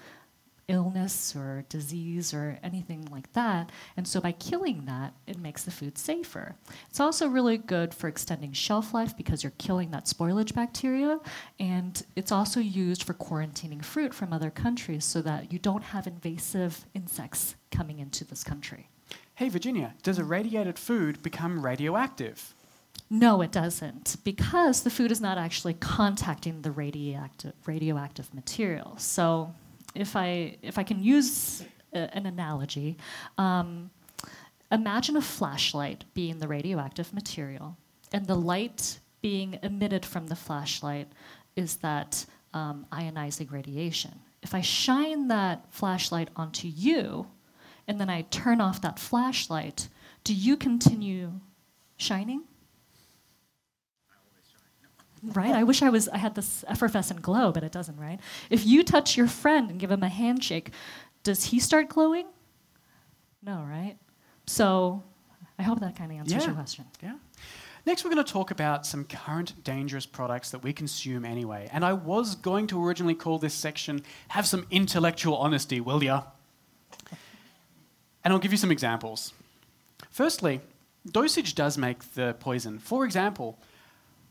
illness 0.68 1.36
or 1.36 1.64
disease 1.70 2.34
or 2.34 2.60
anything 2.62 3.08
like 3.12 3.32
that. 3.34 3.72
And 3.96 4.08
so 4.08 4.20
by 4.20 4.34
killing 4.34 4.86
that, 4.86 5.14
it 5.26 5.40
makes 5.40 5.64
the 5.64 5.72
food 5.72 5.98
safer. 5.98 6.56
It's 6.90 7.00
also 7.00 7.28
really 7.28 7.58
good 7.58 7.94
for 7.94 8.08
extending 8.08 8.52
shelf 8.52 8.94
life 8.94 9.16
because 9.16 9.44
you're 9.44 9.54
killing 9.58 9.92
that 9.92 10.06
spoilage 10.06 10.54
bacteria. 10.54 11.20
And 11.60 12.04
it's 12.16 12.32
also 12.32 12.60
used 12.60 13.04
for 13.04 13.14
quarantining 13.14 13.84
fruit 13.84 14.14
from 14.14 14.34
other 14.34 14.50
countries 14.50 15.06
so 15.06 15.22
that 15.22 15.54
you 15.54 15.60
don't 15.60 15.84
have 15.84 16.06
invasive 16.06 16.86
insects 16.94 17.56
coming 17.72 18.00
into 18.00 18.26
this 18.26 18.44
country. 18.44 18.90
Hey, 19.36 19.50
Virginia, 19.50 19.94
does 20.04 20.20
irradiated 20.20 20.78
food 20.78 21.22
become 21.22 21.64
radioactive? 21.64 22.54
No, 23.10 23.42
it 23.42 23.52
doesn't, 23.52 24.18
because 24.24 24.82
the 24.82 24.90
food 24.90 25.12
is 25.12 25.22
not 25.22 25.38
actually 25.38 25.76
contacting 25.76 26.64
the 26.64 26.72
radioactive, 26.72 27.54
radioactive 27.66 28.34
material. 28.34 28.96
So 28.98 29.54
if 30.02 30.16
I 30.16 30.58
if 30.62 30.78
I 30.78 30.84
can 30.84 31.04
use 31.04 31.64
a, 31.94 32.16
an 32.16 32.26
analogy, 32.26 32.98
um, 33.38 33.90
imagine 34.72 35.18
a 35.18 35.22
flashlight 35.22 36.06
being 36.14 36.40
the 36.40 36.48
radioactive 36.48 37.14
material, 37.14 37.78
and 38.12 38.26
the 38.26 38.36
light 38.36 39.00
being 39.22 39.60
emitted 39.64 40.06
from 40.06 40.28
the 40.28 40.36
flashlight 40.36 41.08
is 41.56 41.78
that 41.78 42.26
um, 42.54 42.86
ionizing 42.92 43.52
radiation. 43.52 44.20
If 44.44 44.54
I 44.54 44.62
shine 44.62 45.28
that 45.30 45.66
flashlight 45.70 46.30
onto 46.36 46.68
you, 46.68 47.28
and 47.88 48.00
then 48.00 48.10
I 48.10 48.22
turn 48.24 48.62
off 48.62 48.82
that 48.82 49.00
flashlight, 49.00 49.90
do 50.24 50.34
you 50.34 50.56
continue 50.58 51.32
shining? 51.98 52.44
Right? 55.24 55.54
I 55.54 55.64
wish 55.64 55.82
I 55.82 55.90
was 55.90 56.08
I 56.10 56.18
had 56.18 56.36
this 56.36 56.64
effervescent 56.68 57.22
glow, 57.22 57.52
but 57.52 57.64
it 57.64 57.72
doesn't, 57.72 57.98
right? 57.98 58.20
If 58.50 58.66
you 58.66 58.84
touch 58.84 59.18
your 59.18 59.28
friend 59.28 59.70
and 59.70 59.80
give 59.80 59.92
him 59.92 60.04
a 60.04 60.10
handshake, 60.10 60.72
does 61.24 61.46
he 61.46 61.60
start 61.60 61.90
glowing? 61.90 62.28
No, 63.44 63.66
right? 63.70 63.98
So 64.46 65.04
I 65.60 65.64
hope 65.64 65.80
that 65.80 65.96
kind 65.96 66.12
of 66.12 66.18
answers 66.20 66.42
yeah. 66.42 66.46
your 66.46 66.56
question. 66.56 66.86
Yeah. 67.02 67.16
Next, 67.86 68.04
we're 68.04 68.12
going 68.14 68.26
to 68.26 68.34
talk 68.34 68.52
about 68.52 68.86
some 68.86 69.06
current 69.06 69.64
dangerous 69.64 70.06
products 70.06 70.52
that 70.52 70.62
we 70.62 70.74
consume 70.74 71.24
anyway. 71.24 71.70
And 71.72 71.86
I 71.86 71.94
was 71.94 72.36
going 72.36 72.68
to 72.68 72.86
originally 72.86 73.16
call 73.16 73.40
this 73.40 73.54
section 73.54 74.04
Have 74.28 74.46
Some 74.46 74.68
Intellectual 74.70 75.38
Honesty, 75.38 75.80
Will 75.80 76.04
Ya? 76.04 76.24
And 78.26 78.34
I'll 78.34 78.40
give 78.40 78.52
you 78.52 78.58
some 78.58 78.72
examples. 78.72 79.32
Firstly, 80.10 80.60
dosage 81.10 81.56
does 81.56 81.78
make 81.78 82.04
the 82.14 82.36
poison. 82.42 82.78
For 82.78 83.06
example, 83.06 83.58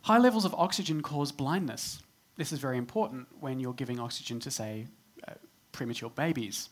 High 0.06 0.18
levels 0.18 0.44
of 0.44 0.54
oxygen 0.54 1.02
cause 1.02 1.32
blindness. 1.32 2.00
This 2.36 2.52
is 2.52 2.60
very 2.60 2.78
important 2.78 3.26
when 3.40 3.58
you're 3.58 3.72
giving 3.72 3.98
oxygen 3.98 4.38
to, 4.38 4.52
say, 4.52 4.86
uh, 5.26 5.32
premature 5.72 6.10
babies. 6.10 6.68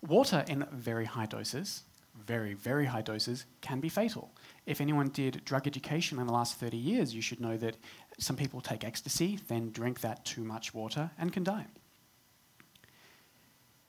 Water 0.00 0.44
in 0.48 0.66
very 0.72 1.04
high 1.04 1.26
doses, 1.26 1.84
very, 2.26 2.54
very 2.54 2.86
high 2.86 3.02
doses, 3.02 3.44
can 3.60 3.78
be 3.78 3.88
fatal. 3.88 4.32
If 4.66 4.80
anyone 4.80 5.10
did 5.10 5.44
drug 5.44 5.68
education 5.68 6.18
in 6.18 6.26
the 6.26 6.32
last 6.32 6.56
30 6.56 6.76
years, 6.76 7.14
you 7.14 7.22
should 7.22 7.40
know 7.40 7.56
that 7.58 7.76
some 8.18 8.34
people 8.34 8.60
take 8.60 8.82
ecstasy, 8.82 9.38
then 9.46 9.70
drink 9.70 10.00
that 10.00 10.24
too 10.24 10.42
much 10.42 10.74
water, 10.74 11.12
and 11.18 11.32
can 11.32 11.44
die. 11.44 11.66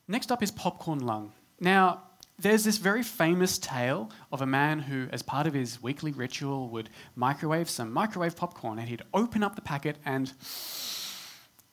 Next 0.08 0.32
up 0.32 0.44
is 0.44 0.52
popcorn 0.52 1.00
lung. 1.00 1.34
Now, 1.60 2.04
there's 2.40 2.64
this 2.64 2.78
very 2.78 3.04
famous 3.04 3.58
tale 3.58 4.12
of 4.32 4.42
a 4.42 4.46
man 4.46 4.80
who, 4.80 5.08
as 5.12 5.22
part 5.22 5.48
of 5.48 5.54
his 5.54 5.82
weekly 5.82 6.12
ritual, 6.12 6.70
would 6.70 6.90
microwave 7.16 7.70
some 7.70 7.92
microwave 7.92 8.36
popcorn 8.36 8.80
and 8.80 8.90
he'd 8.90 9.04
open 9.14 9.44
up 9.44 9.56
the 9.56 9.62
packet 9.62 9.98
and 10.06 10.34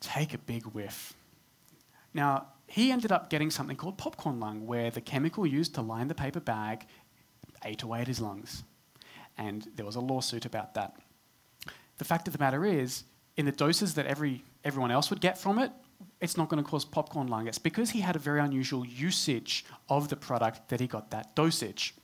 take 0.00 0.34
a 0.34 0.38
big 0.38 0.64
whiff. 0.66 1.14
Now, 2.12 2.48
he 2.66 2.92
ended 2.92 3.10
up 3.10 3.30
getting 3.30 3.50
something 3.50 3.76
called 3.76 3.98
popcorn 3.98 4.38
lung, 4.38 4.66
where 4.66 4.90
the 4.90 5.00
chemical 5.00 5.46
used 5.46 5.74
to 5.74 5.82
line 5.82 6.08
the 6.08 6.14
paper 6.14 6.40
bag 6.40 6.86
ate 7.64 7.82
away 7.82 8.00
at 8.00 8.06
his 8.06 8.20
lungs. 8.20 8.62
And 9.36 9.66
there 9.74 9.86
was 9.86 9.96
a 9.96 10.00
lawsuit 10.00 10.44
about 10.44 10.74
that. 10.74 10.94
The 11.98 12.04
fact 12.04 12.28
of 12.28 12.32
the 12.32 12.38
matter 12.38 12.64
is, 12.64 13.04
in 13.36 13.46
the 13.46 13.52
doses 13.52 13.94
that 13.94 14.06
every, 14.06 14.44
everyone 14.64 14.90
else 14.90 15.10
would 15.10 15.20
get 15.20 15.38
from 15.38 15.58
it, 15.58 15.72
it's 16.20 16.36
not 16.36 16.48
going 16.48 16.62
to 16.62 16.68
cause 16.68 16.84
popcorn 16.84 17.28
lung. 17.28 17.46
It's 17.46 17.58
because 17.58 17.90
he 17.90 18.00
had 18.00 18.16
a 18.16 18.18
very 18.18 18.40
unusual 18.40 18.86
usage 18.86 19.64
of 19.88 20.08
the 20.08 20.16
product 20.16 20.68
that 20.68 20.80
he 20.80 20.86
got 20.86 21.10
that 21.10 21.34
dosage. 21.34 21.94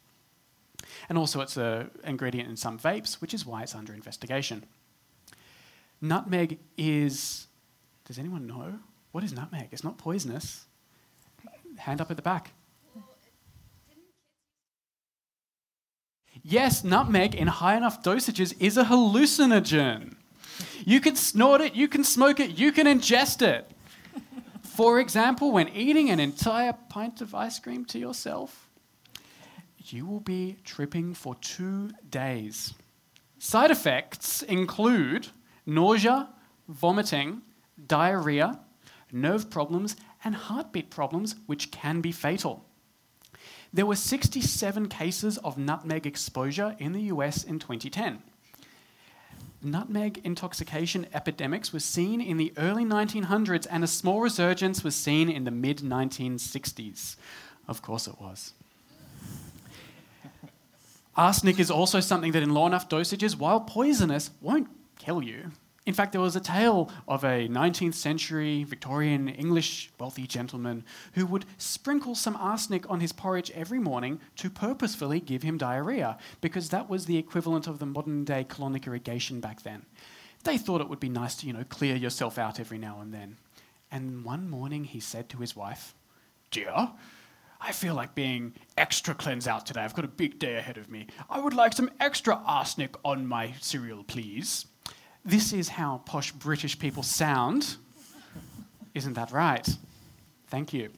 And 1.08 1.18
also, 1.18 1.40
it's 1.40 1.56
an 1.56 1.90
ingredient 2.04 2.48
in 2.48 2.56
some 2.56 2.78
vapes, 2.78 3.20
which 3.20 3.34
is 3.34 3.44
why 3.44 3.62
it's 3.62 3.74
under 3.74 3.92
investigation. 3.92 4.64
Nutmeg 6.00 6.58
is. 6.76 7.46
Does 8.04 8.18
anyone 8.18 8.46
know? 8.46 8.78
What 9.12 9.24
is 9.24 9.32
nutmeg? 9.32 9.68
It's 9.72 9.84
not 9.84 9.98
poisonous. 9.98 10.66
Hand 11.78 12.00
up 12.00 12.10
at 12.10 12.16
the 12.16 12.22
back. 12.22 12.52
Yes, 16.42 16.84
nutmeg 16.84 17.34
in 17.34 17.48
high 17.48 17.76
enough 17.76 18.02
dosages 18.02 18.54
is 18.60 18.76
a 18.76 18.84
hallucinogen. 18.84 20.14
You 20.84 21.00
can 21.00 21.16
snort 21.16 21.60
it, 21.60 21.74
you 21.74 21.88
can 21.88 22.04
smoke 22.04 22.38
it, 22.38 22.58
you 22.58 22.72
can 22.72 22.86
ingest 22.86 23.42
it. 23.42 23.70
For 24.76 25.00
example, 25.00 25.52
when 25.52 25.70
eating 25.70 26.10
an 26.10 26.20
entire 26.20 26.74
pint 26.90 27.22
of 27.22 27.34
ice 27.34 27.58
cream 27.58 27.86
to 27.86 27.98
yourself, 27.98 28.68
you 29.78 30.04
will 30.04 30.20
be 30.20 30.58
tripping 30.64 31.14
for 31.14 31.34
two 31.36 31.92
days. 32.10 32.74
Side 33.38 33.70
effects 33.70 34.42
include 34.42 35.28
nausea, 35.64 36.28
vomiting, 36.68 37.40
diarrhea, 37.86 38.60
nerve 39.10 39.48
problems, 39.48 39.96
and 40.22 40.34
heartbeat 40.34 40.90
problems, 40.90 41.36
which 41.46 41.70
can 41.70 42.02
be 42.02 42.12
fatal. 42.12 42.66
There 43.72 43.86
were 43.86 43.96
67 43.96 44.90
cases 44.90 45.38
of 45.38 45.56
nutmeg 45.56 46.06
exposure 46.06 46.76
in 46.78 46.92
the 46.92 47.04
US 47.14 47.44
in 47.44 47.58
2010. 47.58 48.22
Nutmeg 49.66 50.20
intoxication 50.24 51.06
epidemics 51.12 51.72
were 51.72 51.80
seen 51.80 52.20
in 52.20 52.36
the 52.36 52.52
early 52.56 52.84
1900s, 52.84 53.66
and 53.70 53.84
a 53.84 53.86
small 53.88 54.20
resurgence 54.20 54.82
was 54.82 54.94
seen 54.94 55.28
in 55.28 55.44
the 55.44 55.50
mid 55.50 55.78
1960s. 55.78 57.16
Of 57.68 57.82
course, 57.82 58.06
it 58.06 58.20
was. 58.20 58.52
Arsenic 61.16 61.58
is 61.58 61.70
also 61.70 62.00
something 62.00 62.32
that, 62.32 62.42
in 62.42 62.54
low 62.54 62.66
enough 62.66 62.88
dosages, 62.88 63.36
while 63.36 63.60
poisonous, 63.60 64.30
won't 64.40 64.68
kill 64.98 65.22
you. 65.22 65.50
In 65.86 65.94
fact, 65.94 66.10
there 66.10 66.20
was 66.20 66.34
a 66.34 66.40
tale 66.40 66.90
of 67.06 67.22
a 67.22 67.46
19th 67.48 67.94
century 67.94 68.64
Victorian 68.64 69.28
English 69.28 69.88
wealthy 70.00 70.26
gentleman 70.26 70.84
who 71.12 71.24
would 71.26 71.46
sprinkle 71.58 72.16
some 72.16 72.34
arsenic 72.36 72.90
on 72.90 72.98
his 72.98 73.12
porridge 73.12 73.52
every 73.52 73.78
morning 73.78 74.20
to 74.34 74.50
purposefully 74.50 75.20
give 75.20 75.44
him 75.44 75.56
diarrhea, 75.56 76.18
because 76.40 76.70
that 76.70 76.90
was 76.90 77.06
the 77.06 77.16
equivalent 77.16 77.68
of 77.68 77.78
the 77.78 77.86
modern 77.86 78.24
day 78.24 78.44
colonic 78.44 78.88
irrigation 78.88 79.38
back 79.38 79.62
then. 79.62 79.86
They 80.42 80.58
thought 80.58 80.80
it 80.80 80.88
would 80.88 81.00
be 81.00 81.08
nice 81.08 81.36
to, 81.36 81.46
you 81.46 81.52
know, 81.52 81.64
clear 81.68 81.94
yourself 81.94 82.36
out 82.36 82.58
every 82.58 82.78
now 82.78 83.00
and 83.00 83.14
then. 83.14 83.36
And 83.92 84.24
one 84.24 84.50
morning 84.50 84.84
he 84.84 84.98
said 84.98 85.28
to 85.28 85.38
his 85.38 85.54
wife, 85.54 85.94
Dear, 86.50 86.90
I 87.60 87.70
feel 87.70 87.94
like 87.94 88.16
being 88.16 88.54
extra 88.76 89.14
cleanse 89.14 89.46
out 89.46 89.66
today. 89.66 89.82
I've 89.82 89.94
got 89.94 90.04
a 90.04 90.08
big 90.08 90.40
day 90.40 90.56
ahead 90.56 90.78
of 90.78 90.90
me. 90.90 91.06
I 91.30 91.38
would 91.38 91.54
like 91.54 91.74
some 91.74 91.90
extra 92.00 92.42
arsenic 92.44 92.96
on 93.04 93.24
my 93.26 93.54
cereal, 93.60 94.02
please. 94.02 94.66
This 95.26 95.52
is 95.52 95.68
how 95.70 96.02
posh 96.06 96.30
British 96.30 96.78
people 96.78 97.02
sound. 97.02 97.78
Isn't 98.94 99.14
that 99.14 99.32
right? 99.32 99.68
Thank 100.46 100.72
you. 100.72 100.90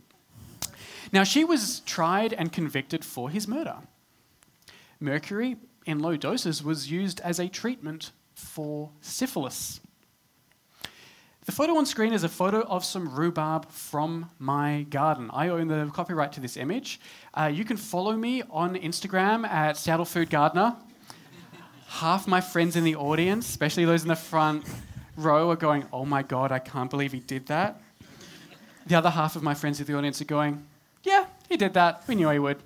Now, 1.15 1.25
she 1.25 1.45
was 1.45 1.81
tried 1.81 2.35
and 2.35 2.53
convicted 2.53 3.07
for 3.07 3.31
his 3.31 3.49
murder. 3.49 3.77
Mercury 5.01 5.57
in 5.87 6.01
low 6.01 6.19
doses 6.19 6.63
was 6.63 6.91
used 6.91 7.21
as 7.21 7.39
a 7.39 7.49
treatment 7.49 8.13
for 8.35 8.91
syphilis. 9.01 9.81
The 11.47 11.53
photo 11.53 11.79
on 11.79 11.87
screen 11.87 12.13
is 12.13 12.23
a 12.23 12.29
photo 12.29 12.61
of 12.61 12.85
some 12.85 13.09
rhubarb 13.09 13.71
from 13.71 14.29
my 14.39 14.83
garden. 14.91 15.31
I 15.33 15.49
own 15.49 15.69
the 15.69 15.91
copyright 15.95 16.33
to 16.33 16.41
this 16.41 16.59
image. 16.59 17.01
Uh, 17.33 17.51
you 17.51 17.65
can 17.65 17.79
follow 17.79 18.15
me 18.15 18.43
on 18.51 18.77
Instagram 18.77 19.49
at 19.49 19.79
Seattle 19.79 20.05
Food 20.05 20.29
Gardener 20.29 20.77
half 21.89 22.29
my 22.29 22.41
friends 22.41 22.77
in 22.77 22.85
the 22.85 22.95
audience, 22.95 23.49
especially 23.49 23.85
those 23.85 24.03
in 24.03 24.09
the 24.09 24.17
front 24.17 24.65
row, 25.17 25.51
are 25.51 25.57
going, 25.57 25.87
Oh 25.93 26.05
my 26.05 26.23
God, 26.23 26.53
I 26.53 26.59
can't 26.59 26.91
believe 26.91 27.13
he 27.13 27.21
did 27.21 27.47
that. 27.47 27.81
The 28.87 28.95
other 28.95 29.11
half 29.11 29.37
of 29.37 29.43
my 29.43 29.55
friends 29.55 29.81
in 29.81 29.87
the 29.87 29.97
audience 29.97 30.21
are 30.21 30.27
going, 30.27 30.65
Yeah, 31.03 31.27
he 31.49 31.57
did 31.57 31.75
that. 31.75 32.05
We 32.07 32.15
knew 32.15 32.29
he 32.29 32.39
would. 32.39 32.59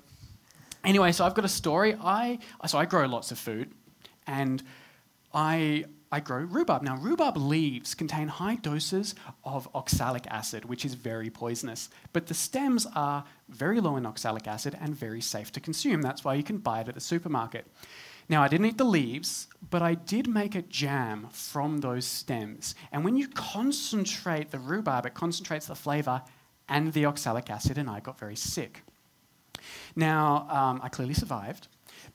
Anyway, 0.84 1.12
so 1.12 1.24
I've 1.24 1.34
got 1.34 1.44
a 1.44 1.48
story. 1.48 1.96
I, 2.02 2.40
so 2.66 2.76
I 2.76 2.84
grow 2.84 3.06
lots 3.06 3.30
of 3.30 3.38
food 3.38 3.70
and 4.26 4.62
I, 5.32 5.84
I 6.10 6.18
grow 6.18 6.38
rhubarb. 6.38 6.82
Now, 6.82 6.96
rhubarb 6.96 7.36
leaves 7.36 7.94
contain 7.94 8.26
high 8.26 8.56
doses 8.56 9.14
of 9.44 9.68
oxalic 9.74 10.26
acid, 10.26 10.64
which 10.64 10.84
is 10.84 10.94
very 10.94 11.30
poisonous. 11.30 11.88
But 12.12 12.26
the 12.26 12.34
stems 12.34 12.86
are 12.96 13.24
very 13.48 13.80
low 13.80 13.96
in 13.96 14.04
oxalic 14.04 14.48
acid 14.48 14.76
and 14.80 14.96
very 14.96 15.20
safe 15.20 15.52
to 15.52 15.60
consume. 15.60 16.02
That's 16.02 16.24
why 16.24 16.34
you 16.34 16.42
can 16.42 16.58
buy 16.58 16.80
it 16.80 16.88
at 16.88 16.94
the 16.96 17.00
supermarket. 17.00 17.66
Now, 18.28 18.42
I 18.42 18.48
didn't 18.48 18.66
eat 18.66 18.78
the 18.78 18.84
leaves, 18.84 19.48
but 19.70 19.82
I 19.82 19.94
did 19.94 20.26
make 20.28 20.54
a 20.54 20.62
jam 20.62 21.28
from 21.30 21.78
those 21.78 22.04
stems. 22.04 22.74
And 22.92 23.04
when 23.04 23.16
you 23.16 23.28
concentrate 23.28 24.50
the 24.50 24.58
rhubarb, 24.58 25.06
it 25.06 25.14
concentrates 25.14 25.66
the 25.66 25.74
flavor 25.74 26.22
and 26.68 26.92
the 26.92 27.06
oxalic 27.06 27.50
acid, 27.50 27.78
and 27.78 27.90
I 27.90 28.00
got 28.00 28.18
very 28.18 28.36
sick. 28.36 28.82
Now, 29.94 30.46
um, 30.48 30.80
I 30.82 30.88
clearly 30.88 31.14
survived, 31.14 31.68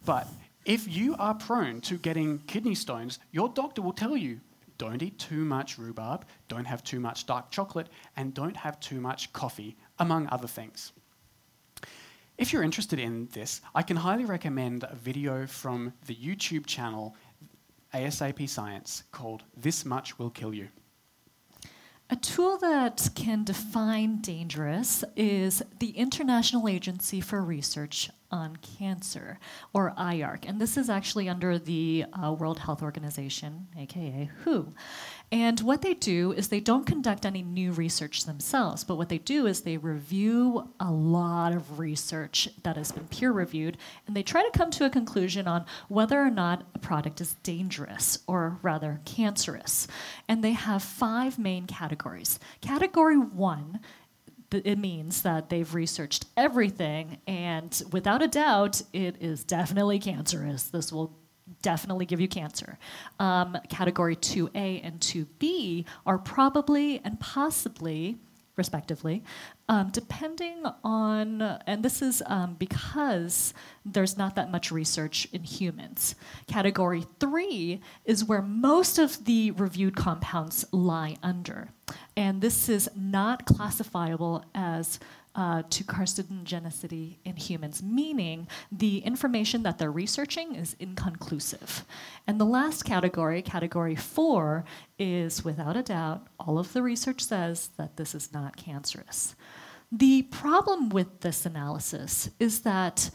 but 0.05 0.27
if 0.65 0.87
you 0.87 1.15
are 1.17 1.33
prone 1.33 1.81
to 1.81 1.97
getting 1.97 2.39
kidney 2.39 2.75
stones, 2.75 3.19
your 3.31 3.49
doctor 3.49 3.81
will 3.81 3.93
tell 3.93 4.17
you 4.17 4.39
don't 4.77 5.01
eat 5.01 5.17
too 5.17 5.43
much 5.43 5.77
rhubarb, 5.77 6.25
don't 6.47 6.65
have 6.65 6.83
too 6.83 6.99
much 6.99 7.25
dark 7.25 7.49
chocolate, 7.49 7.89
and 8.15 8.33
don't 8.33 8.55
have 8.55 8.79
too 8.79 9.01
much 9.01 9.33
coffee, 9.33 9.75
among 9.97 10.27
other 10.27 10.47
things. 10.47 10.91
If 12.37 12.53
you're 12.53 12.61
interested 12.61 12.99
in 12.99 13.29
this, 13.33 13.61
I 13.73 13.81
can 13.81 13.97
highly 13.97 14.23
recommend 14.23 14.83
a 14.83 14.95
video 14.95 15.47
from 15.47 15.93
the 16.05 16.13
YouTube 16.13 16.67
channel 16.67 17.15
ASAP 17.95 18.47
Science 18.47 19.03
called 19.11 19.43
This 19.55 19.83
Much 19.85 20.19
Will 20.19 20.29
Kill 20.29 20.53
You. 20.53 20.67
A 22.11 22.15
tool 22.15 22.57
that 22.59 23.09
can 23.15 23.43
define 23.43 24.21
dangerous 24.21 25.03
is 25.15 25.63
the 25.79 25.89
International 25.89 26.69
Agency 26.69 27.21
for 27.21 27.41
Research 27.41 28.11
on 28.31 28.57
Cancer, 28.57 29.39
or 29.73 29.93
IARC. 29.97 30.47
And 30.47 30.61
this 30.61 30.77
is 30.77 30.89
actually 30.89 31.27
under 31.27 31.57
the 31.57 32.05
uh, 32.13 32.33
World 32.33 32.59
Health 32.59 32.83
Organization, 32.83 33.67
aka 33.77 34.29
WHO. 34.43 34.73
And 35.29 35.59
what 35.59 35.81
they 35.81 35.93
do 35.93 36.31
is 36.31 36.47
they 36.47 36.61
don't 36.61 36.85
conduct 36.85 37.25
any 37.25 37.41
new 37.41 37.73
research 37.73 38.23
themselves, 38.23 38.85
but 38.85 38.95
what 38.95 39.09
they 39.09 39.17
do 39.17 39.45
is 39.45 39.61
they 39.61 39.75
review 39.75 40.69
a 40.79 40.89
lot 40.89 41.51
of 41.51 41.79
research 41.79 42.47
that 42.63 42.77
has 42.77 42.93
been 42.93 43.09
peer 43.09 43.33
reviewed, 43.33 43.77
and 44.05 44.15
they 44.15 44.23
try 44.23 44.41
to 44.41 44.57
come 44.57 44.71
to 44.71 44.85
a 44.85 44.89
conclusion 44.89 45.45
on 45.45 45.65
whether 45.89 46.21
or 46.21 46.29
not 46.29 46.63
a 46.73 46.79
product 46.79 47.19
is 47.19 47.33
dangerous 47.43 48.19
or 48.25 48.57
rather 48.61 49.01
cancerous. 49.03 49.87
And 50.29 50.41
they 50.41 50.53
have 50.53 50.81
five 50.81 51.37
main 51.37 51.67
categories. 51.67 52.39
Category 52.61 53.17
one 53.17 53.81
it 54.51 54.77
means 54.77 55.23
that 55.23 55.49
they've 55.49 55.73
researched 55.73 56.25
everything, 56.37 57.17
and 57.27 57.83
without 57.91 58.21
a 58.21 58.29
doubt, 58.29 58.81
it 58.93 59.17
is 59.19 59.43
definitely 59.43 59.99
cancerous. 59.99 60.63
This 60.63 60.93
will 60.93 61.17
definitely 61.61 62.05
give 62.05 62.19
you 62.21 62.27
cancer. 62.27 62.77
Um, 63.19 63.57
category 63.69 64.15
2A 64.15 64.81
and 64.83 64.99
2B 64.99 65.85
are 66.05 66.17
probably 66.17 67.01
and 67.03 67.19
possibly, 67.19 68.17
respectively, 68.55 69.23
um, 69.69 69.89
depending 69.91 70.65
on, 70.83 71.41
and 71.41 71.83
this 71.83 72.01
is 72.01 72.23
um, 72.25 72.55
because 72.57 73.53
there's 73.85 74.17
not 74.17 74.35
that 74.35 74.51
much 74.51 74.71
research 74.71 75.27
in 75.33 75.43
humans. 75.43 76.15
Category 76.47 77.05
3 77.19 77.81
is 78.05 78.23
where 78.23 78.41
most 78.41 78.97
of 78.97 79.25
the 79.25 79.51
reviewed 79.51 79.95
compounds 79.95 80.65
lie 80.71 81.17
under. 81.21 81.69
And 82.15 82.41
this 82.41 82.67
is 82.69 82.89
not 82.95 83.45
classifiable 83.45 84.43
as 84.55 84.99
uh, 85.37 85.61
to 85.69 85.83
carcinogenicity 85.83 87.17
in 87.23 87.35
humans, 87.35 87.83
meaning 87.83 88.47
the 88.71 88.97
information 88.99 89.61
that 89.63 89.77
they're 89.77 89.91
researching 89.91 90.55
is 90.55 90.75
inconclusive. 90.79 91.85
And 92.25 92.41
the 92.41 92.45
last 92.45 92.83
category, 92.83 93.43
category 93.43 93.95
four, 93.95 94.65
is 94.97 95.45
without 95.45 95.77
a 95.77 95.83
doubt, 95.83 96.27
all 96.39 96.57
of 96.57 96.73
the 96.73 96.81
research 96.81 97.21
says 97.23 97.69
that 97.77 97.97
this 97.97 98.15
is 98.15 98.33
not 98.33 98.57
cancerous. 98.57 99.35
The 99.91 100.23
problem 100.23 100.89
with 100.89 101.21
this 101.21 101.45
analysis 101.45 102.29
is 102.39 102.61
that 102.61 103.11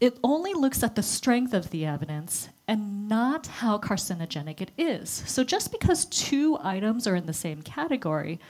it 0.00 0.18
only 0.24 0.54
looks 0.54 0.82
at 0.82 0.96
the 0.96 1.02
strength 1.02 1.52
of 1.52 1.68
the 1.70 1.84
evidence 1.84 2.48
and 2.66 3.06
not 3.06 3.46
how 3.46 3.76
carcinogenic 3.76 4.62
it 4.62 4.70
is. 4.78 5.10
So 5.10 5.44
just 5.44 5.70
because 5.70 6.06
two 6.06 6.56
items 6.62 7.06
are 7.06 7.16
in 7.16 7.26
the 7.26 7.34
same 7.34 7.60
category 7.60 8.40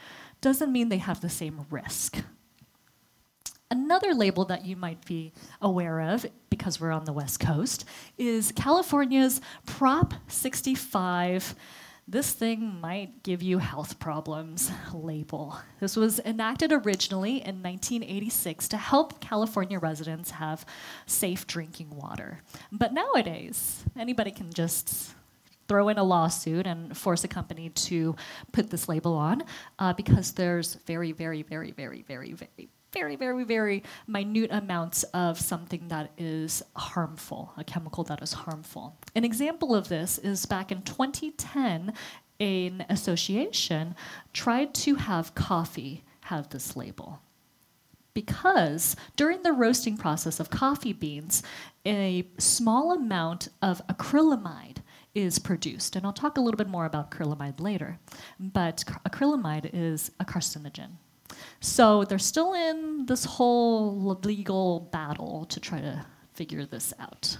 doesn't 0.40 0.72
mean 0.72 0.88
they 0.88 0.98
have 0.98 1.20
the 1.20 1.28
same 1.28 1.66
risk. 1.70 2.22
Another 3.72 4.14
label 4.14 4.44
that 4.46 4.66
you 4.66 4.74
might 4.74 5.04
be 5.04 5.32
aware 5.62 6.00
of, 6.00 6.26
because 6.48 6.80
we're 6.80 6.90
on 6.90 7.04
the 7.04 7.12
West 7.12 7.38
Coast, 7.38 7.84
is 8.18 8.50
California's 8.56 9.40
Prop 9.64 10.12
65. 10.26 11.54
This 12.08 12.32
thing 12.32 12.80
might 12.80 13.22
give 13.22 13.44
you 13.44 13.58
health 13.58 14.00
problems 14.00 14.72
label. 14.92 15.56
This 15.78 15.94
was 15.94 16.18
enacted 16.18 16.72
originally 16.72 17.36
in 17.36 17.62
1986 17.62 18.66
to 18.66 18.76
help 18.76 19.20
California 19.20 19.78
residents 19.78 20.32
have 20.32 20.66
safe 21.06 21.46
drinking 21.46 21.90
water. 21.90 22.42
But 22.72 22.92
nowadays, 22.92 23.84
anybody 23.96 24.32
can 24.32 24.52
just 24.52 25.12
throw 25.68 25.90
in 25.90 25.98
a 25.98 26.02
lawsuit 26.02 26.66
and 26.66 26.96
force 26.96 27.22
a 27.22 27.28
company 27.28 27.68
to 27.68 28.16
put 28.50 28.68
this 28.68 28.88
label 28.88 29.14
on 29.14 29.44
uh, 29.78 29.92
because 29.92 30.32
there's 30.32 30.74
very, 30.86 31.12
very, 31.12 31.42
very, 31.42 31.70
very, 31.70 32.02
very, 32.02 32.32
very 32.32 32.68
very, 32.92 33.16
very, 33.16 33.44
very 33.44 33.82
minute 34.06 34.50
amounts 34.52 35.02
of 35.14 35.38
something 35.40 35.88
that 35.88 36.10
is 36.18 36.62
harmful, 36.76 37.52
a 37.56 37.64
chemical 37.64 38.04
that 38.04 38.22
is 38.22 38.32
harmful. 38.32 38.96
An 39.14 39.24
example 39.24 39.74
of 39.74 39.88
this 39.88 40.18
is 40.18 40.44
back 40.46 40.72
in 40.72 40.82
2010, 40.82 41.92
an 42.40 42.84
association 42.88 43.94
tried 44.32 44.74
to 44.74 44.96
have 44.96 45.34
coffee 45.34 46.04
have 46.22 46.48
this 46.50 46.76
label. 46.76 47.20
because 48.14 48.96
during 49.16 49.42
the 49.42 49.52
roasting 49.52 49.96
process 49.96 50.40
of 50.40 50.50
coffee 50.50 50.92
beans, 50.92 51.42
a 51.86 52.26
small 52.38 52.92
amount 52.92 53.48
of 53.62 53.80
acrylamide 53.86 54.78
is 55.14 55.38
produced. 55.38 55.96
And 55.96 56.04
I'll 56.06 56.12
talk 56.12 56.36
a 56.36 56.40
little 56.40 56.58
bit 56.58 56.68
more 56.68 56.86
about 56.86 57.10
acrylamide 57.10 57.60
later. 57.60 57.98
But 58.38 58.84
acrylamide 59.08 59.70
is 59.72 60.10
a 60.20 60.24
carcinogen. 60.24 60.90
So 61.60 62.04
they're 62.04 62.18
still 62.18 62.54
in 62.54 63.04
this 63.06 63.24
whole 63.24 64.18
legal 64.24 64.80
battle 64.92 65.44
to 65.46 65.60
try 65.60 65.80
to 65.80 66.04
figure 66.32 66.64
this 66.64 66.94
out. 66.98 67.36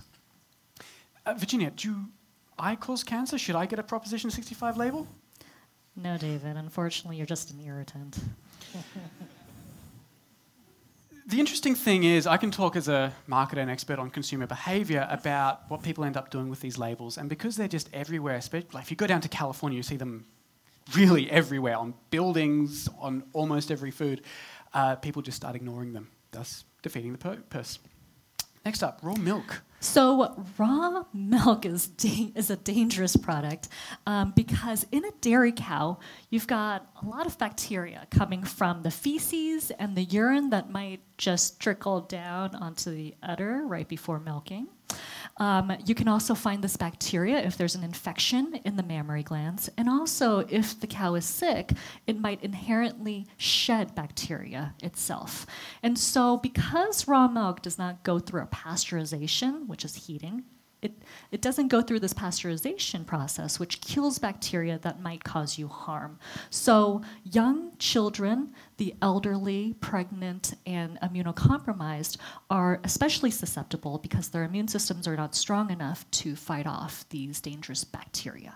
Uh, 1.24 1.34
Virginia, 1.34 1.70
do 1.70 1.96
I 2.58 2.76
cause 2.76 3.02
cancer? 3.02 3.38
Should 3.38 3.56
I 3.56 3.64
get 3.64 3.78
a 3.78 3.82
Proposition 3.82 4.30
65 4.30 4.76
label? 4.76 5.08
No, 5.96 6.18
David. 6.18 6.56
Unfortunately, 6.56 7.16
you're 7.16 7.26
just 7.26 7.50
an 7.50 7.60
irritant. 7.60 8.18
the 11.26 11.40
interesting 11.40 11.74
thing 11.74 12.04
is, 12.04 12.26
I 12.26 12.36
can 12.36 12.50
talk 12.50 12.76
as 12.76 12.88
a 12.88 13.12
marketer 13.28 13.58
and 13.58 13.70
expert 13.70 13.98
on 13.98 14.10
consumer 14.10 14.46
behavior 14.46 15.06
about 15.10 15.62
what 15.68 15.82
people 15.82 16.04
end 16.04 16.16
up 16.18 16.30
doing 16.30 16.50
with 16.50 16.60
these 16.60 16.76
labels. 16.76 17.16
And 17.16 17.28
because 17.28 17.56
they're 17.56 17.68
just 17.68 17.88
everywhere, 17.92 18.36
especially 18.36 18.68
like 18.74 18.84
if 18.84 18.90
you 18.90 18.96
go 18.96 19.06
down 19.06 19.22
to 19.22 19.28
California, 19.28 19.76
you 19.76 19.82
see 19.82 19.96
them 19.96 20.26
really 20.94 21.30
everywhere 21.30 21.76
on 21.76 21.94
buildings, 22.10 22.88
on 22.98 23.24
almost 23.32 23.70
every 23.70 23.90
food, 23.90 24.22
uh, 24.74 24.96
people 24.96 25.22
just 25.22 25.36
start 25.36 25.56
ignoring 25.56 25.92
them, 25.92 26.10
thus 26.30 26.64
defeating 26.82 27.12
the 27.12 27.18
purpose. 27.18 27.78
Next 28.64 28.82
up, 28.82 29.00
raw 29.02 29.14
milk. 29.14 29.62
So, 29.82 30.44
raw 30.58 31.04
milk 31.14 31.64
is, 31.64 31.86
da- 31.86 32.32
is 32.34 32.50
a 32.50 32.56
dangerous 32.56 33.16
product 33.16 33.68
um, 34.06 34.34
because 34.36 34.86
in 34.92 35.02
a 35.06 35.10
dairy 35.22 35.52
cow, 35.52 35.98
you've 36.28 36.46
got 36.46 36.86
a 37.02 37.06
lot 37.06 37.24
of 37.24 37.38
bacteria 37.38 38.06
coming 38.10 38.44
from 38.44 38.82
the 38.82 38.90
feces 38.90 39.70
and 39.70 39.96
the 39.96 40.04
urine 40.04 40.50
that 40.50 40.70
might 40.70 41.00
just 41.16 41.58
trickle 41.60 42.02
down 42.02 42.54
onto 42.54 42.90
the 42.90 43.14
udder 43.22 43.62
right 43.66 43.88
before 43.88 44.20
milking. 44.20 44.68
Um, 45.36 45.72
you 45.86 45.94
can 45.94 46.08
also 46.08 46.34
find 46.34 46.62
this 46.62 46.76
bacteria 46.76 47.38
if 47.38 47.56
there's 47.56 47.74
an 47.74 47.82
infection 47.82 48.60
in 48.64 48.76
the 48.76 48.82
mammary 48.82 49.22
glands. 49.22 49.70
And 49.76 49.88
also, 49.88 50.40
if 50.40 50.78
the 50.78 50.86
cow 50.86 51.14
is 51.14 51.24
sick, 51.24 51.72
it 52.06 52.18
might 52.18 52.42
inherently 52.42 53.26
shed 53.36 53.94
bacteria 53.94 54.74
itself. 54.82 55.46
And 55.82 55.98
so, 55.98 56.36
because 56.36 57.08
raw 57.08 57.28
milk 57.28 57.62
does 57.62 57.78
not 57.78 58.02
go 58.02 58.18
through 58.18 58.42
a 58.42 58.46
pasteurization, 58.46 59.66
which 59.66 59.84
is 59.84 60.06
heating, 60.06 60.44
it, 60.82 60.92
it 61.30 61.42
doesn't 61.42 61.68
go 61.68 61.82
through 61.82 62.00
this 62.00 62.14
pasteurization 62.14 63.04
process, 63.06 63.58
which 63.58 63.80
kills 63.80 64.18
bacteria 64.18 64.78
that 64.78 65.00
might 65.00 65.24
cause 65.24 65.58
you 65.58 65.68
harm. 65.68 66.18
So, 66.48 67.02
young 67.24 67.76
children, 67.78 68.54
the 68.78 68.94
elderly, 69.02 69.74
pregnant, 69.80 70.54
and 70.66 70.98
immunocompromised 71.00 72.16
are 72.48 72.80
especially 72.84 73.30
susceptible 73.30 73.98
because 73.98 74.28
their 74.28 74.44
immune 74.44 74.68
systems 74.68 75.06
are 75.06 75.16
not 75.16 75.34
strong 75.34 75.70
enough 75.70 76.10
to 76.12 76.34
fight 76.34 76.66
off 76.66 77.04
these 77.10 77.40
dangerous 77.40 77.84
bacteria. 77.84 78.54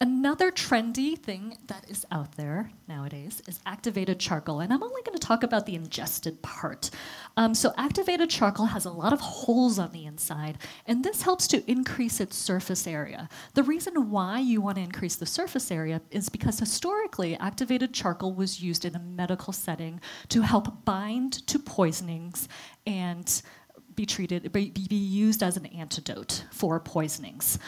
Another 0.00 0.50
trendy 0.50 1.18
thing 1.18 1.58
that 1.66 1.88
is 1.88 2.06
out 2.10 2.36
there 2.36 2.70
nowadays 2.88 3.42
is 3.46 3.60
activated 3.66 4.18
charcoal, 4.18 4.60
and 4.60 4.72
I'm 4.72 4.82
only 4.82 5.02
going 5.02 5.18
to 5.18 5.26
talk 5.26 5.42
about 5.42 5.66
the 5.66 5.74
ingested 5.74 6.40
part. 6.42 6.90
Um, 7.36 7.54
so, 7.54 7.72
activated 7.76 8.30
charcoal 8.30 8.66
has 8.66 8.84
a 8.84 8.90
lot 8.90 9.12
of 9.12 9.20
holes 9.20 9.78
on 9.78 9.92
the 9.92 10.06
inside, 10.06 10.58
and 10.86 11.04
this 11.04 11.22
helps 11.22 11.46
to 11.48 11.70
increase 11.70 12.20
its 12.20 12.36
surface 12.36 12.86
area. 12.86 13.28
The 13.54 13.62
reason 13.62 14.10
why 14.10 14.40
you 14.40 14.60
want 14.60 14.76
to 14.76 14.82
increase 14.82 15.16
the 15.16 15.26
surface 15.26 15.70
area 15.70 16.00
is 16.10 16.28
because 16.28 16.58
historically, 16.58 17.36
activated 17.36 17.92
charcoal 17.92 18.34
was 18.34 18.62
used 18.62 18.84
in 18.84 18.94
a 18.94 19.00
medical 19.00 19.52
setting 19.52 20.00
to 20.28 20.42
help 20.42 20.84
bind 20.84 21.46
to 21.46 21.58
poisonings 21.58 22.48
and 22.86 23.42
be 23.94 24.06
treated, 24.06 24.50
be, 24.52 24.70
be 24.70 24.96
used 24.96 25.42
as 25.42 25.56
an 25.56 25.66
antidote 25.66 26.44
for 26.50 26.80
poisonings. 26.80 27.58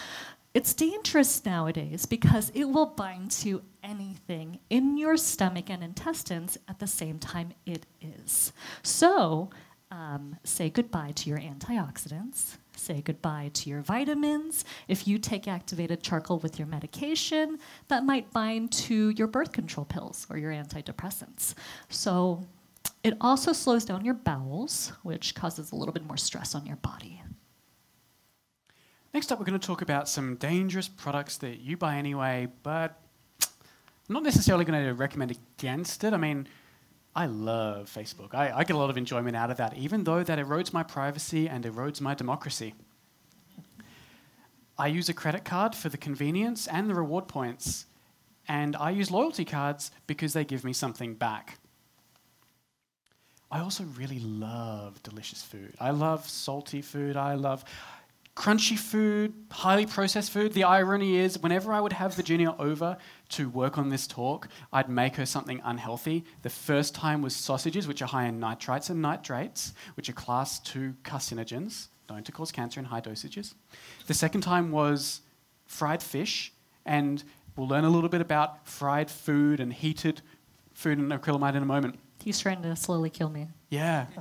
It's 0.54 0.74
dangerous 0.74 1.44
nowadays 1.46 2.04
because 2.04 2.50
it 2.50 2.64
will 2.64 2.86
bind 2.86 3.30
to 3.30 3.62
anything 3.82 4.58
in 4.68 4.98
your 4.98 5.16
stomach 5.16 5.70
and 5.70 5.82
intestines 5.82 6.58
at 6.68 6.78
the 6.78 6.86
same 6.86 7.18
time 7.18 7.54
it 7.64 7.86
is. 8.02 8.52
So, 8.82 9.48
um, 9.90 10.36
say 10.44 10.68
goodbye 10.68 11.12
to 11.16 11.30
your 11.30 11.38
antioxidants. 11.38 12.56
Say 12.76 13.00
goodbye 13.00 13.50
to 13.54 13.70
your 13.70 13.80
vitamins. 13.80 14.66
If 14.88 15.08
you 15.08 15.18
take 15.18 15.48
activated 15.48 16.02
charcoal 16.02 16.38
with 16.38 16.58
your 16.58 16.68
medication, 16.68 17.58
that 17.88 18.04
might 18.04 18.30
bind 18.32 18.72
to 18.72 19.10
your 19.10 19.28
birth 19.28 19.52
control 19.52 19.86
pills 19.86 20.26
or 20.28 20.36
your 20.36 20.52
antidepressants. 20.52 21.54
So, 21.88 22.46
it 23.02 23.16
also 23.20 23.52
slows 23.52 23.84
down 23.84 24.04
your 24.04 24.14
bowels, 24.14 24.92
which 25.02 25.34
causes 25.34 25.72
a 25.72 25.76
little 25.76 25.92
bit 25.94 26.06
more 26.06 26.16
stress 26.16 26.54
on 26.54 26.66
your 26.66 26.76
body. 26.76 27.22
Next 29.14 29.30
up, 29.30 29.38
we're 29.38 29.44
going 29.44 29.60
to 29.60 29.66
talk 29.66 29.82
about 29.82 30.08
some 30.08 30.36
dangerous 30.36 30.88
products 30.88 31.36
that 31.38 31.60
you 31.60 31.76
buy 31.76 31.96
anyway, 31.96 32.48
but 32.62 32.98
I'm 33.42 34.14
not 34.14 34.22
necessarily 34.22 34.64
going 34.64 34.86
to 34.86 34.94
recommend 34.94 35.36
against 35.58 36.02
it. 36.02 36.14
I 36.14 36.16
mean, 36.16 36.48
I 37.14 37.26
love 37.26 37.92
Facebook. 37.94 38.34
I, 38.34 38.50
I, 38.56 38.64
get 38.64 38.74
a 38.74 38.78
lot 38.78 38.88
of 38.88 38.96
enjoyment 38.96 39.36
out 39.36 39.50
of 39.50 39.58
that, 39.58 39.76
even 39.76 40.04
though 40.04 40.22
that 40.22 40.38
erodes 40.38 40.72
my 40.72 40.82
privacy 40.82 41.46
and 41.46 41.62
erodes 41.64 42.00
my 42.00 42.14
democracy. 42.14 42.72
I 44.78 44.86
use 44.86 45.10
a 45.10 45.14
credit 45.14 45.44
card 45.44 45.74
for 45.74 45.90
the 45.90 45.98
convenience 45.98 46.66
and 46.66 46.88
the 46.88 46.94
reward 46.94 47.28
points, 47.28 47.84
and 48.48 48.74
I 48.76 48.90
use 48.90 49.10
loyalty 49.10 49.44
cards 49.44 49.90
because 50.06 50.32
they 50.32 50.46
give 50.46 50.64
me 50.64 50.72
something 50.72 51.14
back. 51.14 51.58
I 53.50 53.60
also 53.60 53.84
really 53.98 54.20
love 54.20 55.02
delicious 55.02 55.42
food. 55.42 55.74
I 55.78 55.90
love 55.90 56.26
salty 56.26 56.80
food. 56.80 57.18
I 57.18 57.34
love 57.34 57.66
crunchy 58.34 58.78
food, 58.78 59.34
highly 59.50 59.86
processed 59.86 60.30
food. 60.30 60.52
The 60.52 60.64
irony 60.64 61.16
is, 61.16 61.38
whenever 61.38 61.72
I 61.72 61.80
would 61.80 61.92
have 61.92 62.14
Virginia 62.14 62.54
over 62.58 62.96
to 63.30 63.48
work 63.48 63.76
on 63.78 63.90
this 63.90 64.06
talk, 64.06 64.48
I'd 64.72 64.88
make 64.88 65.16
her 65.16 65.26
something 65.26 65.60
unhealthy. 65.64 66.24
The 66.42 66.50
first 66.50 66.94
time 66.94 67.20
was 67.22 67.36
sausages, 67.36 67.86
which 67.86 68.00
are 68.00 68.06
high 68.06 68.26
in 68.26 68.40
nitrites 68.40 68.88
and 68.90 69.02
nitrates, 69.02 69.74
which 69.94 70.08
are 70.08 70.14
class 70.14 70.58
2 70.60 70.94
carcinogens, 71.04 71.88
known 72.08 72.22
to 72.24 72.32
cause 72.32 72.50
cancer 72.50 72.80
in 72.80 72.86
high 72.86 73.00
dosages. 73.00 73.54
The 74.06 74.14
second 74.14 74.40
time 74.40 74.70
was 74.70 75.20
fried 75.66 76.02
fish, 76.02 76.52
and 76.86 77.22
we'll 77.56 77.68
learn 77.68 77.84
a 77.84 77.90
little 77.90 78.08
bit 78.08 78.20
about 78.20 78.66
fried 78.66 79.10
food 79.10 79.60
and 79.60 79.72
heated 79.72 80.22
food 80.72 80.98
and 80.98 81.12
acrylamide 81.12 81.54
in 81.54 81.62
a 81.62 81.66
moment. 81.66 81.98
He's 82.22 82.40
trying 82.40 82.62
to 82.62 82.74
slowly 82.76 83.10
kill 83.10 83.28
me. 83.28 83.48
Yeah. 83.68 84.06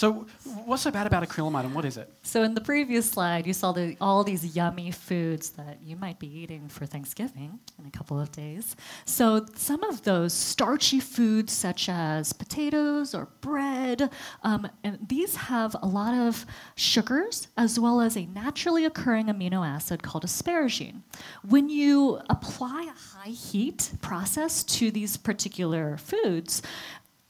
So, 0.00 0.24
what's 0.64 0.80
so 0.80 0.90
bad 0.90 1.06
about 1.06 1.28
acrylamide 1.28 1.66
and 1.66 1.74
what 1.74 1.84
is 1.84 1.98
it? 1.98 2.10
So, 2.22 2.42
in 2.42 2.54
the 2.54 2.62
previous 2.62 3.10
slide, 3.10 3.46
you 3.46 3.52
saw 3.52 3.72
the, 3.72 3.98
all 4.00 4.24
these 4.24 4.56
yummy 4.56 4.90
foods 4.90 5.50
that 5.50 5.76
you 5.84 5.94
might 5.94 6.18
be 6.18 6.26
eating 6.26 6.70
for 6.70 6.86
Thanksgiving 6.86 7.58
in 7.78 7.84
a 7.84 7.90
couple 7.90 8.18
of 8.18 8.32
days. 8.32 8.76
So, 9.04 9.44
some 9.56 9.84
of 9.84 10.00
those 10.04 10.32
starchy 10.32 11.00
foods, 11.00 11.52
such 11.52 11.90
as 11.90 12.32
potatoes 12.32 13.14
or 13.14 13.28
bread, 13.42 14.08
um, 14.42 14.70
and 14.82 15.06
these 15.06 15.36
have 15.36 15.76
a 15.82 15.86
lot 15.86 16.14
of 16.14 16.46
sugars 16.76 17.48
as 17.58 17.78
well 17.78 18.00
as 18.00 18.16
a 18.16 18.24
naturally 18.24 18.86
occurring 18.86 19.26
amino 19.26 19.68
acid 19.68 20.02
called 20.02 20.24
asparagine. 20.24 21.02
When 21.46 21.68
you 21.68 22.22
apply 22.30 22.84
a 22.84 23.18
high 23.18 23.32
heat 23.32 23.92
process 24.00 24.64
to 24.64 24.90
these 24.90 25.18
particular 25.18 25.98
foods, 25.98 26.62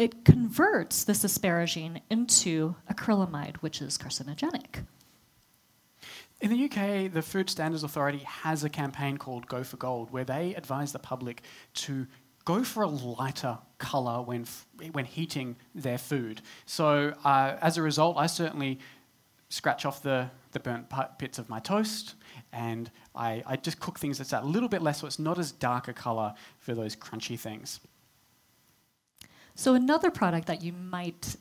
it 0.00 0.24
converts 0.24 1.04
this 1.04 1.24
asparagine 1.24 2.00
into 2.08 2.74
acrylamide, 2.90 3.56
which 3.58 3.82
is 3.82 3.98
carcinogenic. 3.98 4.86
In 6.40 6.48
the 6.48 6.64
UK, 6.64 7.12
the 7.12 7.20
Food 7.20 7.50
Standards 7.50 7.84
Authority 7.84 8.20
has 8.24 8.64
a 8.64 8.70
campaign 8.70 9.18
called 9.18 9.46
Go 9.46 9.62
for 9.62 9.76
Gold, 9.76 10.10
where 10.10 10.24
they 10.24 10.54
advise 10.54 10.92
the 10.92 10.98
public 10.98 11.42
to 11.74 12.06
go 12.46 12.64
for 12.64 12.82
a 12.82 12.88
lighter 12.88 13.58
colour 13.76 14.22
when, 14.22 14.46
when 14.92 15.04
heating 15.04 15.54
their 15.74 15.98
food. 15.98 16.40
So, 16.64 17.12
uh, 17.22 17.58
as 17.60 17.76
a 17.76 17.82
result, 17.82 18.16
I 18.16 18.26
certainly 18.26 18.78
scratch 19.50 19.84
off 19.84 20.02
the, 20.02 20.30
the 20.52 20.60
burnt 20.60 20.86
bits 21.18 21.38
of 21.38 21.50
my 21.50 21.60
toast 21.60 22.14
and 22.54 22.90
I, 23.14 23.42
I 23.44 23.56
just 23.56 23.80
cook 23.80 23.98
things 23.98 24.16
that's 24.16 24.32
a 24.32 24.40
little 24.40 24.68
bit 24.68 24.80
less 24.80 25.00
so 25.00 25.06
it's 25.06 25.18
not 25.18 25.38
as 25.38 25.52
dark 25.52 25.88
a 25.88 25.92
colour 25.92 26.32
for 26.58 26.74
those 26.74 26.96
crunchy 26.96 27.38
things. 27.38 27.80
So, 29.60 29.74
another 29.74 30.10
product 30.10 30.46
that 30.46 30.62
you 30.62 30.72
might 30.72 31.36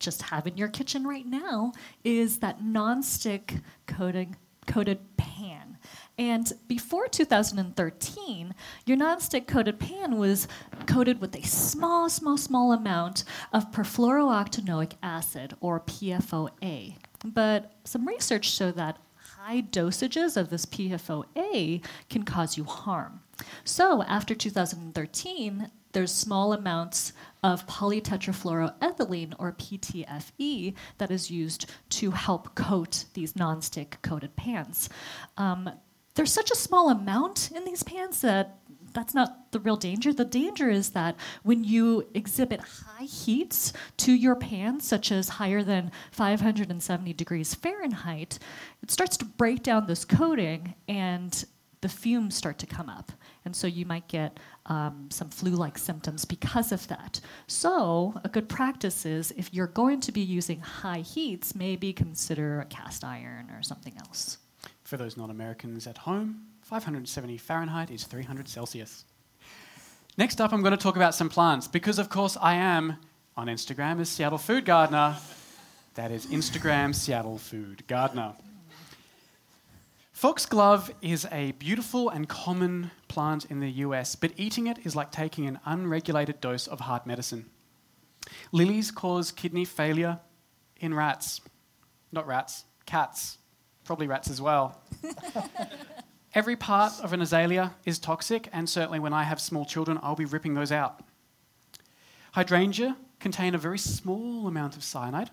just 0.00 0.22
have 0.22 0.48
in 0.48 0.56
your 0.56 0.66
kitchen 0.66 1.06
right 1.06 1.24
now 1.24 1.72
is 2.02 2.38
that 2.38 2.60
nonstick 2.60 3.62
coated, 3.86 4.34
coated 4.66 4.98
pan. 5.16 5.78
And 6.18 6.52
before 6.66 7.06
2013, 7.06 8.56
your 8.86 8.96
nonstick 8.96 9.46
coated 9.46 9.78
pan 9.78 10.18
was 10.18 10.48
coated 10.88 11.20
with 11.20 11.36
a 11.36 11.46
small, 11.46 12.08
small, 12.08 12.36
small 12.36 12.72
amount 12.72 13.22
of 13.52 13.70
perfluorooctanoic 13.70 14.94
acid, 15.00 15.54
or 15.60 15.78
PFOA. 15.78 16.96
But 17.24 17.70
some 17.84 18.08
research 18.08 18.50
showed 18.50 18.74
that 18.78 18.98
high 19.38 19.62
dosages 19.62 20.36
of 20.36 20.50
this 20.50 20.66
PFOA 20.66 21.84
can 22.08 22.24
cause 22.24 22.56
you 22.56 22.64
harm. 22.64 23.20
So, 23.62 24.02
after 24.02 24.34
2013, 24.34 25.70
there's 25.92 26.12
small 26.12 26.52
amounts 26.52 27.12
of 27.42 27.66
polytetrafluoroethylene 27.66 29.34
or 29.38 29.52
PTFE 29.52 30.74
that 30.98 31.10
is 31.10 31.30
used 31.30 31.70
to 31.90 32.10
help 32.10 32.54
coat 32.54 33.04
these 33.14 33.32
nonstick 33.34 33.94
coated 34.02 34.36
pans. 34.36 34.88
Um, 35.36 35.70
there's 36.14 36.32
such 36.32 36.50
a 36.50 36.56
small 36.56 36.90
amount 36.90 37.50
in 37.54 37.64
these 37.64 37.82
pans 37.82 38.20
that 38.20 38.58
that's 38.92 39.14
not 39.14 39.52
the 39.52 39.60
real 39.60 39.76
danger. 39.76 40.12
The 40.12 40.24
danger 40.24 40.68
is 40.68 40.90
that 40.90 41.16
when 41.42 41.64
you 41.64 42.08
exhibit 42.14 42.60
high 42.60 43.04
heats 43.04 43.72
to 43.98 44.12
your 44.12 44.34
pan, 44.34 44.80
such 44.80 45.12
as 45.12 45.28
higher 45.28 45.62
than 45.62 45.92
570 46.12 47.12
degrees 47.12 47.54
Fahrenheit, 47.54 48.38
it 48.82 48.90
starts 48.90 49.16
to 49.18 49.24
break 49.24 49.62
down 49.62 49.86
this 49.86 50.04
coating 50.04 50.74
and 50.88 51.44
the 51.80 51.88
fumes 51.88 52.34
start 52.34 52.58
to 52.58 52.66
come 52.66 52.88
up. 52.88 53.12
And 53.44 53.54
so 53.56 53.66
you 53.66 53.86
might 53.86 54.08
get 54.08 54.38
um, 54.70 55.08
some 55.10 55.28
flu 55.28 55.50
like 55.50 55.76
symptoms 55.76 56.24
because 56.24 56.70
of 56.70 56.86
that. 56.88 57.20
So, 57.48 58.14
a 58.24 58.28
good 58.28 58.48
practice 58.48 59.04
is 59.04 59.32
if 59.36 59.52
you're 59.52 59.66
going 59.66 60.00
to 60.00 60.12
be 60.12 60.20
using 60.20 60.60
high 60.60 61.00
heats, 61.00 61.54
maybe 61.54 61.92
consider 61.92 62.60
a 62.60 62.64
cast 62.64 63.04
iron 63.04 63.50
or 63.50 63.62
something 63.62 63.94
else. 63.98 64.38
For 64.84 64.96
those 64.96 65.16
non 65.16 65.30
Americans 65.30 65.86
at 65.86 65.98
home, 65.98 66.46
570 66.62 67.36
Fahrenheit 67.36 67.90
is 67.90 68.04
300 68.04 68.48
Celsius. 68.48 69.04
Next 70.16 70.40
up, 70.40 70.52
I'm 70.52 70.62
going 70.62 70.76
to 70.76 70.76
talk 70.76 70.96
about 70.96 71.14
some 71.14 71.28
plants 71.28 71.66
because, 71.66 71.98
of 71.98 72.08
course, 72.08 72.36
I 72.40 72.54
am 72.54 72.96
on 73.36 73.48
Instagram 73.48 74.00
as 74.00 74.08
Seattle 74.08 74.38
Food 74.38 74.64
Gardener. 74.64 75.16
That 75.94 76.12
is 76.12 76.26
Instagram 76.26 76.94
Seattle 76.94 77.38
Food 77.38 77.84
Gardener. 77.88 78.34
Foxglove 80.20 80.92
is 81.00 81.26
a 81.32 81.52
beautiful 81.52 82.10
and 82.10 82.28
common 82.28 82.90
plant 83.08 83.46
in 83.46 83.60
the 83.60 83.70
US, 83.86 84.16
but 84.16 84.30
eating 84.36 84.66
it 84.66 84.76
is 84.84 84.94
like 84.94 85.10
taking 85.10 85.46
an 85.46 85.58
unregulated 85.64 86.42
dose 86.42 86.66
of 86.66 86.80
heart 86.80 87.06
medicine. 87.06 87.46
Lilies 88.52 88.90
cause 88.90 89.32
kidney 89.32 89.64
failure 89.64 90.20
in 90.78 90.92
rats. 90.92 91.40
Not 92.12 92.26
rats, 92.26 92.64
cats. 92.84 93.38
Probably 93.84 94.06
rats 94.06 94.28
as 94.28 94.42
well. 94.42 94.82
Every 96.34 96.54
part 96.54 97.00
of 97.00 97.14
an 97.14 97.22
azalea 97.22 97.74
is 97.86 97.98
toxic, 97.98 98.50
and 98.52 98.68
certainly 98.68 98.98
when 98.98 99.14
I 99.14 99.22
have 99.22 99.40
small 99.40 99.64
children, 99.64 99.98
I'll 100.02 100.16
be 100.16 100.26
ripping 100.26 100.52
those 100.52 100.70
out. 100.70 101.02
Hydrangea 102.32 102.94
contain 103.20 103.54
a 103.54 103.58
very 103.58 103.78
small 103.78 104.46
amount 104.46 104.76
of 104.76 104.84
cyanide, 104.84 105.30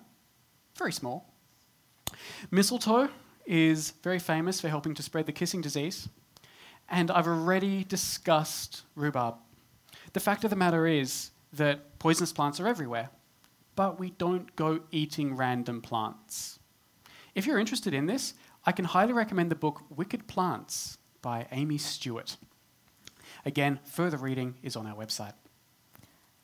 very 0.78 0.94
small. 0.94 1.34
Mistletoe 2.52 3.10
is 3.48 3.93
very 4.04 4.20
famous 4.20 4.62
for 4.62 4.68
helping 4.68 4.93
to 4.93 5.02
spread 5.02 5.26
the 5.26 5.32
kissing 5.32 5.62
disease, 5.62 6.10
and 6.89 7.10
I've 7.10 7.28
already 7.28 7.84
discussed 7.84 8.84
rhubarb. 8.95 9.36
The 10.14 10.20
fact 10.20 10.43
of 10.43 10.50
the 10.50 10.56
matter 10.56 10.86
is 10.86 11.32
that 11.54 11.98
poisonous 11.98 12.34
plants 12.34 12.60
are 12.60 12.68
everywhere, 12.68 13.10
but 13.76 14.00
we 14.00 14.12
don't 14.12 14.56
go 14.56 14.82
eating 14.91 15.36
random 15.36 15.82
plants. 15.82 16.60
If 17.36 17.45
you're 17.45 17.60
interested 17.60 17.93
in 17.93 18.06
this, 18.06 18.34
I 18.66 18.72
can 18.72 18.86
highly 18.86 19.14
recommend 19.14 19.50
the 19.50 19.56
book 19.56 19.82
Wicked 19.95 20.28
Plants 20.28 20.98
by 21.22 21.48
Amy 21.52 21.78
Stewart. 21.78 22.38
Again, 23.45 23.80
further 23.86 24.18
reading 24.18 24.56
is 24.62 24.76
on 24.76 24.86
our 24.88 24.95
website. 24.95 25.34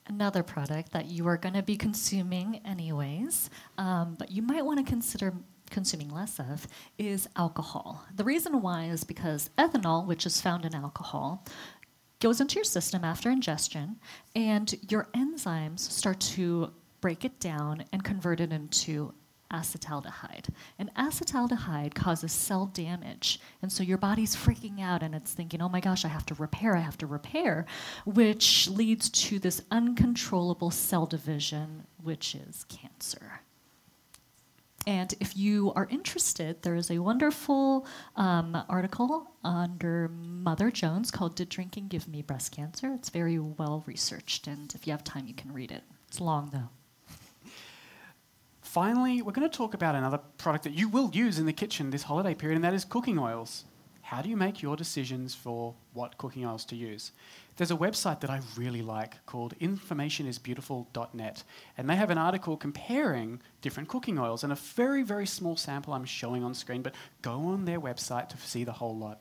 Another 0.06 0.42
product 0.42 0.92
that 0.92 1.06
you 1.06 1.26
are 1.26 1.36
going 1.36 1.54
to 1.54 1.62
be 1.62 1.76
consuming 1.76 2.60
anyways, 2.64 3.50
um, 3.78 4.16
but 4.18 4.30
you 4.30 4.42
might 4.42 4.64
want 4.64 4.78
to 4.78 4.90
consider 4.90 5.34
consuming 5.70 6.10
less 6.10 6.38
of, 6.38 6.66
is 6.98 7.28
alcohol. 7.36 8.04
The 8.14 8.24
reason 8.24 8.60
why 8.60 8.84
is 8.84 9.04
because 9.04 9.50
ethanol, 9.58 10.06
which 10.06 10.26
is 10.26 10.40
found 10.40 10.64
in 10.64 10.74
alcohol, 10.74 11.44
goes 12.20 12.40
into 12.40 12.56
your 12.56 12.64
system 12.64 13.04
after 13.04 13.30
ingestion, 13.30 13.96
and 14.34 14.74
your 14.88 15.08
enzymes 15.14 15.80
start 15.80 16.20
to 16.20 16.72
break 17.00 17.24
it 17.24 17.38
down 17.38 17.84
and 17.92 18.02
convert 18.02 18.40
it 18.40 18.52
into 18.52 19.12
acetaldehyde. 19.52 20.48
And 20.78 20.92
acetaldehyde 20.94 21.94
causes 21.94 22.32
cell 22.32 22.66
damage. 22.66 23.40
And 23.62 23.70
so 23.70 23.82
your 23.82 23.98
body's 23.98 24.34
freaking 24.34 24.80
out 24.80 25.02
and 25.02 25.14
it's 25.14 25.32
thinking, 25.32 25.62
oh 25.62 25.68
my 25.68 25.80
gosh, 25.80 26.04
I 26.04 26.08
have 26.08 26.26
to 26.26 26.34
repair, 26.34 26.76
I 26.76 26.80
have 26.80 26.98
to 26.98 27.06
repair, 27.06 27.66
which 28.04 28.68
leads 28.68 29.10
to 29.10 29.38
this 29.38 29.62
uncontrollable 29.70 30.70
cell 30.70 31.06
division, 31.06 31.86
which 32.02 32.34
is 32.34 32.64
cancer. 32.64 33.40
And 34.86 35.14
if 35.18 35.36
you 35.36 35.72
are 35.74 35.88
interested, 35.90 36.62
there 36.62 36.74
is 36.74 36.90
a 36.90 36.98
wonderful 36.98 37.86
um, 38.16 38.56
article 38.68 39.30
under 39.42 40.08
Mother 40.08 40.70
Jones 40.70 41.10
called 41.10 41.36
Did 41.36 41.48
Drinking 41.48 41.88
Give 41.88 42.06
Me 42.06 42.20
Breast 42.20 42.52
Cancer? 42.52 42.92
It's 42.92 43.08
very 43.08 43.38
well 43.38 43.82
researched, 43.86 44.46
and 44.46 44.74
if 44.74 44.86
you 44.86 44.92
have 44.92 45.02
time, 45.02 45.26
you 45.26 45.34
can 45.34 45.52
read 45.52 45.72
it. 45.72 45.84
It's 46.08 46.20
long, 46.20 46.50
though. 46.52 46.68
Finally, 48.60 49.22
we're 49.22 49.32
going 49.32 49.48
to 49.48 49.56
talk 49.56 49.72
about 49.72 49.94
another 49.94 50.18
product 50.36 50.64
that 50.64 50.74
you 50.74 50.88
will 50.88 51.10
use 51.14 51.38
in 51.38 51.46
the 51.46 51.52
kitchen 51.52 51.90
this 51.90 52.02
holiday 52.02 52.34
period, 52.34 52.56
and 52.56 52.64
that 52.64 52.74
is 52.74 52.84
cooking 52.84 53.18
oils. 53.18 53.64
How 54.02 54.20
do 54.20 54.28
you 54.28 54.36
make 54.36 54.60
your 54.60 54.76
decisions 54.76 55.34
for 55.34 55.74
what 55.94 56.18
cooking 56.18 56.44
oils 56.44 56.64
to 56.66 56.76
use? 56.76 57.12
There's 57.56 57.70
a 57.70 57.76
website 57.76 58.20
that 58.20 58.30
I 58.30 58.40
really 58.56 58.82
like 58.82 59.24
called 59.26 59.56
informationisbeautiful.net, 59.60 61.44
and 61.78 61.88
they 61.88 61.94
have 61.94 62.10
an 62.10 62.18
article 62.18 62.56
comparing 62.56 63.40
different 63.60 63.88
cooking 63.88 64.18
oils 64.18 64.42
and 64.42 64.52
a 64.52 64.56
very, 64.56 65.04
very 65.04 65.26
small 65.26 65.56
sample 65.56 65.92
I'm 65.92 66.04
showing 66.04 66.42
on 66.42 66.52
screen, 66.54 66.82
but 66.82 66.96
go 67.22 67.46
on 67.46 67.64
their 67.64 67.80
website 67.80 68.28
to 68.30 68.36
see 68.38 68.64
the 68.64 68.72
whole 68.72 68.96
lot. 68.96 69.20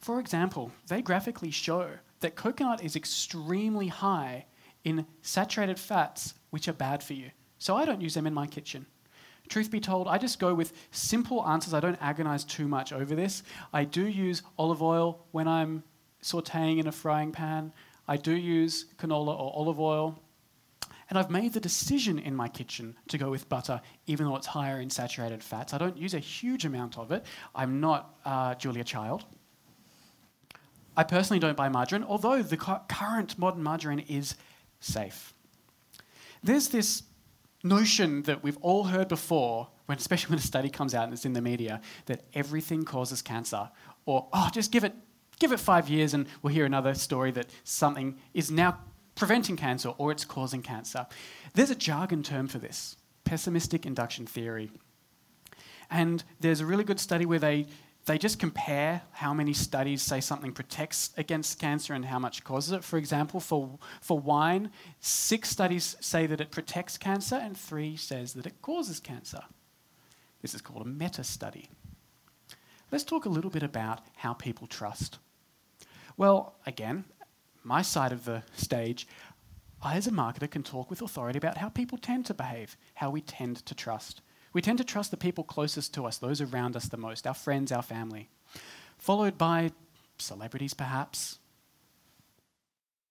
For 0.00 0.20
example, 0.20 0.70
they 0.88 1.00
graphically 1.00 1.50
show 1.50 1.88
that 2.20 2.36
coconut 2.36 2.84
is 2.84 2.94
extremely 2.94 3.88
high 3.88 4.44
in 4.84 5.06
saturated 5.22 5.78
fats, 5.78 6.34
which 6.50 6.68
are 6.68 6.74
bad 6.74 7.02
for 7.02 7.14
you. 7.14 7.30
So 7.58 7.74
I 7.74 7.86
don't 7.86 8.02
use 8.02 8.12
them 8.12 8.26
in 8.26 8.34
my 8.34 8.46
kitchen. 8.46 8.84
Truth 9.48 9.70
be 9.70 9.80
told, 9.80 10.08
I 10.08 10.18
just 10.18 10.38
go 10.38 10.54
with 10.54 10.74
simple 10.90 11.46
answers. 11.46 11.72
I 11.72 11.80
don't 11.80 12.00
agonize 12.02 12.44
too 12.44 12.68
much 12.68 12.92
over 12.92 13.14
this. 13.14 13.42
I 13.72 13.84
do 13.84 14.06
use 14.06 14.42
olive 14.58 14.82
oil 14.82 15.24
when 15.32 15.48
I'm 15.48 15.82
sauteing 16.24 16.80
in 16.80 16.86
a 16.86 16.92
frying 16.92 17.30
pan. 17.30 17.72
I 18.08 18.16
do 18.16 18.32
use 18.32 18.86
canola 18.98 19.38
or 19.38 19.52
olive 19.54 19.78
oil. 19.78 20.18
And 21.10 21.18
I've 21.18 21.30
made 21.30 21.52
the 21.52 21.60
decision 21.60 22.18
in 22.18 22.34
my 22.34 22.48
kitchen 22.48 22.96
to 23.08 23.18
go 23.18 23.30
with 23.30 23.48
butter, 23.48 23.80
even 24.06 24.26
though 24.26 24.36
it's 24.36 24.46
higher 24.46 24.80
in 24.80 24.88
saturated 24.88 25.44
fats. 25.44 25.74
I 25.74 25.78
don't 25.78 25.98
use 25.98 26.14
a 26.14 26.18
huge 26.18 26.64
amount 26.64 26.98
of 26.98 27.12
it. 27.12 27.26
I'm 27.54 27.78
not 27.78 28.16
uh, 28.24 28.54
Julia 28.54 28.84
Child. 28.84 29.24
I 30.96 31.04
personally 31.04 31.40
don't 31.40 31.56
buy 31.56 31.68
margarine, 31.68 32.04
although 32.04 32.42
the 32.42 32.56
current 32.56 33.38
modern 33.38 33.62
margarine 33.62 33.98
is 34.00 34.34
safe. 34.80 35.34
There's 36.42 36.68
this 36.68 37.02
notion 37.62 38.22
that 38.22 38.42
we've 38.42 38.58
all 38.62 38.84
heard 38.84 39.08
before, 39.08 39.68
when, 39.86 39.98
especially 40.04 40.30
when 40.30 40.38
a 40.38 40.42
study 40.42 40.70
comes 40.70 40.94
out 40.94 41.04
and 41.04 41.12
it's 41.12 41.26
in 41.26 41.34
the 41.34 41.42
media, 41.42 41.82
that 42.06 42.24
everything 42.32 42.84
causes 42.84 43.20
cancer. 43.20 43.68
Or, 44.06 44.28
oh, 44.32 44.48
just 44.52 44.72
give 44.72 44.84
it, 44.84 44.94
give 45.38 45.52
it 45.52 45.60
five 45.60 45.88
years 45.88 46.14
and 46.14 46.26
we'll 46.42 46.52
hear 46.52 46.64
another 46.64 46.94
story 46.94 47.30
that 47.32 47.50
something 47.64 48.16
is 48.32 48.50
now 48.50 48.78
preventing 49.14 49.56
cancer 49.56 49.90
or 49.98 50.10
it's 50.10 50.24
causing 50.24 50.62
cancer. 50.62 51.06
There's 51.54 51.70
a 51.70 51.74
jargon 51.74 52.22
term 52.22 52.48
for 52.48 52.58
this 52.58 52.96
pessimistic 53.24 53.86
induction 53.86 54.26
theory. 54.26 54.70
And 55.90 56.24
there's 56.40 56.60
a 56.60 56.66
really 56.66 56.84
good 56.84 57.00
study 57.00 57.26
where 57.26 57.38
they 57.38 57.66
they 58.06 58.18
just 58.18 58.38
compare 58.38 59.00
how 59.12 59.32
many 59.32 59.54
studies 59.54 60.02
say 60.02 60.20
something 60.20 60.52
protects 60.52 61.10
against 61.16 61.58
cancer 61.58 61.94
and 61.94 62.04
how 62.04 62.18
much 62.18 62.44
causes 62.44 62.72
it. 62.72 62.84
For 62.84 62.98
example, 62.98 63.40
for, 63.40 63.78
for 64.02 64.18
wine, 64.18 64.70
six 65.00 65.48
studies 65.48 65.96
say 66.00 66.26
that 66.26 66.40
it 66.40 66.50
protects 66.50 66.98
cancer 66.98 67.36
and 67.36 67.56
three 67.56 67.96
says 67.96 68.34
that 68.34 68.46
it 68.46 68.60
causes 68.60 69.00
cancer. 69.00 69.40
This 70.42 70.54
is 70.54 70.60
called 70.60 70.82
a 70.82 70.88
meta 70.88 71.24
study. 71.24 71.70
Let's 72.92 73.04
talk 73.04 73.24
a 73.24 73.30
little 73.30 73.50
bit 73.50 73.62
about 73.62 74.02
how 74.16 74.34
people 74.34 74.66
trust. 74.66 75.18
Well, 76.16 76.54
again, 76.66 77.04
my 77.62 77.82
side 77.82 78.12
of 78.12 78.24
the 78.24 78.42
stage, 78.54 79.06
I 79.82 79.96
as 79.96 80.06
a 80.06 80.10
marketer 80.10 80.50
can 80.50 80.62
talk 80.62 80.88
with 80.90 81.02
authority 81.02 81.38
about 81.38 81.58
how 81.58 81.68
people 81.68 81.98
tend 81.98 82.26
to 82.26 82.34
behave, 82.34 82.76
how 82.94 83.10
we 83.10 83.20
tend 83.20 83.64
to 83.66 83.74
trust. 83.74 84.22
We 84.52 84.62
tend 84.62 84.78
to 84.78 84.84
trust 84.84 85.10
the 85.10 85.16
people 85.16 85.44
closest 85.44 85.92
to 85.94 86.06
us, 86.06 86.18
those 86.18 86.40
around 86.40 86.76
us 86.76 86.88
the 86.88 86.96
most, 86.96 87.26
our 87.26 87.34
friends, 87.34 87.72
our 87.72 87.82
family, 87.82 88.30
followed 88.98 89.36
by 89.36 89.72
celebrities 90.18 90.74
perhaps. 90.74 91.38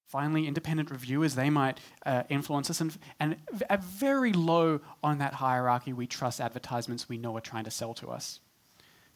Finally, 0.07 0.47
independent 0.47 0.91
reviewers, 0.91 1.35
they 1.35 1.49
might 1.49 1.79
uh, 2.05 2.23
influence 2.29 2.69
us. 2.69 2.79
And, 2.79 2.97
and 3.19 3.35
at 3.69 3.83
very 3.83 4.31
low 4.31 4.79
on 5.03 5.17
that 5.17 5.33
hierarchy, 5.33 5.91
we 5.91 6.07
trust 6.07 6.39
advertisements 6.39 7.09
we 7.09 7.17
know 7.17 7.35
are 7.35 7.41
trying 7.41 7.63
to 7.65 7.71
sell 7.71 7.93
to 7.95 8.09
us. 8.09 8.39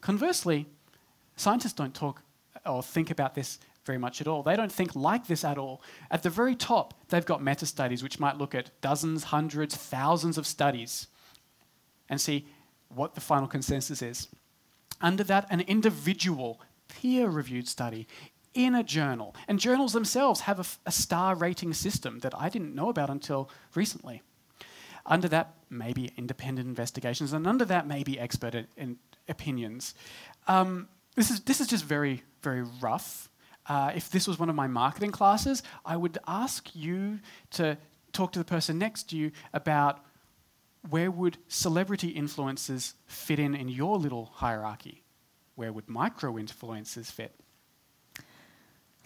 Conversely, 0.01 0.65
scientists 1.35 1.73
don't 1.73 1.93
talk 1.93 2.23
or 2.65 2.81
think 2.81 3.11
about 3.11 3.35
this 3.35 3.59
very 3.87 3.97
much 3.97 4.21
at 4.21 4.27
all. 4.27 4.43
They 4.43 4.55
don't 4.55 4.71
think 4.71 4.95
like 4.95 5.25
this 5.25 5.43
at 5.43 5.57
all. 5.57 5.81
At 6.11 6.21
the 6.21 6.29
very 6.29 6.55
top, 6.55 6.93
they've 7.09 7.25
got 7.25 7.41
meta 7.41 7.65
studies 7.65 8.03
which 8.03 8.19
might 8.19 8.37
look 8.37 8.53
at 8.53 8.69
dozens, 8.81 9.23
hundreds, 9.23 9.75
thousands 9.75 10.37
of 10.37 10.45
studies 10.45 11.07
and 12.09 12.21
see 12.21 12.45
what 12.89 13.15
the 13.15 13.21
final 13.21 13.47
consensus 13.47 14.03
is. 14.03 14.27
Under 15.01 15.23
that, 15.23 15.47
an 15.49 15.61
individual 15.61 16.61
peer 16.87 17.29
reviewed 17.29 17.67
study 17.67 18.07
in 18.53 18.75
a 18.75 18.83
journal. 18.83 19.35
And 19.47 19.59
journals 19.59 19.93
themselves 19.93 20.41
have 20.41 20.77
a, 20.85 20.91
star 20.91 21.35
rating 21.35 21.73
system 21.73 22.19
that 22.19 22.33
I 22.37 22.49
didn't 22.49 22.75
know 22.75 22.89
about 22.89 23.09
until 23.09 23.49
recently. 23.75 24.21
Under 25.05 25.27
that, 25.29 25.53
maybe 25.69 26.11
independent 26.17 26.67
investigations, 26.67 27.33
and 27.33 27.47
under 27.47 27.65
that, 27.65 27.87
maybe 27.87 28.19
expert 28.19 28.55
in 28.75 28.97
opinions. 29.29 29.93
Um, 30.47 30.89
this, 31.15 31.31
is, 31.31 31.41
this 31.41 31.61
is 31.61 31.67
just 31.67 31.85
very, 31.85 32.23
very 32.41 32.63
rough. 32.81 33.29
Uh, 33.67 33.91
if 33.95 34.09
this 34.09 34.27
was 34.27 34.39
one 34.39 34.49
of 34.49 34.55
my 34.55 34.67
marketing 34.67 35.11
classes, 35.11 35.63
I 35.85 35.97
would 35.97 36.17
ask 36.27 36.73
you 36.75 37.19
to 37.51 37.77
talk 38.13 38.31
to 38.33 38.39
the 38.39 38.45
person 38.45 38.77
next 38.77 39.09
to 39.09 39.17
you 39.17 39.31
about 39.53 39.99
where 40.89 41.11
would 41.11 41.37
celebrity 41.47 42.09
influences 42.09 42.93
fit 43.07 43.39
in 43.39 43.55
in 43.55 43.67
your 43.67 43.97
little 43.97 44.31
hierarchy? 44.35 45.03
Where 45.55 45.73
would 45.73 45.89
micro 45.89 46.33
influencers 46.33 47.11
fit? 47.11 47.33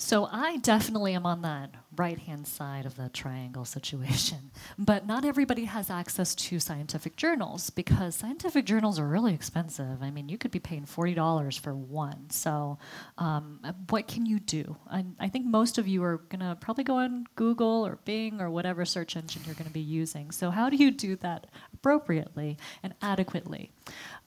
So 0.01 0.27
I 0.31 0.57
definitely 0.57 1.13
am 1.13 1.27
on 1.27 1.43
that 1.43 1.75
right 1.95 2.17
hand 2.17 2.47
side 2.47 2.87
of 2.87 2.95
the 2.95 3.09
triangle 3.09 3.65
situation. 3.65 4.49
But 4.77 5.05
not 5.05 5.25
everybody 5.25 5.65
has 5.65 5.89
access 5.89 6.33
to 6.33 6.59
scientific 6.59 7.15
journals 7.15 7.69
because 7.69 8.15
scientific 8.15 8.65
journals 8.65 8.97
are 8.99 9.07
really 9.07 9.33
expensive. 9.33 10.01
I 10.01 10.09
mean, 10.09 10.27
you 10.27 10.37
could 10.37 10.49
be 10.49 10.59
paying 10.59 10.85
$40 10.85 11.59
for 11.59 11.75
one. 11.75 12.29
So, 12.29 12.79
um, 13.17 13.59
what 13.89 14.07
can 14.07 14.25
you 14.25 14.39
do? 14.39 14.75
I, 14.89 15.05
I 15.19 15.29
think 15.29 15.45
most 15.45 15.77
of 15.77 15.87
you 15.87 16.03
are 16.03 16.17
going 16.29 16.39
to 16.39 16.57
probably 16.59 16.83
go 16.83 16.97
on 16.97 17.25
Google 17.35 17.85
or 17.85 17.97
Bing 18.05 18.41
or 18.41 18.49
whatever 18.49 18.85
search 18.85 19.15
engine 19.15 19.43
you're 19.45 19.55
going 19.55 19.67
to 19.67 19.73
be 19.73 19.81
using. 19.81 20.31
So, 20.31 20.49
how 20.49 20.69
do 20.69 20.77
you 20.77 20.89
do 20.89 21.15
that 21.17 21.47
appropriately 21.73 22.57
and 22.81 22.93
adequately? 23.01 23.71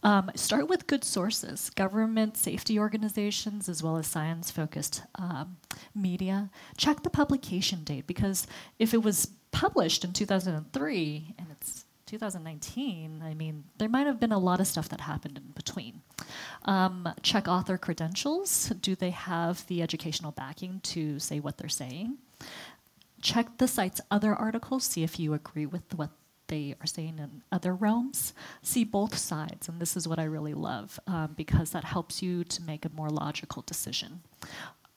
Um, 0.04 0.30
start 0.34 0.68
with 0.68 0.86
good 0.86 1.02
sources, 1.02 1.70
government 1.70 2.36
safety 2.36 2.78
organizations, 2.78 3.70
as 3.70 3.82
well 3.82 3.96
as 3.96 4.06
science 4.06 4.50
focused 4.50 5.02
um, 5.14 5.56
media. 5.94 6.50
Check 6.76 7.02
the 7.02 7.10
publication 7.10 7.84
date 7.84 8.06
because 8.06 8.46
if 8.78 8.92
it 8.92 9.02
was 9.02 9.30
published 9.50 10.04
in 10.04 10.12
2003 10.12 11.34
and 11.38 11.46
it's 11.50 11.86
2019, 12.04 13.22
I 13.24 13.32
mean, 13.32 13.64
there 13.78 13.88
might 13.88 14.06
have 14.06 14.20
been 14.20 14.30
a 14.30 14.38
lot 14.38 14.60
of 14.60 14.66
stuff 14.66 14.90
that 14.90 15.00
happened 15.00 15.38
in 15.38 15.52
between. 15.54 16.02
Um, 16.66 17.08
check 17.22 17.48
author 17.48 17.78
credentials. 17.78 18.68
Do 18.80 18.94
they 18.94 19.10
have 19.10 19.66
the 19.68 19.80
educational 19.80 20.32
backing 20.32 20.80
to 20.84 21.18
say 21.18 21.40
what 21.40 21.56
they're 21.56 21.70
saying? 21.70 22.18
Check 23.22 23.56
the 23.56 23.66
site's 23.66 24.02
other 24.10 24.34
articles, 24.34 24.84
see 24.84 25.02
if 25.02 25.18
you 25.18 25.32
agree 25.32 25.64
with 25.64 25.94
what 25.94 26.10
they 26.48 26.74
are 26.80 26.86
saying 26.86 27.18
in 27.18 27.42
other 27.50 27.74
realms. 27.74 28.34
See 28.62 28.84
both 28.84 29.16
sides, 29.16 29.68
and 29.68 29.80
this 29.80 29.96
is 29.96 30.06
what 30.06 30.18
I 30.18 30.24
really 30.24 30.54
love 30.54 30.98
um, 31.06 31.34
because 31.36 31.70
that 31.70 31.84
helps 31.84 32.22
you 32.22 32.44
to 32.44 32.62
make 32.62 32.84
a 32.84 32.90
more 32.90 33.10
logical 33.10 33.62
decision. 33.62 34.20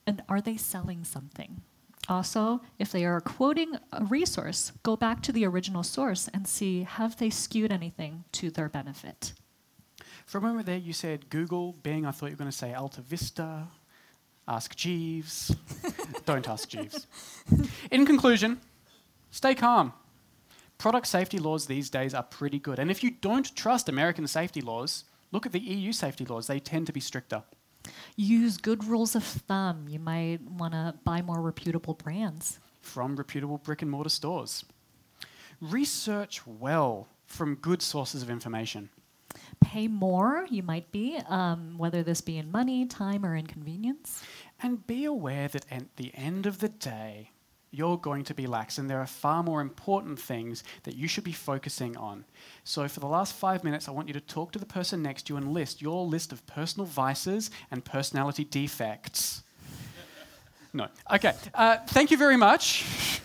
And 0.06 0.22
are 0.28 0.40
they 0.40 0.56
selling 0.56 1.04
something? 1.04 1.62
Also, 2.08 2.62
if 2.78 2.90
they 2.90 3.04
are 3.04 3.20
quoting 3.20 3.74
a 3.92 4.04
resource, 4.04 4.72
go 4.82 4.96
back 4.96 5.22
to 5.22 5.32
the 5.32 5.44
original 5.44 5.82
source 5.82 6.28
and 6.32 6.48
see 6.48 6.84
have 6.84 7.18
they 7.18 7.28
skewed 7.28 7.70
anything 7.70 8.24
to 8.32 8.50
their 8.50 8.68
benefit. 8.68 9.34
For 10.24 10.38
a 10.38 10.40
moment 10.40 10.66
there, 10.66 10.78
you 10.78 10.92
said 10.92 11.28
Google, 11.28 11.74
Bing. 11.82 12.06
I 12.06 12.10
thought 12.10 12.26
you 12.26 12.32
were 12.32 12.38
going 12.38 12.50
to 12.50 12.56
say 12.56 12.72
Alta 12.72 13.02
Vista, 13.02 13.68
Ask 14.46 14.74
Jeeves. 14.74 15.54
Don't 16.24 16.48
ask 16.48 16.68
Jeeves. 16.70 17.06
In 17.90 18.06
conclusion, 18.06 18.60
stay 19.30 19.54
calm 19.54 19.92
product 20.78 21.06
safety 21.06 21.38
laws 21.38 21.66
these 21.66 21.90
days 21.90 22.14
are 22.14 22.22
pretty 22.22 22.58
good. 22.58 22.78
And 22.78 22.90
if 22.90 23.02
you 23.02 23.10
don't 23.10 23.54
trust 23.54 23.88
American 23.88 24.26
safety 24.26 24.60
laws, 24.60 25.04
look 25.32 25.44
at 25.44 25.52
the 25.52 25.60
EU 25.60 25.92
safety 25.92 26.24
laws. 26.24 26.46
They 26.46 26.60
tend 26.60 26.86
to 26.86 26.92
be 26.92 27.00
stricter. 27.00 27.42
Use 28.16 28.56
good 28.56 28.84
rules 28.84 29.14
of 29.14 29.24
thumb. 29.24 29.86
You 29.88 29.98
might 29.98 30.40
want 30.42 30.72
to 30.72 30.94
buy 31.04 31.22
more 31.22 31.40
reputable 31.40 31.94
brands 31.94 32.58
from 32.80 33.16
reputable 33.16 33.58
brick 33.58 33.82
and 33.82 33.90
mortar 33.90 34.10
stores. 34.10 34.64
Research 35.60 36.46
well 36.46 37.08
from 37.26 37.56
good 37.56 37.82
sources 37.82 38.22
of 38.22 38.30
information. 38.30 38.88
Pay 39.60 39.88
more, 39.88 40.46
you 40.50 40.62
might 40.62 40.90
be, 40.90 41.18
um, 41.28 41.76
whether 41.76 42.02
this 42.02 42.20
be 42.20 42.38
in 42.38 42.50
money, 42.50 42.86
time, 42.86 43.24
or 43.24 43.36
inconvenience. 43.36 44.22
And 44.62 44.86
be 44.86 45.04
aware 45.04 45.48
that 45.48 45.66
at 45.70 45.96
the 45.96 46.12
end 46.14 46.46
of 46.46 46.58
the 46.58 46.68
day, 46.68 47.30
you're 47.70 47.98
going 47.98 48.24
to 48.24 48.34
be 48.34 48.46
lax, 48.46 48.78
and 48.78 48.88
there 48.88 49.00
are 49.00 49.06
far 49.06 49.42
more 49.42 49.60
important 49.60 50.18
things 50.18 50.64
that 50.84 50.96
you 50.96 51.06
should 51.06 51.24
be 51.24 51.32
focusing 51.32 51.96
on. 51.96 52.24
So, 52.64 52.88
for 52.88 53.00
the 53.00 53.06
last 53.06 53.34
five 53.34 53.64
minutes, 53.64 53.88
I 53.88 53.90
want 53.90 54.08
you 54.08 54.14
to 54.14 54.20
talk 54.20 54.52
to 54.52 54.58
the 54.58 54.66
person 54.66 55.02
next 55.02 55.26
to 55.26 55.34
you 55.34 55.36
and 55.36 55.52
list 55.52 55.82
your 55.82 56.06
list 56.06 56.32
of 56.32 56.46
personal 56.46 56.86
vices 56.86 57.50
and 57.70 57.84
personality 57.84 58.44
defects. 58.44 59.42
no. 60.72 60.88
Okay. 61.10 61.34
Uh, 61.54 61.78
thank 61.88 62.10
you 62.10 62.16
very 62.16 62.36
much. 62.36 63.20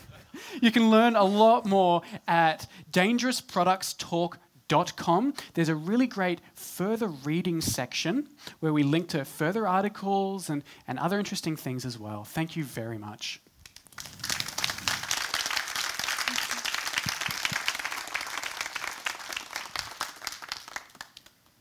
you 0.62 0.72
can 0.72 0.90
learn 0.90 1.16
a 1.16 1.24
lot 1.24 1.66
more 1.66 2.02
at 2.28 2.68
dangerousproductstalk.com. 2.92 5.34
There's 5.54 5.70
a 5.70 5.76
really 5.76 6.08
great 6.08 6.42
further 6.56 7.08
reading 7.08 7.62
section 7.62 8.28
where 8.60 8.74
we 8.74 8.84
link 8.84 9.08
to 9.10 9.24
further 9.26 9.68
articles 9.68 10.50
and, 10.50 10.64
and 10.88 10.98
other 11.00 11.20
interesting 11.20 11.56
things 11.56 11.86
as 11.86 12.00
well. 12.00 12.24
Thank 12.24 12.56
you 12.56 12.64
very 12.64 12.98
much. 12.98 13.43